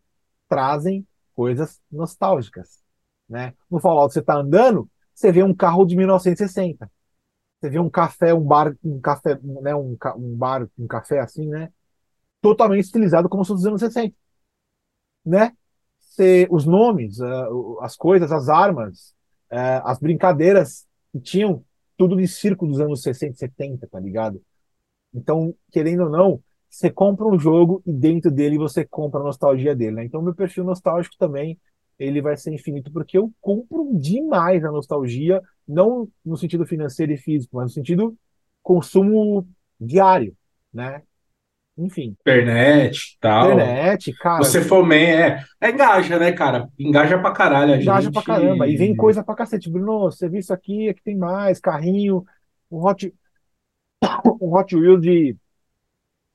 [0.49, 1.05] trazem
[1.35, 2.79] coisas nostálgicas,
[3.29, 3.53] né?
[3.69, 6.89] No Fallout você tá andando, você vê um carro de 1960.
[7.67, 11.47] Você vê um café, um bar, um café, né, um, um bar, um café assim,
[11.47, 11.69] né?
[12.41, 14.15] Totalmente estilizado como se fosse dos anos 60,
[15.25, 15.53] né?
[15.99, 19.13] Você, os nomes, o- as coisas, as armas,
[19.51, 21.63] ah, as brincadeiras que tinham
[21.97, 24.41] tudo de circo dos anos 60, 70, tá ligado?
[25.13, 29.75] Então, querendo ou não, você compra um jogo e dentro dele você compra a nostalgia
[29.75, 30.05] dele, né?
[30.05, 31.59] Então, meu perfil nostálgico também,
[31.99, 37.17] ele vai ser infinito, porque eu compro demais a nostalgia, não no sentido financeiro e
[37.17, 38.15] físico, mas no sentido
[38.61, 39.47] consumo
[39.79, 40.35] diário,
[40.73, 41.01] né?
[41.77, 43.51] Enfim, Internet tal.
[43.51, 45.45] internet, cara, Você fomenta.
[45.61, 46.67] É, é engaja, né, cara?
[46.77, 48.13] Engaja pra caralho a engaja gente.
[48.13, 48.67] pra caramba.
[48.67, 49.69] E vem coisa pra cacete.
[49.69, 52.25] Bruno, você viu isso aqui, aqui tem mais, carrinho,
[52.71, 53.13] um Hot,
[54.41, 55.35] um Hot Wheels de,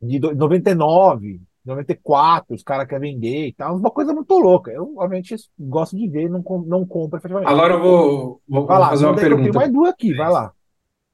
[0.01, 3.77] de do- 99, 94, os caras querem vender e tal.
[3.77, 4.71] Uma coisa muito louca.
[4.73, 7.49] Eu, obviamente, gosto de ver, não, não compro efetivamente.
[7.51, 9.59] Agora eu vou, vou, Vai vou lá, fazer uma eu tenho pergunta.
[9.59, 10.53] mais duas aqui, vai lá.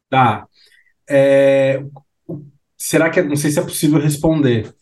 [0.09, 0.47] Tá.
[1.09, 1.83] É,
[2.77, 4.75] será que é- não sei se é possível responder?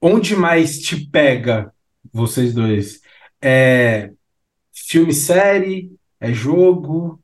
[0.00, 1.72] Onde mais te pega,
[2.12, 3.00] vocês dois?
[3.40, 4.10] É
[4.74, 5.92] filme, série?
[6.20, 7.20] É jogo?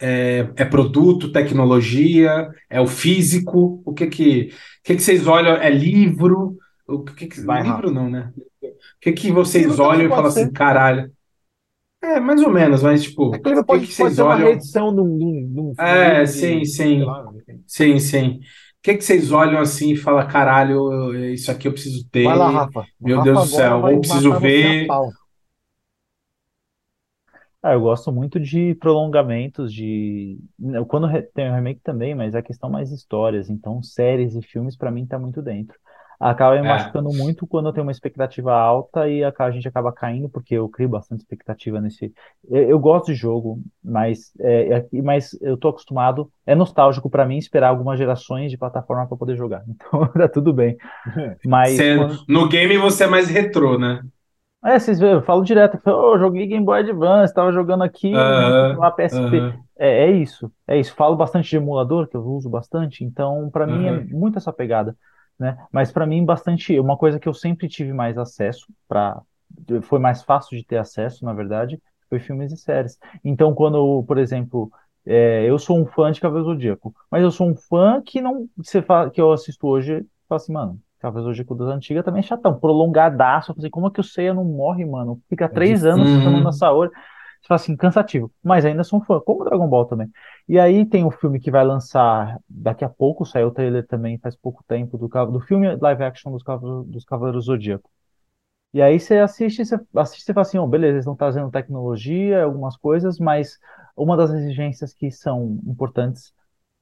[0.00, 2.50] É, é produto, tecnologia?
[2.70, 3.82] É o físico?
[3.86, 5.56] O que que, o que que vocês olham?
[5.56, 6.58] É livro?
[6.90, 8.32] O que que, Vai, livro não, né?
[8.36, 10.30] O que que vocês olham e falam ser.
[10.30, 11.12] assim, caralho?
[12.02, 14.36] É, mais ou menos, mas tipo, Aquele o que pode, que pode vocês ser uma
[14.36, 14.36] olham?
[14.36, 17.04] reedição de um, de um- É, sim, de- sim.
[17.04, 17.24] lá,
[17.66, 18.38] Sim, sim.
[18.38, 22.28] O que que vocês olham assim e falam, caralho, isso aqui eu preciso ter.
[22.28, 22.88] Vai lá, Rafa.
[23.00, 24.98] Meu Rafa Deus do céu, ou preciso ver.
[27.62, 30.38] Ah, eu gosto muito de prolongamentos de.
[30.58, 33.50] não, Quando re- tem o remake também, mas a questão mais histórias.
[33.50, 35.78] Então, séries e filmes, pra mim, tá muito dentro.
[36.20, 36.68] Acaba me É.
[36.68, 40.54] machucando muito quando eu tenho uma expectativa alta e a a gente acaba caindo, porque
[40.54, 42.12] eu crio bastante expectativa nesse.
[42.50, 46.30] Eu, eu gosto de jogo, mas, é, é- mas eu tô acostumado.
[46.46, 49.64] É nostálgico pra mim esperar algumas gerações de plataforma pra poder jogar.
[49.68, 50.76] Então, tá tudo bem.
[51.44, 51.74] Mas.
[51.76, 54.02] Você- quando- no game você é mais retrô, né?
[54.62, 57.50] É, vocês veem, eu falo direto, eu falo, "Ô, eu joguei Game Boy Advance, tava
[57.50, 59.46] jogando aqui, Aham, lá PSP.
[59.46, 59.66] aham.
[59.78, 60.94] É, é isso, é isso.
[60.94, 64.94] Falo bastante de emulador, que eu uso bastante, então pra mim é muito essa pegada,
[65.40, 65.56] né?
[65.72, 69.20] Mas pra mim bastante, uma coisa que eu sempre tive mais acesso para
[69.82, 72.98] foi mais fácil de ter acesso, na verdade, foi filmes e séries.
[73.24, 74.70] Então quando, por exemplo,
[75.04, 78.20] é, eu sou um fã de Cavaleiro do Zodíaco, mas eu sou um fã que
[78.20, 82.04] não você fala que eu assisto hoje, fala assim, mano, Cavaleiro do Zodíaco das antigas
[82.04, 85.20] também é chatão, prolongadaço, falei, como é que o Seiya não morre, mano?
[85.28, 86.22] Fica três anos difícil.
[86.22, 86.50] chamando Uhum.
[87.40, 90.10] Você fala assim, cansativo, mas ainda sou um fã, como Dragon Ball também.
[90.48, 94.18] E aí tem o filme que vai lançar daqui a pouco, saiu o trailer também
[94.18, 96.42] faz pouco tempo do, do filme live action dos
[96.86, 97.90] dos Cavaleiros Zodíaco.
[98.72, 102.44] E aí você assiste, você assiste e fala assim, oh, beleza, eles estão trazendo tecnologia,
[102.44, 103.58] algumas coisas, mas
[103.96, 106.32] uma das exigências que são importantes,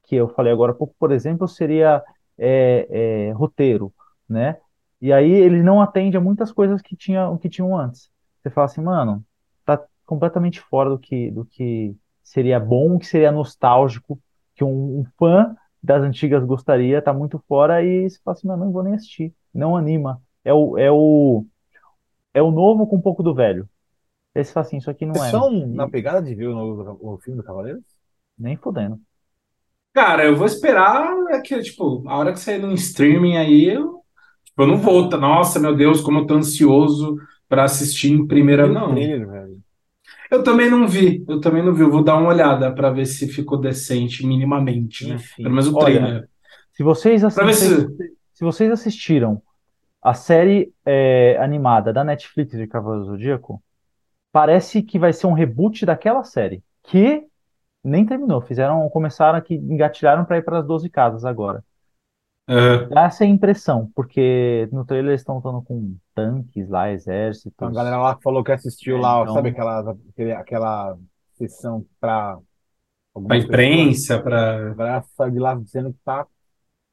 [0.03, 2.03] que eu falei agora há pouco, por exemplo, seria
[2.37, 3.91] é, é, roteiro,
[4.27, 4.57] né?
[5.01, 8.11] E aí ele não atende a muitas coisas que tinha, que tinham antes.
[8.43, 9.25] Você fala assim, mano,
[10.09, 14.21] completamente fora do que, do que seria bom, que seria nostálgico,
[14.55, 18.71] que um, um fã das antigas gostaria, tá muito fora, e você fala assim, não
[18.71, 20.21] vou nem assistir, não anima.
[20.45, 21.45] É o, é o,
[22.33, 23.69] é o novo com um pouco do velho.
[24.35, 26.47] Aí você fala assim, isso aqui não Vocês é, são na E pegada de ver
[26.47, 27.83] o, novo- o filme do Cavaleiros?
[28.37, 28.99] nem fodendo.
[29.93, 34.01] Cara, eu vou esperar é que, tipo, a hora que sair no streaming aí, eu,
[34.45, 35.09] tipo, eu não vou.
[35.09, 37.17] tá- Nossa, meu Deus, como eu tô ansioso
[37.47, 38.83] pra assistir em primeira, Vi o não.
[38.83, 39.59] trailer, velho.
[40.31, 41.81] Eu também não vi, eu também não vi.
[41.81, 45.15] Eu vou dar uma olhada pra ver se ficou decente minimamente, né?
[45.15, 45.43] Enfim.
[45.43, 46.29] Pelo menos o trailer.
[46.73, 47.67] Se vocês, assi- Pra ver se,
[48.33, 48.43] se.
[48.43, 49.41] vocês assistiram
[50.01, 53.61] a série é, animada da Netflix de Cavaleiro do Zodíaco,
[54.31, 57.23] parece que vai ser um reboot daquela série, que
[57.83, 58.39] nem terminou.
[58.41, 61.63] Fizeram, começaram aqui, engatilharam para ir para as 12 casas agora.
[62.49, 62.89] Aham.
[62.89, 67.97] Dá essa impressão, porque no trailer eles estão lutando com tanques lá, Então, a galera
[67.97, 70.97] lá falou que assistiu É, lá, então- sabe aquela, aquele- aquela
[71.35, 72.39] sessão pra
[73.27, 74.71] Pra imprensa, pra.
[74.71, 76.25] A galera saiu de lá dizendo que tá,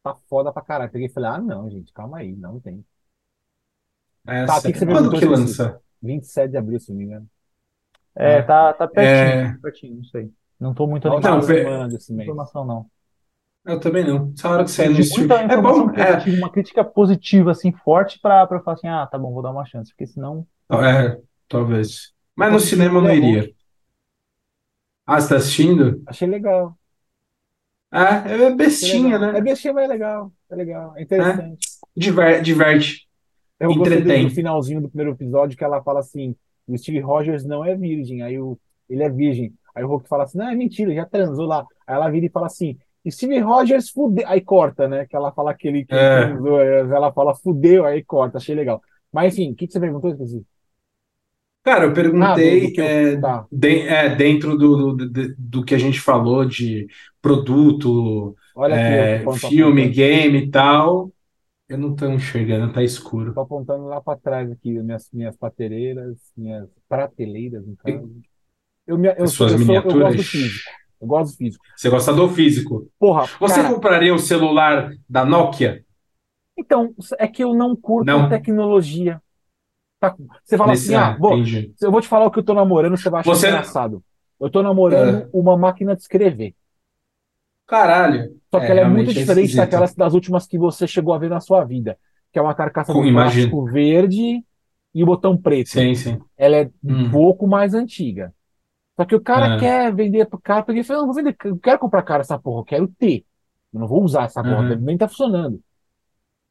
[0.02, 0.90] tá foda pra caralho.
[0.90, 2.84] Peguei e falei, ah, não, gente, calma aí, não tem.
[4.24, 5.80] Tá, o que que você Quando que lança?
[6.02, 7.26] 27 de abril, se não me engano.
[8.14, 9.52] É, tá, tá pertinho, É.
[9.52, 10.32] tá pertinho, não sei.
[10.58, 12.28] Não tô muito animado Não, última pe- semana desse com mês.
[12.28, 12.86] informação, não.
[13.66, 14.32] Eu também não.
[14.36, 15.28] Essa hora que de streaming.
[15.28, 19.06] muita É bom, é, positiva, uma crítica positiva, assim, forte pra, pra falar assim, ah,
[19.06, 20.46] tá bom, vou dar uma chance, porque senão.
[20.70, 22.12] é, talvez.
[22.36, 23.50] Mas no cinema eu não é iria.
[25.04, 26.02] Ah, você tá assistindo?
[26.06, 26.76] Achei legal.
[27.92, 29.16] É, é Achei bestinha.
[29.16, 29.40] É né?
[29.40, 30.32] bestinha, mas é legal.
[30.50, 30.96] É legal.
[30.96, 31.66] É interessante.
[31.96, 33.08] Diver- diverte.
[33.58, 34.28] Eu gostei Entretém.
[34.28, 36.36] do finalzinho do primeiro episódio que ela fala assim:
[36.66, 38.22] o Steve Rogers não é virgem.
[38.22, 39.52] Aí o, ele é virgem.
[39.74, 41.64] Aí o Hulk fala assim: não, é mentira, já transou lá.
[41.86, 42.76] Aí ela vira e fala assim:
[43.10, 44.26] Steve Rogers fudeu.
[44.28, 45.06] Aí corta, né?
[45.06, 45.98] Que ela fala aquele que É.
[46.12, 46.30] aí
[46.94, 48.38] Ela fala fudeu, aí corta.
[48.38, 48.80] Achei legal.
[49.12, 50.10] Mas enfim, o que, que você perguntou?
[50.10, 50.44] Esqueci.
[51.62, 52.90] Cara, eu Ah, perguntei que eu.
[52.90, 53.48] é, Tá.
[53.50, 56.86] de- é, dentro do, do, do, que a gente falou de
[57.20, 58.36] produto,
[58.68, 61.12] é, filme, game e tal.
[61.68, 63.34] Eu não tô enxergando, tá escuro.
[63.34, 68.10] Tô apontando lá pra trás aqui, minhas, minhas patereiras, minhas prateleiras, no caso.
[68.86, 70.28] Eu, me, eu, As suas eu, sou, eu gosto do miniaturas.
[70.28, 70.72] físico.
[71.00, 71.64] Eu gosto do físico.
[71.76, 72.88] Você gosta do físico.
[72.98, 75.84] Porra, Você cara, compraria o celular da Nokia?
[76.58, 78.28] então, é que eu não curto Não.
[78.30, 79.20] tecnologia.
[80.00, 80.14] Tá?
[80.44, 81.36] Você fala Nesse, assim, ah, ah, vou,
[81.82, 84.02] eu vou te falar o que eu tô namorando, você vai achar Você- engraçado.
[84.40, 85.28] Eu tô namorando É.
[85.32, 86.54] uma máquina de escrever.
[87.66, 88.36] Caralho.
[88.50, 89.56] Só que É, ela é muito é diferente esquisito.
[89.56, 91.98] daquelas das últimas que você chegou a ver na sua vida.
[92.32, 94.44] Que é uma carcaça Com- de plástico verde
[94.94, 95.70] e o botão preto.
[95.70, 96.18] Sim, sim.
[96.36, 97.10] Ela é um Hum.
[97.10, 98.32] pouco mais antiga.
[98.96, 99.58] Só que o cara É.
[99.58, 102.38] quer vender pro cara, porque ele fala, não, vou vender, eu quero comprar cara essa
[102.38, 103.24] porra, eu quero ter.
[103.72, 104.76] Eu não vou usar essa porra, Uhum.
[104.76, 105.60] nem tá funcionando.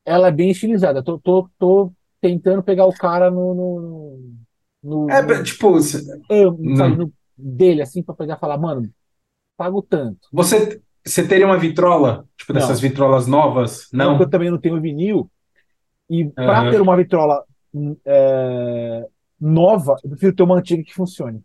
[0.05, 1.03] Ela é bem estilizada.
[1.03, 4.19] Tô, tô, tô tentando pegar o cara no, no,
[4.83, 5.79] no, É, no- tipo,
[6.77, 8.89] sabe, no- dele, assim, pra pegar e falar, mano,
[9.57, 10.27] pago tanto.
[10.31, 12.27] você, você teria uma vitrola?
[12.37, 12.61] Tipo, Não.
[12.61, 13.87] dessas vitrolas novas?
[13.91, 15.29] Não, porque eu também não tenho vinil.
[16.09, 16.71] E pra Aham.
[16.71, 17.43] ter uma vitrola
[17.73, 19.07] hum, é,
[19.39, 21.43] nova, eu prefiro ter uma antiga que funcione.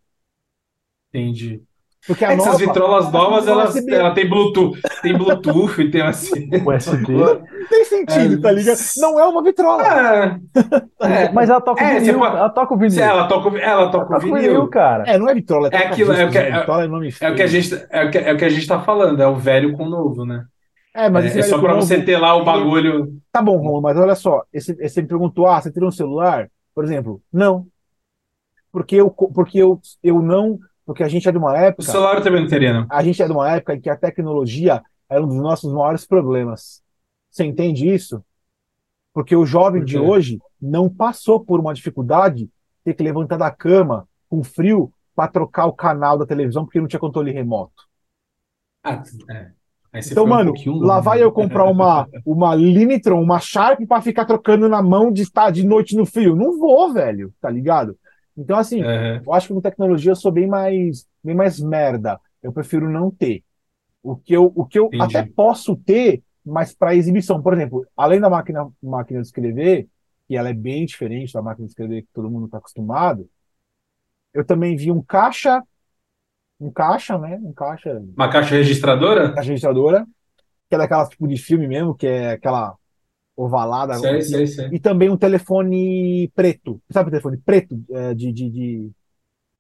[1.13, 1.63] Entendi.
[2.07, 3.93] Porque a É que essas nova, vitrolas ela novas, elas, USB.
[3.95, 6.49] ela tem Bluetooth, tem Bluetooth, tem assim.
[6.67, 7.13] USB.
[7.13, 8.41] não tem sentido, É.
[8.41, 8.79] tá ligado?
[8.97, 9.83] Não é uma vitrola.
[9.83, 10.41] Ah,
[11.07, 11.31] é.
[11.31, 12.91] Mas ela toca o É, vinil, pode- ela toca o vinil.
[12.93, 14.41] Se ela toca, o- ela Ela toca o toca o vinil.
[14.41, 15.05] vinil, cara.
[15.07, 16.59] É, não é vitrola, é, É aquilo, é o que- né?
[16.61, 18.49] Vitrola é nome É o que a gente, é o que, é o que a
[18.49, 20.47] gente tá falando, é o velho com o novo, né?
[20.95, 23.13] É, mas É, é só novo, você ter lá o bagulho.
[23.31, 25.93] Tá bom, Romulo, mas olha só, esse, esse você me perguntou, ah, você teria um
[25.93, 26.49] celular?
[26.75, 27.67] Por exemplo, não.
[28.73, 30.59] Porque eu, porque eu, eu não,
[30.91, 32.89] porque a gente é de uma O época, celular eu também não teria, não.
[32.89, 36.05] a gente é de uma época em que a tecnologia era um dos nossos maiores
[36.05, 36.83] problemas.
[37.31, 38.25] Você entende isso?
[39.15, 42.51] Porque o jovem de hoje não passou por uma dificuldade de
[42.83, 46.89] ter que levantar da cama com frio para trocar o canal da televisão porque não
[46.89, 47.85] tinha controle remoto.
[48.83, 49.01] Ah,
[49.31, 49.53] é.
[50.11, 54.25] Então, um mano, pouquinho lá vai eu comprar uma, uma Limitron, uma Sharp para ficar
[54.25, 56.35] trocando na mão de estar de noite no frio.
[56.35, 57.97] Não vou, velho, tá ligado?
[58.37, 59.21] Então, assim, É.
[59.25, 62.21] eu acho que com tecnologia eu sou bem mais, bem mais merda.
[62.43, 63.45] Eu prefiro não ter.
[64.03, 64.99] O que eu, o que eu Entendi.
[64.99, 67.43] até posso ter, mas para exibição.
[67.43, 69.89] Por exemplo, além da máquina, máquina de escrever,
[70.29, 73.29] que ela é bem diferente da máquina de escrever que todo mundo está acostumado,
[74.33, 75.63] eu também vi um caixa,
[76.61, 77.39] um caixa, né?
[77.43, 79.27] Um caixa, Uma caixa registradora?
[79.35, 80.07] caixa registradora,
[80.69, 82.77] que é daquela tipo de filme mesmo, que é aquela
[83.45, 83.99] ovalada.
[83.99, 84.71] Sei, sei, sei.
[84.71, 86.81] E também um telefone preto.
[86.91, 87.83] Sabe o telefone preto?
[87.91, 88.91] É, de, de, de...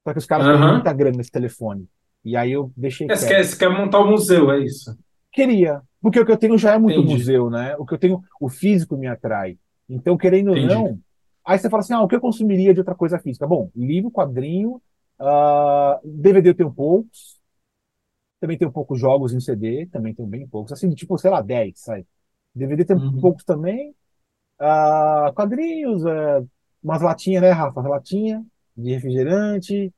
[0.04, 0.72] Só que os caras têm Aham.
[0.72, 1.88] muita grana nesse telefone.
[2.24, 4.96] E aí eu deixei É, Você quer, você quer montar um museu, é isso?
[5.32, 5.82] Queria.
[6.00, 7.14] Porque o que eu tenho já é muito Entendi.
[7.14, 7.76] museu, né?
[7.76, 9.58] O que eu tenho, o físico me atrai.
[9.88, 10.62] Então, querendo Entendi.
[10.62, 11.00] ou não,
[11.44, 13.46] aí você fala assim, ah, o que eu consumiria de outra coisa física?
[13.46, 14.80] Bom, livro, quadrinho,
[15.18, 17.38] ah, DVD eu tenho poucos,
[18.40, 21.78] também tenho poucos jogos em CD, também tenho bem poucos, assim, tipo, sei lá, 10,
[21.80, 22.06] sabe?
[22.54, 23.20] DVD tem Uhum.
[23.20, 23.94] poucos também,
[24.60, 26.44] ah, quadrinhos, eh,
[26.82, 27.80] umas latinhas, né, Rafa?
[27.82, 28.44] Latinha
[28.76, 29.94] de refrigerante.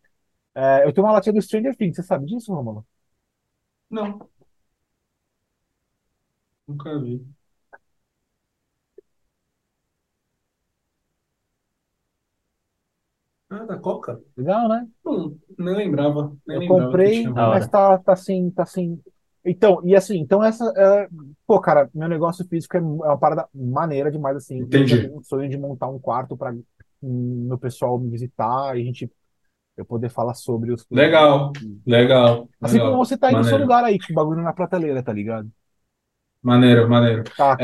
[0.57, 2.87] Eh, eu tenho uma latinha do Stranger Things, você sabe disso, Romulo?
[3.91, 4.31] Não.
[6.66, 7.24] Nunca vi.
[13.51, 14.20] Ah, da Coca?
[14.37, 14.89] Legal, né?
[15.05, 16.37] Não, nem lembrava.
[16.47, 17.33] Nem Eu lembrava que comprei, tinha.
[17.33, 17.49] Da hora.
[17.49, 19.01] mas tá, tá assim, tá assim.
[19.44, 20.73] Então, e assim, então essa.
[20.77, 21.09] é,
[21.47, 24.60] pô, cara, meu negócio físico é, é uma parada maneira demais, assim.
[24.60, 24.98] Eu Entendi.
[24.98, 26.55] tenho um sonho de montar um quarto para
[27.02, 29.10] meu pessoal me visitar e a gente.
[29.77, 30.86] Eu poder falar sobre os.
[30.90, 31.52] Legal,
[31.86, 33.05] legal, Assim como legal.
[33.05, 35.51] você tá aí no seu lugar aí, com o bagulho na prateleira, tá ligado?
[36.43, 37.24] maneiro, maneiro.
[37.36, 37.62] Tá,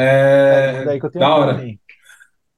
[0.49, 1.69] é É, daí que eu tenho da hora.
[1.69, 1.81] também.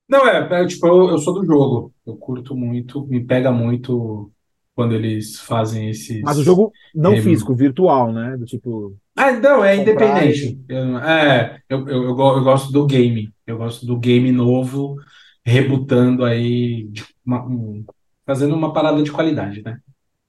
[0.08, 1.94] Não, é, é, tipo, eu, eu sou do jogo.
[2.06, 4.32] Eu curto muito, me pega muito
[4.74, 6.22] quando eles fazem esses.
[6.22, 8.36] Mas o jogo não Rem- físico, virtual, né?
[8.36, 8.96] Do tipo.
[9.22, 10.64] Ah, não, é Comprar independente.
[10.68, 13.32] Eu- é, eu, eu, eu, go- eu gosto do game.
[13.46, 14.96] Eu gosto do game novo,
[15.44, 16.90] rebutando aí,
[17.24, 17.84] uma- um-
[18.26, 19.78] fazendo uma parada de qualidade, né?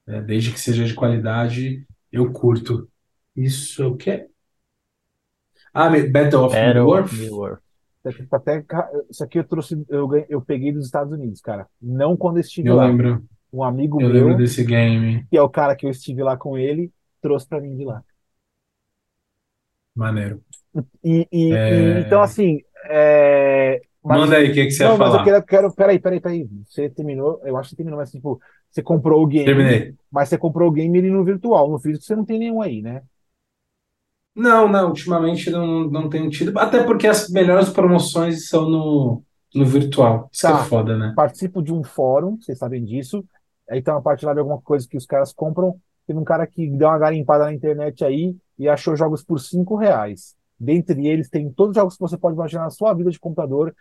[0.08, 2.90] É, desde que seja de qualidade, eu curto.
[3.36, 4.28] Isso é o quê?
[5.74, 7.14] Ah, Battle of Battle of Middle-earth?
[7.14, 7.62] Middle-earth.
[8.32, 8.66] Até,
[9.10, 11.68] isso aqui eu trouxe, eu, eu peguei dos Estados Unidos, cara.
[11.82, 12.88] Não quando eu estive Eu lá.
[12.88, 13.24] lembro,
[13.54, 14.16] Um amigo eu meu.
[14.28, 15.26] lembro desse game.
[15.30, 16.92] que é o cara que eu estive lá com ele,
[17.22, 18.04] trouxe pra mim de lá.
[19.96, 20.44] Maneiro.
[21.04, 22.60] E, e- e, É, então, assim,
[22.90, 25.22] é, mas, Manda aí, o que que você não, ia mas eu falar?
[25.22, 28.40] quero, quero, peraí, peraí, peraí, você terminou, eu acho que terminou, mas tipo,
[28.70, 29.96] você comprou o game, Terminei.
[30.12, 32.82] mas você comprou o game ele no virtual, no físico você não tem nenhum aí,
[32.82, 33.02] né?
[34.36, 36.58] Não, não, ultimamente não, não tenho tido.
[36.58, 39.24] Até porque as melhores promoções são no,
[39.54, 40.30] no virtual.
[40.32, 40.58] Isso é Tá.
[40.58, 41.14] foda, né?
[41.14, 43.24] Participo de um fórum, vocês sabem disso,
[43.70, 46.48] aí tem uma parte lá de alguma coisa que os caras compram, teve um cara
[46.48, 50.36] que deu uma garimpada na internet aí e achou jogos por cinco reais.
[50.60, 53.76] Dentre eles tem todos os jogos que você pode imaginar na sua vida de computador,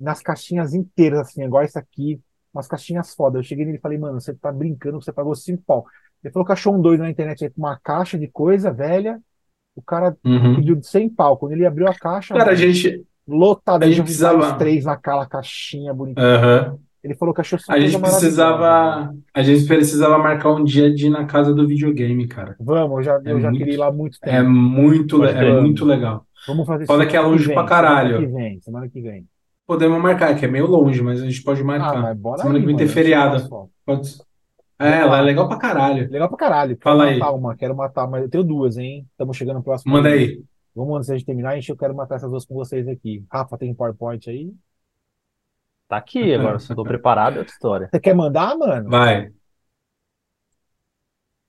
[0.00, 2.20] nas caixinhas inteiras, assim, igual essa aqui,
[2.52, 3.38] umas caixinhas foda.
[3.38, 5.84] Eu cheguei nele e falei, mano, você tá brincando, você pagou cinco pau.
[6.22, 9.20] Ele falou que achou um doido na internet aí com uma caixa de coisa velha.
[9.76, 10.56] O cara Uhum.
[10.56, 11.36] pediu de 100 pau.
[11.36, 13.04] Quando ele abriu a caixa, Cara, a mano, gente.
[13.28, 16.24] lotada a de gente precisava- vários três naquela caixinha bonitinha.
[16.26, 16.78] Aham.
[17.04, 19.14] Ele falou que achou A gente precisava.
[19.34, 22.56] A gente precisava marcar um dia de ir na casa do videogame, cara.
[22.58, 24.50] Vamos, eu já, É eu já muito- queria ir lá há muito É tempo.
[24.50, 26.26] muito, le- Pode é muito legal.
[26.46, 28.16] Vamos fazer semana que é longe vem, pra caralho.
[28.16, 29.26] Semana que vem, semana que vem.
[29.66, 32.02] Podemos marcar, que é meio longe, mas a gente pode Ah, marcar.
[32.02, 33.68] mas bora Semana aí, que vem tem mano, tiro feriado.
[33.84, 34.08] Pode...
[34.78, 36.10] É, lá é legal pra caralho.
[36.10, 36.76] Legal pra caralho.
[36.82, 37.20] Fala aí.
[37.20, 39.06] uma, quero matar, mas eu tenho duas, hein?
[39.10, 39.92] Estamos chegando no próximo.
[39.92, 40.42] Manda aí.
[40.74, 43.22] Vamos antes de terminar, gente, eu quero matar essas duas com vocês aqui.
[43.30, 44.50] Rafa, tem PowerPoint aí?
[46.18, 47.92] Tá aqui agora, se eu tô preparado, é outra história.
[47.92, 48.90] Você quer mandar, mano?
[48.90, 49.32] Vai.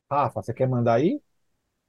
[0.09, 1.21] Rafa, você quer mandar aí?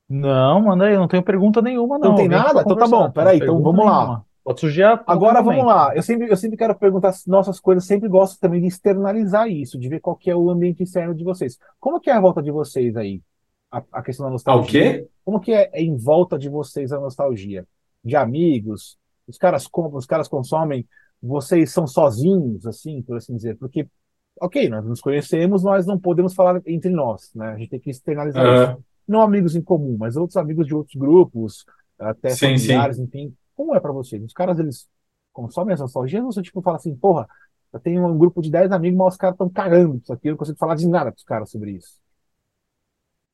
[0.09, 2.11] Não, manda aí, eu não tenho pergunta nenhuma, não.
[2.11, 2.63] Não tem nada?
[2.63, 3.93] Então tá bom, peraí, então vamos lá.
[4.01, 4.27] nenhuma.
[4.45, 5.67] Pode surgir a Agora vamos momento.
[5.67, 5.95] lá.
[5.97, 9.79] Eu sempre, eu sempre quero perguntar as nossas coisas, sempre gosto também de externalizar isso,
[9.79, 11.59] de ver qual que é o ambiente externo de vocês.
[11.81, 13.23] Como que é a volta de vocês aí?
[13.71, 14.67] A, a questão da Ah, o nostalgia.
[14.67, 15.09] quê?
[15.25, 17.67] Como que é, é em volta de vocês a nostalgia?
[18.05, 18.97] De amigos?
[19.27, 20.87] Os caras compram, os caras consomem,
[21.23, 23.57] vocês são sozinhos, assim, por assim dizer?
[23.57, 23.87] Porque,
[24.41, 27.49] ok, nós nos conhecemos, nós não podemos falar entre nós, né?
[27.51, 28.69] A gente tem que externalizar isso.
[28.69, 28.79] Aham.
[29.07, 31.65] Não amigos em comum, mas outros amigos de outros grupos,
[31.99, 32.83] até Sim, sim.
[32.83, 33.35] familiares, enfim.
[33.55, 34.23] Como é pra vocês?
[34.23, 34.89] Os caras, eles
[35.33, 37.27] consomem essa nostalgia ou você, tipo, fala assim, porra,
[37.73, 40.33] eu tenho um grupo de 10 amigos, mas os caras estão cagando isso aqui, eu
[40.33, 42.01] não consigo falar de nada pros caras sobre isso.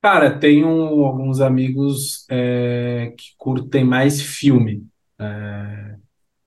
[0.00, 4.84] Cara, tenho alguns amigos é, que curtem mais filme.
[5.18, 5.96] É,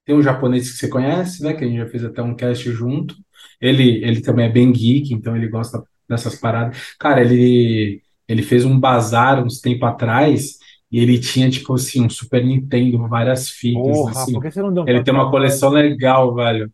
[0.06, 1.54] tem um japonês que você conhece, né?
[1.54, 3.16] Que a gente já fez até um cast junto.
[3.60, 6.78] Ele, ele também é bem geek, então ele gosta dessas paradas.
[7.00, 10.60] Cara, ele, ele fez um bazar uns tempo atrás
[10.92, 14.34] e ele tinha, tipo assim, um Super Nintendo, várias fitas, Porra, assim.
[14.34, 16.72] por que você não deu um Ele tem uma coleção legal, velho.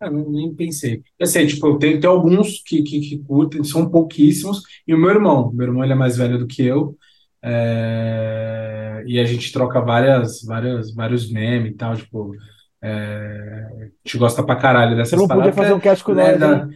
[0.00, 1.02] Ah, nem pensei.
[1.18, 4.98] Eu sei, tipo, eu tenho, tem alguns que, que, que curtem, são pouquíssimos, e o
[4.98, 6.94] meu irmão, meu irmão ele é mais velho do que eu,
[7.42, 12.32] é, e a gente troca várias, várias, vários memes e tal, tipo,
[12.82, 16.20] é, a gente gosta pra caralho dessas não podia paradas, fazer um cast com porque
[16.28, 16.68] é nós, da,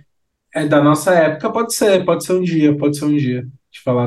[0.55, 3.81] é da nossa época, pode ser, pode ser um dia, pode ser um dia, de
[3.82, 4.06] falar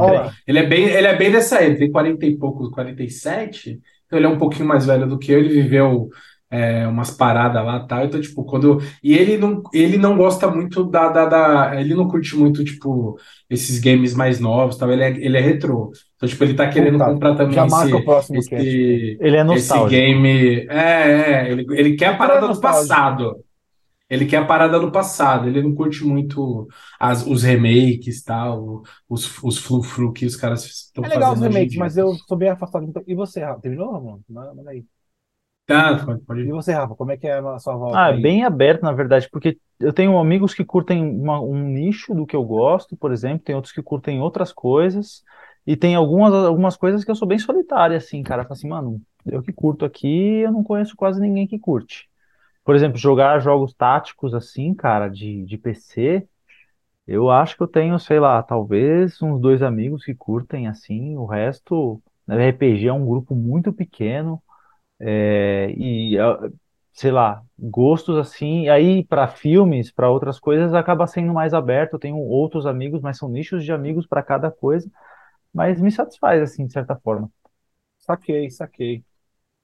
[0.00, 0.22] crer.
[0.22, 0.32] Bora.
[0.46, 4.26] ele é bem, ele é bem dessa época, tem 40 e poucos, 47, então ele
[4.26, 6.08] é um pouquinho mais velho do que eu, ele viveu
[6.50, 8.78] é, umas paradas lá e tal, então, tipo, quando...
[9.02, 13.18] E ele não, ele não gosta muito da, da, da- Ele não curte muito, tipo,
[13.48, 15.90] esses games mais novos, tal, ele é, ele é retrô.
[16.22, 18.78] Então, tipo, ele tá querendo Puta, comprar também já marca o esse, próximo cast.
[18.78, 19.84] esse, Ele é esse nostálgico.
[19.84, 20.66] game...
[20.68, 22.60] É, é, ele, ele quer a parada do nostálgico.
[22.60, 23.44] passado.
[24.10, 26.68] Ele quer a parada do passado, ele não curte muito
[27.00, 31.40] as, os remakes e tal, os, os flu-flu que os caras estão É legal os
[31.40, 32.84] fazendo remakes, mas eu sou bem afastado.
[32.86, 33.60] Então, E você, Rafa?
[33.60, 34.24] Terminou, mano?
[34.28, 34.84] Manda aí.
[35.66, 36.52] Tá, pode, E pode.
[36.52, 38.18] você, Rafa, como é que é a sua volta Ah, é aí?
[38.18, 42.34] bem aberto, na verdade, porque eu tenho amigos que curtem uma- um nicho do que
[42.34, 45.22] eu gosto, por exemplo, tem outros que curtem outras coisas,
[45.66, 48.42] e tem algumas, algumas coisas que eu sou bem solitário, assim, cara.
[48.44, 52.08] Falo assim, mano, eu que curto aqui, eu não conheço quase ninguém que curte.
[52.64, 56.28] Por exemplo, jogar jogos táticos, assim, cara, de, de PC,
[57.06, 61.26] eu acho que eu tenho, sei lá, talvez uns dois amigos que curtem, assim, o
[61.26, 64.42] resto, né, RPG é um grupo muito pequeno.
[65.00, 66.38] É, e ah,
[66.92, 71.94] sei lá, gostos assim, aí para filmes, para outras coisas acaba sendo mais aberto.
[71.94, 74.90] Eu tenho outros amigos, mas são nichos de amigos para cada coisa,
[75.52, 77.30] mas me satisfaz assim, de certa forma.
[77.98, 79.04] Saquei, saquei.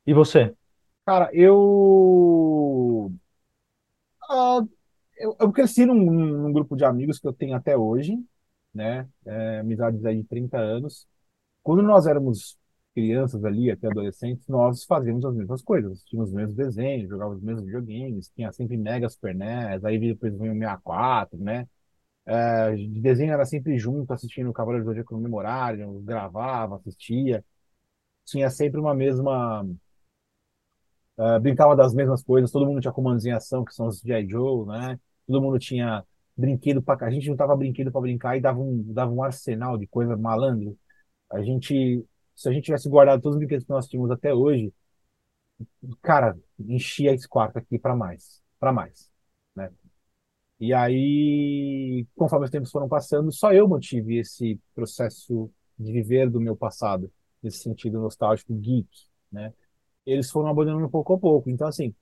[0.06, 0.54] E você?
[1.06, 3.12] Cara, eu...
[4.30, 4.60] ah,
[5.18, 8.16] eu, eu cresci num, num grupo de amigos que eu tenho até hoje,
[8.74, 9.08] né?
[9.26, 11.06] É, amizades aí de 30 anos.
[11.62, 12.58] Quando nós éramos
[12.94, 16.04] crianças ali, até adolescentes, nós fazíamos as mesmas coisas.
[16.04, 20.36] Tínhamos os mesmos desenhos, jogávamos os mesmos videogames, tinha sempre Mega Super NES, aí depois
[20.38, 21.68] veio o 64, né?
[22.30, 27.42] É, de desenho era sempre junto, assistindo o Cavaleiro do Zodíaco no memorário, gravava, assistia.
[28.26, 29.66] Tinha sempre uma mesma.
[31.18, 34.28] é, brincava das mesmas coisas, todo mundo tinha comandos em ação, que são os G.I.
[34.28, 34.98] Joe, né?
[35.26, 36.04] Todo mundo tinha
[36.36, 39.86] brinquedo para A gente juntava brinquedo para brincar e dava um, dava um arsenal de
[39.86, 40.78] coisa malandro.
[41.30, 44.72] A gente, se a gente tivesse guardado todos os brinquedos que nós tínhamos até hoje,
[46.02, 49.10] cara, enchia esse quarto aqui para mais, para mais?
[50.60, 56.40] E aí, conforme os tempos foram passando, só eu mantive esse processo de viver do
[56.40, 57.10] meu passado,
[57.42, 58.88] nesse sentido nostálgico, geek,
[59.30, 59.52] né?
[60.06, 61.50] Eles foram abandonando pouco a pouco.
[61.50, 61.94] Então, assim,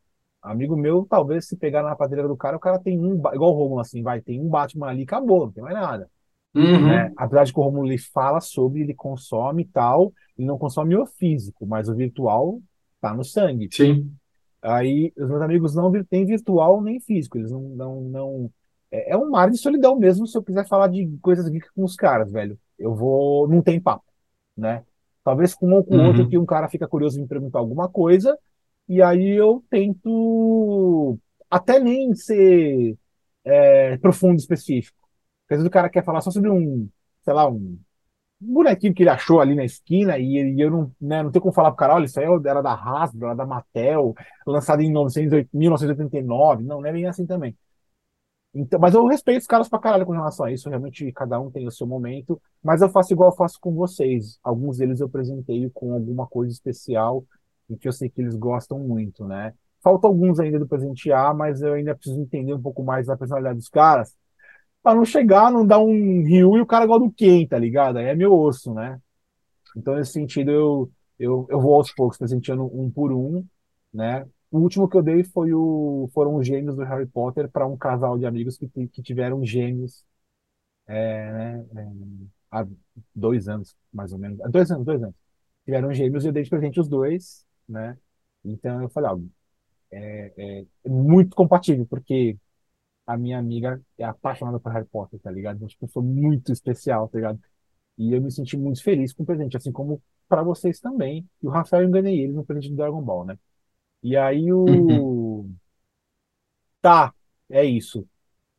[0.43, 3.55] amigo meu, talvez se pegar na prateleira do cara, o cara tem um, igual o
[3.55, 6.11] Romulo, assim, vai, tem um Batman ali, acabou, não tem mais nada
[6.55, 6.89] Uhum.
[6.89, 7.13] né?
[7.17, 10.97] Apesar de que o Romulo ele fala sobre, ele consome e tal, ele não consome
[10.97, 12.61] o físico, mas o virtual
[13.01, 13.69] tá no sangue.
[13.71, 14.17] Sim.
[14.63, 18.53] Aí os meus amigos não têm virtual nem físico, eles não, não, não...
[18.91, 21.85] É, é um mar de solidão mesmo se eu quiser falar de coisas geek com
[21.85, 22.59] os caras, velho.
[22.79, 24.05] Eu vou, não tem papo,
[24.57, 24.85] né?
[25.25, 26.29] Talvez com um ou com outro Uhum.
[26.29, 28.39] que um cara fica curioso em me perguntar alguma coisa,
[28.89, 31.19] e aí eu tento
[31.51, 32.97] até nem ser
[33.45, 34.99] é, profundo e específico.
[35.43, 36.89] Porque às vezes o cara quer falar só sobre um,
[37.25, 37.79] sei lá, um
[38.41, 41.55] bonequinho que ele achou ali na esquina e, e eu não, né, não tenho como
[41.55, 44.15] falar pro cara, olha, isso aí era da Hasbro, era da Mattel,
[44.47, 46.63] lançado em 1908 1989.
[46.65, 47.57] Não, não é bem assim também.
[48.59, 50.69] Então, mas eu respeito os caras pra caralho com relação a isso.
[50.69, 52.41] Realmente, cada um tem o seu momento.
[52.63, 54.39] Mas eu faço igual eu faço com vocês.
[54.43, 57.23] Alguns deles eu presenteio com alguma coisa especial
[57.69, 59.53] e que eu sei que eles gostam muito, né?
[59.83, 63.59] Falta alguns ainda do presentear, mas eu ainda preciso entender um pouco mais da personalidade
[63.59, 64.15] dos caras.
[64.87, 67.97] Pra não chegar, não dar um Ryu e o cara gosta do Ken, tá ligado?
[67.97, 69.01] Aí é meu osso, né?
[69.77, 73.45] Então, nesse sentido, eu, eu, eu vou aos poucos presenteando um por um.
[73.93, 74.27] né?
[74.51, 77.77] O último que eu dei foi o, foram os gêmeos do Harry Potter para um
[77.77, 80.05] casal de amigos que, que tiveram gêmeos
[80.87, 81.89] é, né, é,
[82.51, 82.67] há
[83.15, 84.39] dois anos, mais ou menos.
[84.51, 85.15] Dois anos, dois anos.
[85.65, 87.99] Tiveram gêmeos e eu dei de presente os dois, né?
[88.45, 89.19] Então eu falei, ó,
[89.93, 90.33] é,
[90.85, 92.37] é muito compatível, porque
[93.07, 95.57] a minha amiga é apaixonada por Harry Potter, tá ligado?
[95.57, 97.41] Então, tipo, foi muito especial, tá ligado?
[97.97, 101.27] E eu me senti muito feliz com o presente, assim como para vocês também.
[101.43, 103.39] E o Rafael eu enganei ele no presente do Dragon Ball, né?
[104.03, 104.65] E aí o.
[104.65, 105.57] Uhum.
[106.81, 107.15] Tá,
[107.49, 108.07] é isso.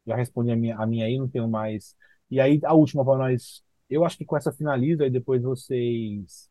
[0.05, 1.95] Já respondi a minha, a minha aí, não tenho mais.
[2.31, 3.63] E aí a última para nós.
[3.89, 6.49] Eu acho que com essa finaliza e depois vocês.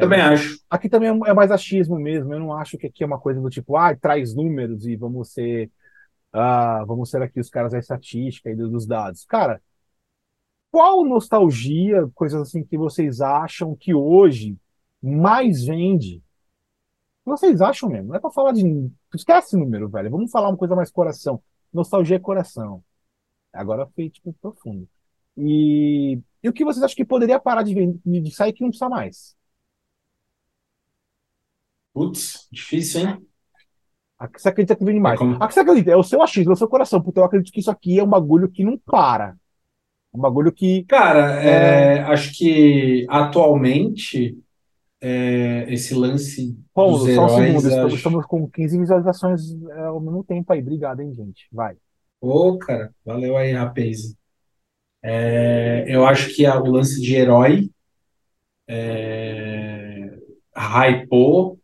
[0.00, 0.60] Também acho.
[0.70, 2.32] Aqui também é mais achismo mesmo.
[2.32, 5.32] Eu não acho que aqui é uma coisa do tipo, ah, traz números e vamos
[5.32, 5.70] ser.
[6.32, 9.24] Ah, vamos ser aqui os caras da estatística e dos dados.
[9.24, 9.60] Cara,
[10.70, 14.58] qual nostalgia, coisas assim que vocês acham que hoje
[15.02, 16.22] mais vende?
[17.24, 18.08] Vocês acham mesmo?
[18.08, 18.62] Não é pra falar de.
[19.14, 20.10] Esquece número, velho.
[20.10, 21.42] Vamos falar uma coisa mais coração.
[21.72, 22.84] Nostalgia é coração.
[23.52, 24.88] Agora foi, tipo, profundo.
[25.36, 28.70] E, e o que vocês acham que poderia parar de, vender, de sair que não
[28.70, 29.36] precisa mais?
[31.92, 33.26] Putz, difícil, hein?
[34.18, 35.16] A que você acredita que vende mais?
[35.16, 35.90] É como- A que você acredita?
[35.90, 37.02] É o seu achismo, é o seu coração.
[37.02, 39.36] Porque eu acredito que isso aqui é um bagulho que não para.
[40.14, 40.84] Um bagulho que.
[40.84, 44.38] Cara, é, acho que atualmente
[45.00, 47.46] é, esse lance Paulo, dos só um heróis.
[47.46, 47.68] segundo.
[47.68, 50.60] Estamos, acho- estamos com 15 visualizações é, ao mesmo tempo aí.
[50.60, 51.46] Obrigado, hein, gente.
[51.52, 51.76] Vai.
[52.20, 54.14] Ô, cara, valeu aí, rapaz.
[55.02, 57.70] É, eu acho que a- o lance de herói
[58.68, 60.10] é,
[60.56, 61.55] hypou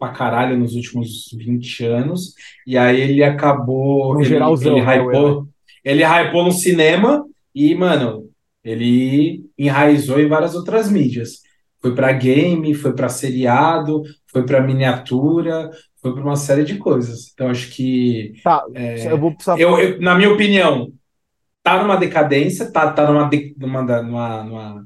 [0.00, 2.34] pra caralho nos últimos 20 anos,
[2.66, 4.14] e aí ele acabou.
[4.14, 5.48] No ele, geralzão, ele né, hypou,
[5.84, 7.24] ele hypou no cinema
[7.54, 8.28] e, mano,
[8.64, 11.42] ele enraizou em várias outras mídias.
[11.82, 14.02] Foi pra game, foi pra seriado,
[14.32, 15.70] foi pra miniatura,
[16.00, 17.30] foi pra uma série de coisas.
[17.32, 18.32] Então, acho que.
[18.42, 18.64] Tá,
[19.10, 19.58] eu vou precisar.
[19.60, 20.90] Eu, eu- na minha opinião,
[21.62, 24.84] tá numa decadência, tá, tá numa, de- numa, numa, numa-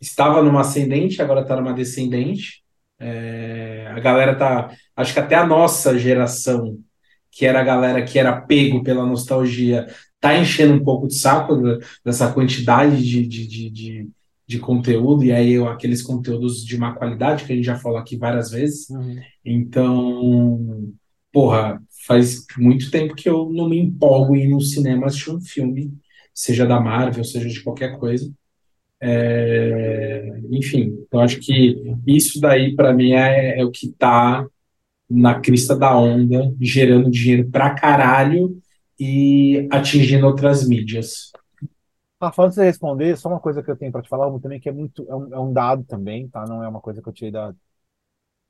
[0.00, 2.62] estava numa ascendente, agora tá numa descendente.
[3.00, 6.78] É, a galera tá, acho que até a nossa geração,
[7.30, 9.86] que era a galera que era pego pela nostalgia,
[10.20, 11.56] tá enchendo um pouco de saco
[12.04, 14.08] dessa quantidade de, de, de, de,
[14.46, 18.16] de conteúdo, e aí aqueles conteúdos de má qualidade, que a gente já falou aqui
[18.16, 18.88] várias vezes.
[18.90, 19.16] Uhum.
[19.44, 20.92] Então,
[21.32, 25.40] porra, faz muito tempo que eu não me empolgo em ir no cinema assistir um
[25.40, 25.92] filme,
[26.34, 28.32] seja da Marvel, seja de qualquer coisa.
[29.00, 34.46] É, enfim, eu acho que isso daí, para mim, é, é o que tá
[35.08, 38.60] na crista da onda, gerando dinheiro pra caralho
[38.98, 41.30] e atingindo outras mídias.
[42.20, 44.68] Rafa, antes de responder, só uma coisa que eu tenho para te falar também, que
[44.68, 46.44] é muito, é um, é um dado também, tá?
[46.46, 47.54] Não é uma coisa que eu tirei da,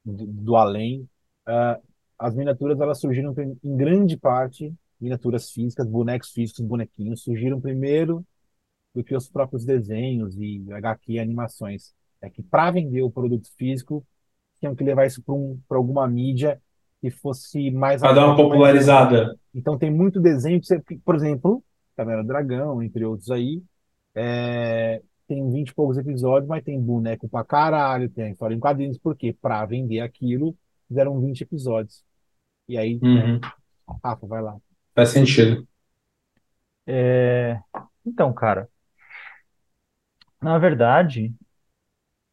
[0.05, 1.09] do, do além.
[1.47, 1.79] Ah,
[2.19, 8.25] as miniaturas, elas surgiram em grande parte, miniaturas físicas, bonecos físicos, bonequinhos, surgiram primeiro
[8.99, 11.95] do que os próprios desenhos e HQ animações.
[12.21, 14.05] É que para vender o produto físico,
[14.59, 16.61] tinham que levar isso para um, para alguma mídia
[17.01, 19.39] que fosse mais Pra dar uma popularizada.
[19.55, 21.63] então tem muito desenho que você, por exemplo,
[21.97, 23.63] Caverna do Dragão, entre outros aí,
[24.17, 28.99] é, tem 20 e poucos episódios, mas tem boneco pra caralho, tem história em quadrinhos,
[28.99, 30.57] porque pra vender aquilo,
[30.89, 32.03] fizeram 20 episódios.
[32.69, 33.41] E aí, Uhum,
[34.03, 34.57] Rafa, vai lá.
[34.93, 35.65] faz sentido.
[36.85, 37.61] É,
[38.05, 38.69] Então, cara,
[40.41, 41.33] na verdade,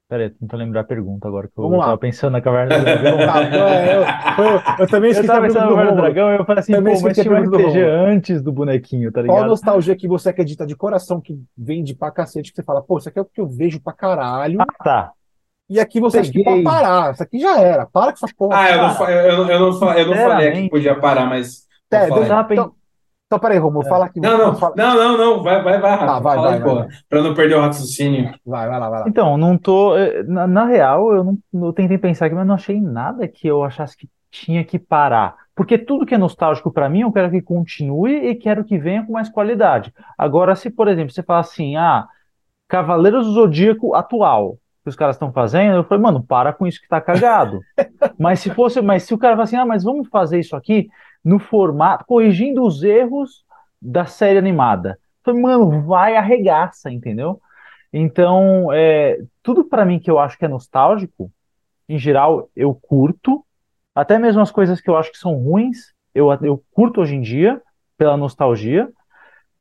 [0.07, 1.85] peraí, tô tentando lembrar a pergunta agora que eu Vamos lá.
[1.85, 3.17] tava pensando na Caverna do Dragão.
[3.65, 6.01] É, eu, eu- eu também Eu esqueci a tava pensando na do Caverna do.
[6.01, 9.21] Dragão e eu falei assim, Também pô, mas tinha um RPG antes do bonequinho, tá
[9.21, 9.49] Qual a ligado?
[9.49, 13.09] nostalgia que você acredita de coração que vende pra cacete, que você fala, pô, isso
[13.09, 15.11] aqui é o que eu vejo pra caralho, Ah, tá.
[15.69, 16.63] e aqui você acha que pode Peguei.
[16.63, 18.57] parar, isso aqui já era, para com essa porra.
[18.59, 21.25] Ah, eu não, fa- eu, não- eu não, eu não falei aqui que podia parar,
[21.25, 21.65] mas.
[21.91, 22.15] É, eu falei.
[22.25, 22.73] deixa- Tava então,
[23.27, 24.19] então, peraí, Romulo, fala aqui.
[24.19, 25.97] Não, não, fala- não, não, não, vai, vai, vai.
[25.99, 28.31] Tá, vai, vai, vai, pra não perder o raciocínio.
[28.45, 29.07] Vai, vai lá, vai lá.
[29.09, 29.97] Então, não tô.
[29.97, 33.47] eh, Na, na real, eu não eu tentei pensar aqui, mas não achei nada que
[33.47, 35.35] eu achasse que tinha que parar.
[35.55, 39.05] Porque tudo que é nostálgico pra mim, eu quero que continue e quero que venha
[39.05, 39.93] com mais qualidade.
[40.17, 42.05] Agora, se, por exemplo, você fala assim, ah,
[42.67, 46.81] Cavaleiros do Zodíaco atual, que os caras estão fazendo, eu falei, mano, para com isso
[46.81, 47.61] que tá cagado.
[48.19, 50.87] Mas se fosse, mas se o cara fala assim, ah, mas vamos fazer isso aqui
[51.25, 53.45] no formato, corrigindo os erros
[53.81, 54.99] da série animada.
[55.25, 57.41] Falei, mano, vai arregaça, entendeu?
[57.91, 61.31] Então, é, tudo pra mim que eu acho que é nostálgico,
[61.89, 63.45] em geral, eu curto.
[63.95, 67.21] Até mesmo as coisas que eu acho que são ruins, eu, eu curto hoje em
[67.21, 67.61] dia,
[67.97, 68.89] pela nostalgia.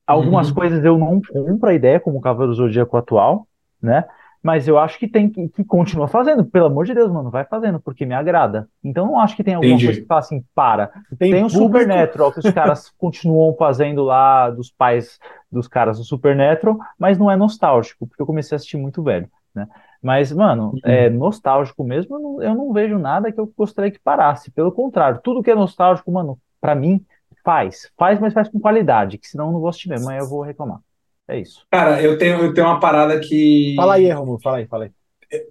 [0.07, 0.55] Algumas Uhum.
[0.55, 3.47] coisas eu não compro a ideia, como o Cavaleiro Zodíaco atual,
[3.82, 4.05] né?
[4.45, 7.45] Mas eu acho que tem que, que continua fazendo, pelo amor de Deus, mano, vai
[7.47, 8.69] fazendo, porque me agrada.
[8.85, 9.87] Então não acho que tem alguma Entendi.
[9.87, 10.93] coisa que fala assim, para.
[11.19, 15.19] Tem, Tem o Supernatural que os caras continuam fazendo lá dos pais
[15.51, 19.31] dos caras do Supernatural, mas não é nostálgico, porque eu comecei a assistir muito velho,
[19.55, 19.66] né?
[20.03, 20.81] Mas, mano, Uhum.
[20.85, 24.51] é nostálgico mesmo, eu não, eu não vejo nada que eu gostaria que parasse.
[24.51, 27.05] Pelo contrário, tudo que é nostálgico, mano, pra mim,
[27.43, 27.91] faz.
[27.97, 30.43] Faz, mas faz com qualidade, que senão eu não vou assistir mesmo, aí eu vou
[30.43, 30.81] reclamar.
[31.28, 31.66] É isso.
[31.70, 34.92] Cara, eu tenho, eu tenho uma parada que Fala aí, Romulo, fala aí, fala aí.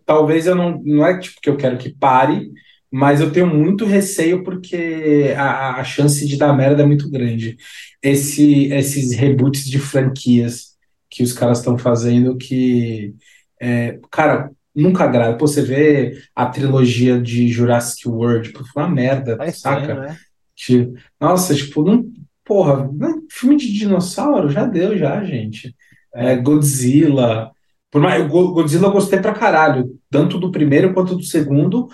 [0.06, 2.52] talvez eu não, não é tipo que eu quero que pare,
[2.92, 7.58] mas eu tenho muito receio porque a, a chance de dar merda é muito grande.
[8.02, 10.74] Esse, esses reboots de franquias
[11.10, 13.14] que os caras estão fazendo que,
[13.62, 15.38] é, cara, nunca agrada.
[15.38, 19.96] Pô, você vê a trilogia de Jurassic World, pô, foi uma merda, Tá estranho, saca?
[19.96, 20.20] né?
[20.56, 22.12] Que- nossa, tipo, não,
[22.44, 25.76] porra, não- filme de dinossauro já deu, já, gente.
[26.14, 27.52] É, Godzilla.
[27.92, 31.88] Por mais, Godzilla eu gostei pra caralho, tanto do primeiro quanto do segundo,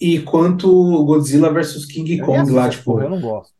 [0.00, 3.00] e quanto o Godzilla versus King Kong lá, tipo.
[3.00, 3.54] eu não gosto.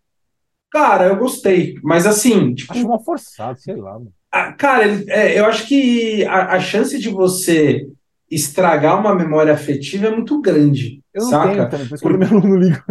[0.70, 4.12] Cara, eu gostei, mas assim, tipo, Acho mal forçado, sei lá, mano.
[4.58, 7.86] cara, é, eu acho que a, a chance de você
[8.30, 11.48] estragar uma memória afetiva é muito grande, Eu não saca?
[11.54, 12.82] tenho também, por isso que eu não ligo.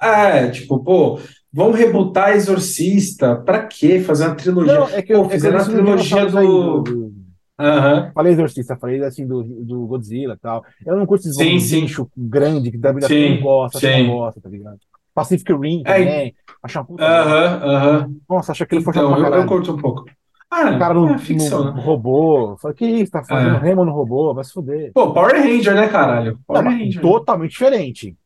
[0.00, 1.18] É, tipo, pô,
[1.52, 4.00] vamos rebutar Exorcista, pra quê?
[4.00, 4.74] Fazer uma trilogia.
[4.74, 6.82] Não, é que eu, Pô, é que fizeram a disse no trilogia do.
[6.82, 7.26] do-
[7.58, 8.12] Aham.
[8.14, 10.64] Falei Exorcista, falei assim do, do Godzilla e tal.
[10.84, 11.80] Eu não curto esses Sim, sim.
[11.82, 14.02] bicho grande que da vida não gosta, que sim.
[14.06, 14.78] não gosta, tá ligado?
[15.14, 16.34] Pacific Rim É, também.
[16.62, 17.04] Acho uma puta.
[17.04, 18.14] Aham, aham.
[18.28, 20.04] Nossa, acho aquilo foi chato Então, pra eu, eu curto um pouco.
[20.50, 21.82] Ah, O cara no, é ficção, no né?
[21.82, 22.56] robô.
[22.58, 23.10] Falei, que isso?
[23.12, 23.58] Tá fazendo É.
[23.58, 24.34] remo no robô?
[24.34, 24.92] Vai se fuder.
[24.92, 26.32] Pô, Power Ranger, né, caralho?
[26.34, 27.02] Não, Power mas Ranger.
[27.02, 28.16] totalmente diferente.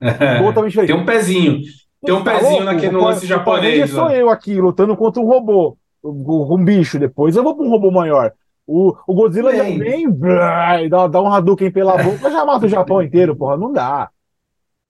[0.00, 0.38] É.
[0.38, 0.92] Totalmente diferente.
[0.92, 1.60] Tem um pezinho.
[2.04, 3.90] Tem um Tá pezinho naquele lance japonês.
[3.90, 6.98] sou eu aqui lutando contra um robô, um, bicho.
[6.98, 8.32] Depois eu vou pra um robô maior.
[8.66, 9.78] O, o Godzilla já Bem.
[9.78, 13.56] vem blá, dá, dá um Hadouken pela boca, já mata o Japão inteiro, porra.
[13.56, 14.10] Não dá.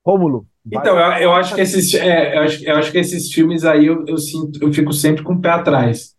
[0.05, 0.45] Rômulo.
[0.71, 3.87] Então, eu, eu acho que esses, é, eu acho, eu acho que esses filmes aí
[3.87, 6.13] eu, eu sinto, eu fico sempre com o pé atrás,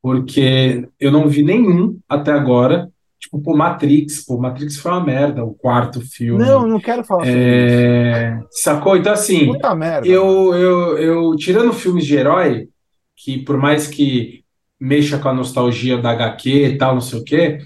[0.00, 2.88] porque eu não vi nenhum até agora.
[3.18, 6.44] Tipo, pô, Matrix, pô, Matrix foi uma merda, o quarto filme.
[6.44, 7.74] Não, não quero falar sobre isso.
[7.74, 8.96] É, sacou?
[8.96, 10.06] Então, assim, Puta merda.
[10.06, 12.68] eu, eu, eu, tirando filmes de herói,
[13.16, 14.44] que por mais que
[14.78, 17.58] mexa com a nostalgia da HQ e tal, não sei o quê,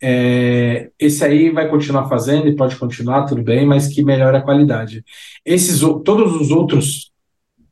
[0.00, 4.42] é, esse aí vai continuar fazendo e pode continuar, tudo bem, mas que melhora a
[4.42, 5.04] qualidade.
[5.44, 7.12] Esses, todos os outros,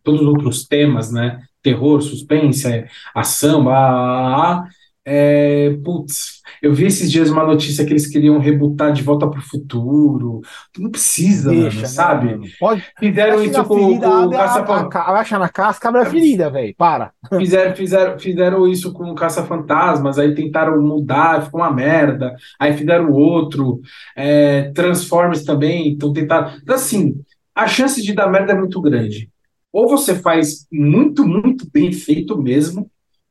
[0.02, 1.40] todos os outros temas, né?
[1.62, 4.68] Terror, suspense, é, ação, blá, blá, blá,
[5.12, 9.40] é, putz, eu vi esses dias uma notícia que eles queriam rebutar de volta para
[9.40, 10.40] o futuro.
[10.78, 12.26] Não precisa, Deixa, mano, né, sabe?
[12.26, 12.44] mano?
[12.60, 12.84] Pode.
[12.98, 14.62] Fizeram isso com, ferida, com o abre a- Caça a-
[15.08, 16.74] a- Vai achar na casca, abre a ferida, velho.
[16.78, 17.10] Para.
[17.36, 22.36] Fizeram, fizeram, fizeram isso com o Caça-Fantasmas, aí tentaram mudar, ficou uma merda.
[22.58, 23.80] Aí fizeram outro.
[24.16, 26.52] É, Transformers também, então tentaram.
[26.62, 27.16] Então, assim,
[27.52, 29.28] a chance de dar merda é muito grande.
[29.72, 32.88] Ou você faz muito, muito bem feito mesmo,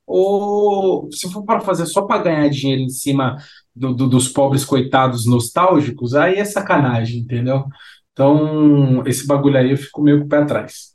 [0.09, 3.37] ou se for para fazer só para ganhar dinheiro em cima
[3.75, 7.65] do- do- dos pobres coitados nostálgicos, aí é sacanagem, entendeu?
[8.13, 10.89] Então, esse bagulho aí eu fico meio com o pé atrás.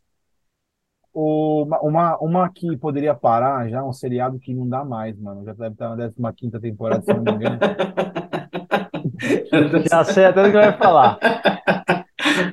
[1.15, 5.45] Uma, uma, uma que poderia parar já, um seriado que não dá mais, mano.
[5.45, 7.59] Já deve estar na 15 temporada, se não me engano.
[9.91, 11.19] Já sei até do que vai falar.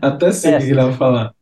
[0.01, 1.33] Até sei o que ele vai falar.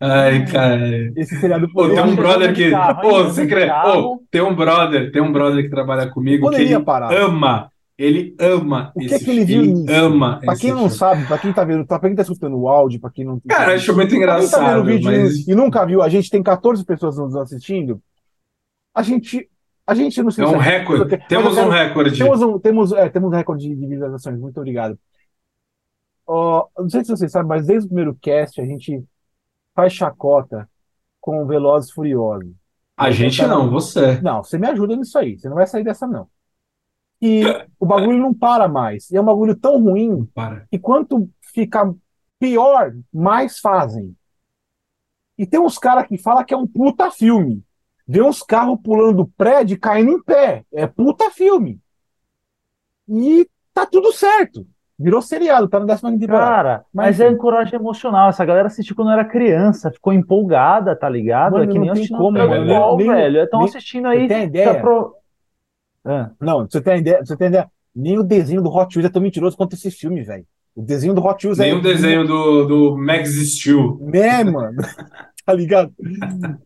[0.00, 1.12] Ai, cara.
[1.16, 2.70] Esse seriado Pô, tem um que brother que.
[2.70, 3.66] carro, Pô, você crê?
[3.68, 7.12] Pô, tem um brother, tem um brother que trabalha comigo que Poderia ele parar.
[7.14, 7.70] ama.
[7.96, 9.92] Ele ama O que esse é que ele viu ele nisso?
[9.94, 10.94] ama Pra quem não filme.
[10.94, 13.40] sabe, pra quem tá vendo, pra quem tá escutando o áudio, pra quem não.
[13.48, 16.02] Cara, eu acho muito pra quem tá vendo engraçado, o vídeo mas e nunca viu,
[16.02, 18.00] a gente tem 14 pessoas nos assistindo.
[18.94, 19.48] A gente.
[19.86, 21.18] A gente não sei é se um recorde.
[21.28, 22.18] Temos quero- um recorde.
[22.18, 24.98] Temos um, temos, é, temos um recorde de, visualizações, muito obrigado.
[26.26, 29.04] Não sei se vocês sabem, mas desde o primeiro cast a gente
[29.74, 30.68] faz chacota
[31.20, 32.52] com Velozes Furiosos.
[32.96, 34.20] A gente não, você.
[34.20, 36.28] Não, você me ajuda nisso aí, você não vai sair dessa, não.
[37.20, 37.42] E
[37.80, 39.10] o bagulho não para mais.
[39.10, 40.28] E é um bagulho tão ruim
[40.70, 41.92] que quanto fica
[42.38, 44.14] pior, mais fazem.
[45.38, 47.64] E tem uns caras que falam que é um puta filme.
[48.06, 50.64] Vê uns carros pulando do prédio e caindo em pé.
[50.72, 51.80] É puta filme.
[53.08, 54.66] E tá tudo certo.
[55.04, 56.46] Virou seriado, tá na décima temporada.
[56.46, 58.30] Cara, Mas, mas é ancoragem emocional.
[58.30, 61.52] Essa galera assistiu quando era criança, ficou empolgada, tá ligado?
[61.52, 62.66] Mano, é que nem tem assistindo como, mano.
[62.66, 63.42] Ball, Nem- velho.
[63.42, 64.28] Estão nem- assistindo Você aí.
[64.28, 64.80] tem tá ideia?
[64.80, 65.14] pro-
[66.06, 67.68] Ah, Não, você tem ideia, você tem ideia.
[67.94, 70.44] Nem o desenho do Hot Wheels é tão mentiroso quanto esse filme, velho.
[70.74, 71.74] O desenho do Hot Wheels Nem é.
[71.74, 74.00] o desenho do, do Max Steel.
[74.12, 74.76] É, mano.
[75.44, 75.94] tá ligado?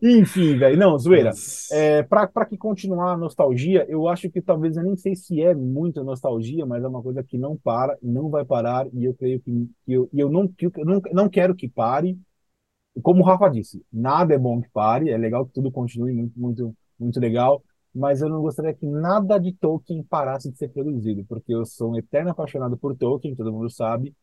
[0.03, 0.79] Enfim, velho.
[0.79, 1.31] Não, zoeira.
[1.71, 5.41] É, pra, pra que continuar a nostalgia, eu acho que talvez eu nem sei se
[5.43, 9.15] é muita nostalgia, mas é uma coisa que não para, não vai parar, e eu
[9.15, 12.19] creio que, que eu, eu, não, que eu não, não quero que pare.
[13.03, 16.39] Como o Rafa disse, nada é bom que pare, é legal que tudo continue muito,
[16.39, 17.63] muito, muito legal,
[17.95, 21.93] mas eu não gostaria que nada de Tolkien parasse de ser produzido, porque eu sou
[21.93, 24.15] um eterno apaixonado por Tolkien, todo mundo sabe.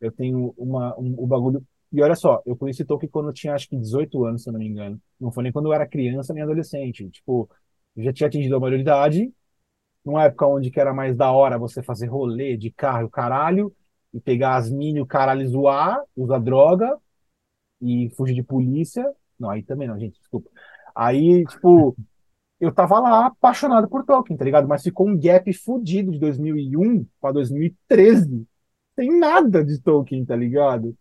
[0.00, 1.64] Eu tenho uma, um, um bagulho.
[1.92, 4.52] E olha só, eu conheci Tolkien quando eu tinha acho que 18 anos, se eu
[4.52, 5.00] não me engano.
[5.18, 7.08] Não foi nem quando eu era criança nem adolescente.
[7.10, 7.50] Tipo,
[7.96, 9.32] eu já tinha atingido a maioridade,
[10.04, 13.74] numa época onde que era mais da hora você fazer rolê de carro, caralho,
[14.14, 16.96] e pegar as mini, o caralho zoar, usar droga
[17.80, 19.04] e fugir de polícia.
[19.38, 20.50] Não, aí também não, gente, desculpa.
[20.94, 21.96] Aí, tipo,
[22.60, 24.68] eu tava lá apaixonado por Tolkien, tá ligado?
[24.68, 28.46] Mas ficou um gap fudido de 2001 para 2013.
[28.96, 30.96] Tem nada de Tolkien, tá ligado?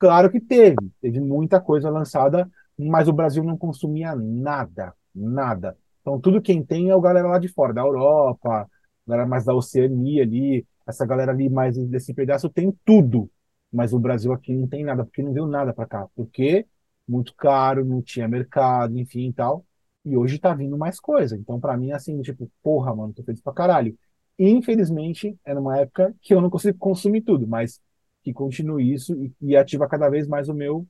[0.00, 5.78] Claro que teve, teve muita coisa lançada, mas o Brasil não consumia nada, nada.
[6.00, 8.68] Então tudo quem tem é o galera lá de fora, da Europa,
[9.06, 13.30] galera mais da Oceania ali, essa galera ali mais desse pedaço tem tudo,
[13.72, 16.66] mas o Brasil aqui não tem nada, porque não veio nada para cá, porque
[17.06, 19.64] muito caro, não tinha mercado, enfim e tal.
[20.04, 21.36] E hoje tá vindo mais coisa.
[21.36, 23.96] Então, para mim, assim, tipo, porra, mano, tô feliz pra caralho.
[24.38, 27.80] Infelizmente, é numa época que eu não consigo consumir tudo, mas
[28.22, 30.86] que continue isso e, e ativa cada vez mais o meu,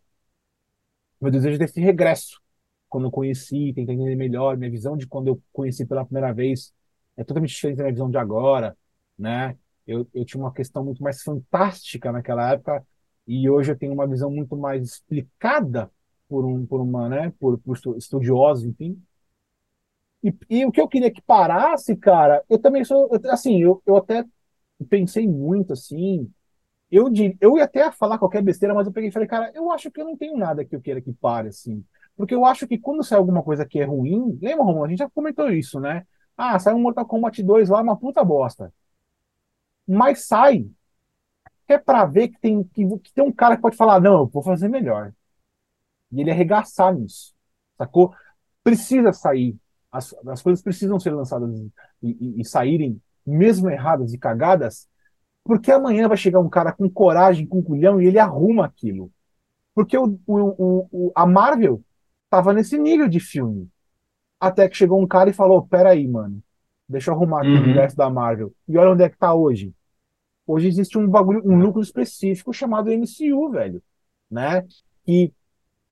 [1.20, 2.40] meu desejo desse regresso.
[2.88, 6.72] Quando eu conheci, tentar entender melhor, minha visão de quando eu conheci pela primeira vez
[7.16, 8.76] é totalmente diferente da minha visão de agora,
[9.18, 9.56] né?
[9.86, 12.84] Eu, eu tinha uma questão muito mais fantástica naquela época
[13.26, 15.90] e hoje eu tenho uma visão muito mais explicada
[16.28, 19.02] por um por uma né por, por estudiosos enfim
[20.22, 23.96] e, e, o que eu queria que parasse cara eu também sou assim eu, eu
[23.96, 24.24] até
[24.88, 26.30] pensei muito assim
[26.90, 27.08] eu
[27.40, 30.00] eu ia até falar qualquer besteira mas eu peguei e falei cara eu acho que
[30.00, 31.84] eu não tenho nada que eu queira que pare assim.
[32.16, 34.98] Porque eu acho que quando sai alguma coisa que é ruim lembra Romulo a gente
[34.98, 36.06] já comentou isso né?
[36.36, 38.72] Ah sai um Mortal Kombat 2 lá uma puta bosta.
[39.86, 40.68] Mas sai
[41.68, 44.26] é para ver que tem que, que tem um cara que pode falar não eu
[44.26, 45.12] vou fazer melhor.
[46.12, 47.34] E ele arregaçar nisso,
[47.78, 48.12] sacou?
[48.62, 49.56] Precisa sair,
[49.92, 51.50] as, as coisas precisam ser lançadas
[52.02, 54.88] e, e, e saírem, mesmo erradas e cagadas,
[55.44, 59.10] porque amanhã vai chegar um cara com coragem, com culhão, e ele arruma aquilo.
[59.74, 61.82] Porque o, o, o, a Marvel
[62.28, 63.68] tava nesse nível de filme.
[64.38, 66.42] Até que chegou um cara e falou: Peraí, mano,
[66.88, 67.60] deixa eu arrumar aqui uhum.
[67.60, 68.52] o universo da Marvel.
[68.68, 69.72] E olha onde é que tá hoje.
[70.46, 73.82] Hoje existe um bagulho, um núcleo específico chamado MCU, velho.
[74.30, 74.66] Né?
[75.04, 75.32] Que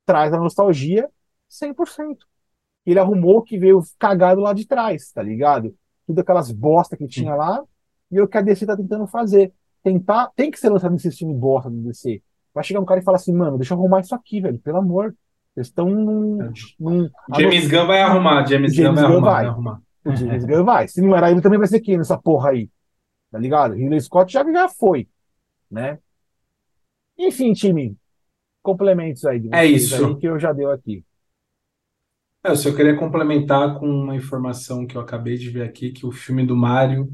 [0.05, 1.09] traz a nostalgia
[1.51, 2.19] 100%.
[2.85, 5.77] Ele arrumou que veio cagado lá de trás, tá ligado?
[6.07, 7.62] Tudo aquelas bosta que tinha lá,
[8.10, 9.52] e o que a DC tá tentando fazer.
[9.82, 12.22] Tentar, tem que ser lançado nesse time bosta do DC.
[12.52, 14.78] Vai chegar um cara e falar assim, mano, deixa eu arrumar isso aqui, velho, pelo
[14.78, 15.14] amor.
[15.56, 17.09] Eles estão num, num.
[17.36, 19.47] James Gunn vai arrumar, James, James Gunn vai, arrumar, vai.
[19.47, 19.82] arrumar.
[20.05, 20.89] O James Gunn vai.
[20.89, 22.70] Se não era ele, também vai ser quem nessa porra aí?
[23.30, 23.74] Tá ligado?
[23.74, 25.09] Ridley Scott já, já foi,
[25.70, 25.98] né?
[27.18, 27.97] Enfim, time,
[28.62, 30.06] complementos aí de é isso.
[30.06, 31.05] Aí, que eu já deu aqui.
[32.44, 36.06] É, eu só queria complementar com uma informação que eu acabei de ver aqui, que
[36.06, 37.09] o filme do Mario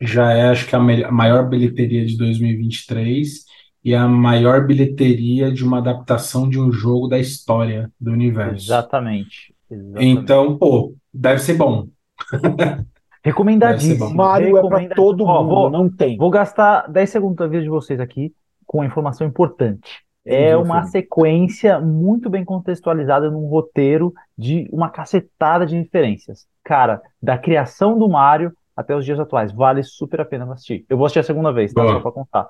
[0.00, 3.44] já é, acho que, a maior bilheteria de 2023
[3.84, 8.66] e a maior bilheteria de uma adaptação de um jogo da história do universo.
[8.66, 9.54] Exatamente.
[9.70, 10.06] Exatamente.
[10.06, 11.86] Então, pô, deve ser bom.
[13.22, 14.14] Recomendadíssimo.
[14.14, 16.16] Mario é para todo mundo, vou, não tem.
[16.16, 18.32] Vou gastar 10 segundos da vida de vocês aqui
[18.66, 20.02] com uma informação importante.
[20.24, 26.46] É uma sequência muito bem contextualizada num roteiro de uma cacetada de referências.
[26.62, 29.52] Cara, da criação do Mario até os dias atuais.
[29.52, 30.84] Vale super a pena assistir.
[30.88, 31.82] Eu vou assistir a segunda vez, tá?
[31.82, 32.48] Só pra contar.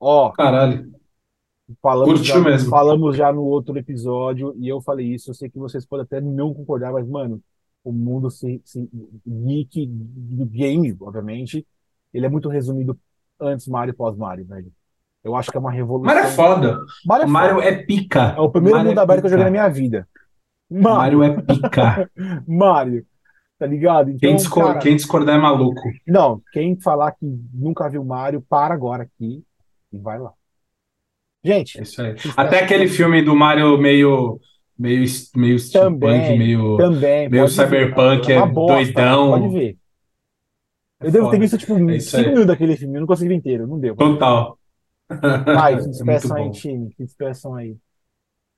[0.00, 0.92] Ó, Caralho.
[1.80, 2.68] Falamos já, mesmo.
[2.68, 5.30] falamos já no outro episódio e eu falei isso.
[5.30, 7.40] Eu sei que vocês podem até não concordar, mas, mano,
[7.82, 8.88] o mundo se, se,
[9.26, 11.66] geek do game, obviamente,
[12.12, 12.98] ele é muito resumido
[13.40, 14.70] antes Mario e pós-Mario, velho.
[15.22, 16.14] Eu acho que é uma revolução.
[16.14, 16.80] Mario é foda.
[17.06, 18.34] Mario é, Mario é pica.
[18.36, 20.06] É o primeiro Mario mundo é aberto que eu joguei na minha vida.
[20.70, 22.10] Mario, Mario é pica.
[22.46, 23.06] Mario.
[23.58, 24.10] Tá ligado?
[24.10, 25.82] Então, quem, discor cara, quem discordar é maluco.
[26.06, 29.44] Não, quem falar que nunca viu Mario, para agora aqui
[29.92, 30.32] e vai lá.
[31.42, 31.78] Gente.
[31.78, 32.14] É isso aí.
[32.36, 34.40] Até aquele filme do Mario meio.
[34.76, 35.04] Meio,
[35.36, 39.30] meio steampunk, meio, também, meio cyberpunk, ver, é, é bosta, doidão.
[39.30, 39.78] Pode ver.
[41.00, 43.68] Eu é devo ter visto, tipo, 5 minutos daquele filme, eu não consegui ver inteiro,
[43.68, 43.94] não deu.
[43.94, 44.58] Total.
[45.44, 46.92] Vai, se despeçam é aí, time.
[46.96, 47.76] Se despeçam aí.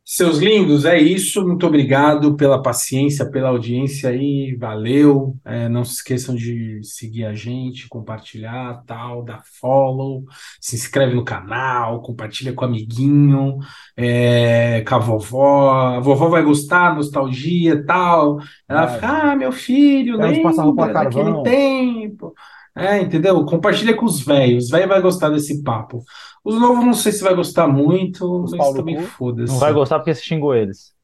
[0.08, 1.44] Seus lindos, é isso.
[1.44, 4.54] Muito obrigado pela paciência, pela audiência aí.
[4.54, 5.36] Valeu.
[5.44, 10.24] É, não se esqueçam de seguir a gente, compartilhar, tal, dar follow,
[10.60, 13.58] se inscreve no canal, compartilha com o amiguinho,
[13.96, 15.70] é, com a vovó.
[15.96, 18.38] A vovó vai gostar, nostalgia, tal.
[18.68, 18.94] Ela Vai.
[18.94, 22.32] fica, ah, meu filho, Quero passar roupa lembra daquele carvão." tempo.
[22.76, 23.44] É, entendeu?
[23.46, 24.64] Compartilha com os velhos.
[24.64, 26.04] Os velhos vai gostar desse papo.
[26.44, 29.52] Os novos não sei se vai gostar muito, Os mas pau no também foda-se.
[29.52, 30.94] Não vai gostar porque você xingou eles.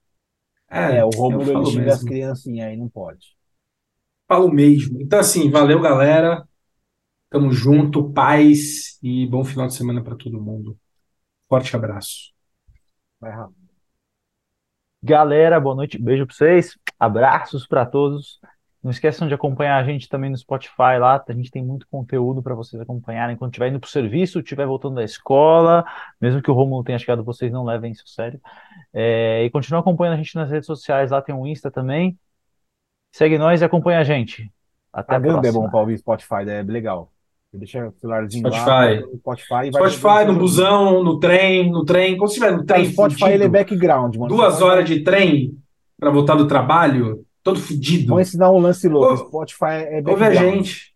[0.69, 2.09] É, o eu Rômulo ele falo xinga as mesmo.
[2.09, 3.37] criancinhas aí, não pode.
[4.29, 5.01] Falo mesmo.
[5.01, 6.47] Então, assim, valeu, galera.
[7.31, 10.79] Tamo junto, paz e bom final de semana para todo mundo.
[11.49, 12.33] Forte abraço.
[13.21, 13.55] Vai, Rafa.
[15.03, 18.41] Galera, boa noite, beijo pra vocês, abraços pra todos.
[18.83, 22.43] Não esqueçam de acompanhar a gente também no Spotify lá, a gente tem muito conteúdo
[22.43, 25.85] para vocês acompanharem quando estiver indo pro serviço, estiver voltando da escola,
[26.21, 28.41] mesmo que o Romulo tenha chegado, vocês não levem isso a sério.
[28.93, 32.19] É, e continua acompanhando a gente nas redes sociais, lá tem um Insta também.
[33.13, 34.51] Segue nós e acompanha a gente.
[34.93, 35.63] Até a Pagando é próxima.
[35.63, 37.13] bom pra ouvir Spotify, é legal.
[37.55, 39.01] Deixa o celularzinho lá, Spotify.
[39.13, 42.17] no Spotify vai Spotify, no busão, no trem, no trem.
[42.17, 44.35] Quando estiver no Cara, trem, o Spotify ele é fudido, background, mano.
[44.35, 45.57] duas horas de trem
[46.01, 48.09] para voltar do trabalho, todo fudido.
[48.09, 49.15] Vou ensinar um lance louco.
[49.15, 50.57] Ô, Spotify é Ouve a background.
[50.67, 50.95] gente.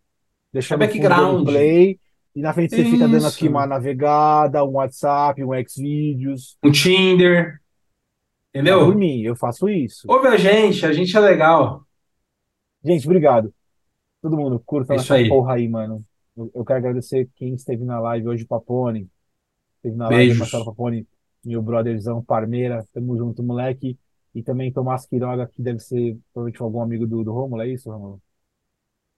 [0.52, 1.39] Deixa É no background.
[1.40, 2.01] do play
[2.35, 3.28] e na frente você fica dando Isso.
[3.28, 6.56] aqui uma navegada, um WhatsApp, um Xvideos.
[6.62, 7.60] Um Tinder.
[8.52, 8.94] Por Entendeu?
[8.94, 10.06] mim, eu faço isso.
[10.10, 11.85] Ouve a gente, a gente é legal.
[12.85, 13.52] Gente, obrigado.
[14.23, 15.28] Todo mundo, curta É isso essa aí.
[15.28, 16.05] porra aí, mano.
[16.36, 19.09] Eu, eu quero agradecer quem esteve na live hoje, Papone.
[19.77, 20.39] Esteve na live, Beijos.
[20.39, 21.06] Marcelo Papone,
[21.44, 22.86] meu brotherzão, Parmeira.
[22.93, 23.98] Tamo junto, moleque.
[24.36, 27.90] E também Tomás Quiroga, que deve ser provavelmente algum amigo do, do Rômulo, é isso,
[27.90, 28.20] Rômulo?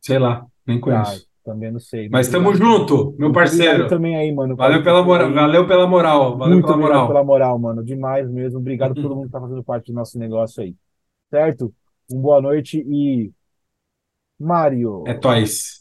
[0.00, 1.28] Sei lá, nem Ah, conheço.
[1.44, 2.08] também não sei.
[2.08, 2.56] Mas obrigado.
[2.56, 3.88] junto, meu parceiro.
[3.88, 4.56] também aí, mano.
[4.56, 7.08] Valeu pela moral, valeu pela moral, valeu Muito pela moral.
[7.08, 7.84] pela moral, mano.
[7.84, 8.60] Demais mesmo.
[8.60, 10.74] Obrigado por todo mundo que tá fazendo parte do nosso negócio aí.
[11.30, 11.74] Certo?
[12.10, 13.30] Um boa noite e
[14.38, 15.04] Mário.
[15.06, 15.77] É toys.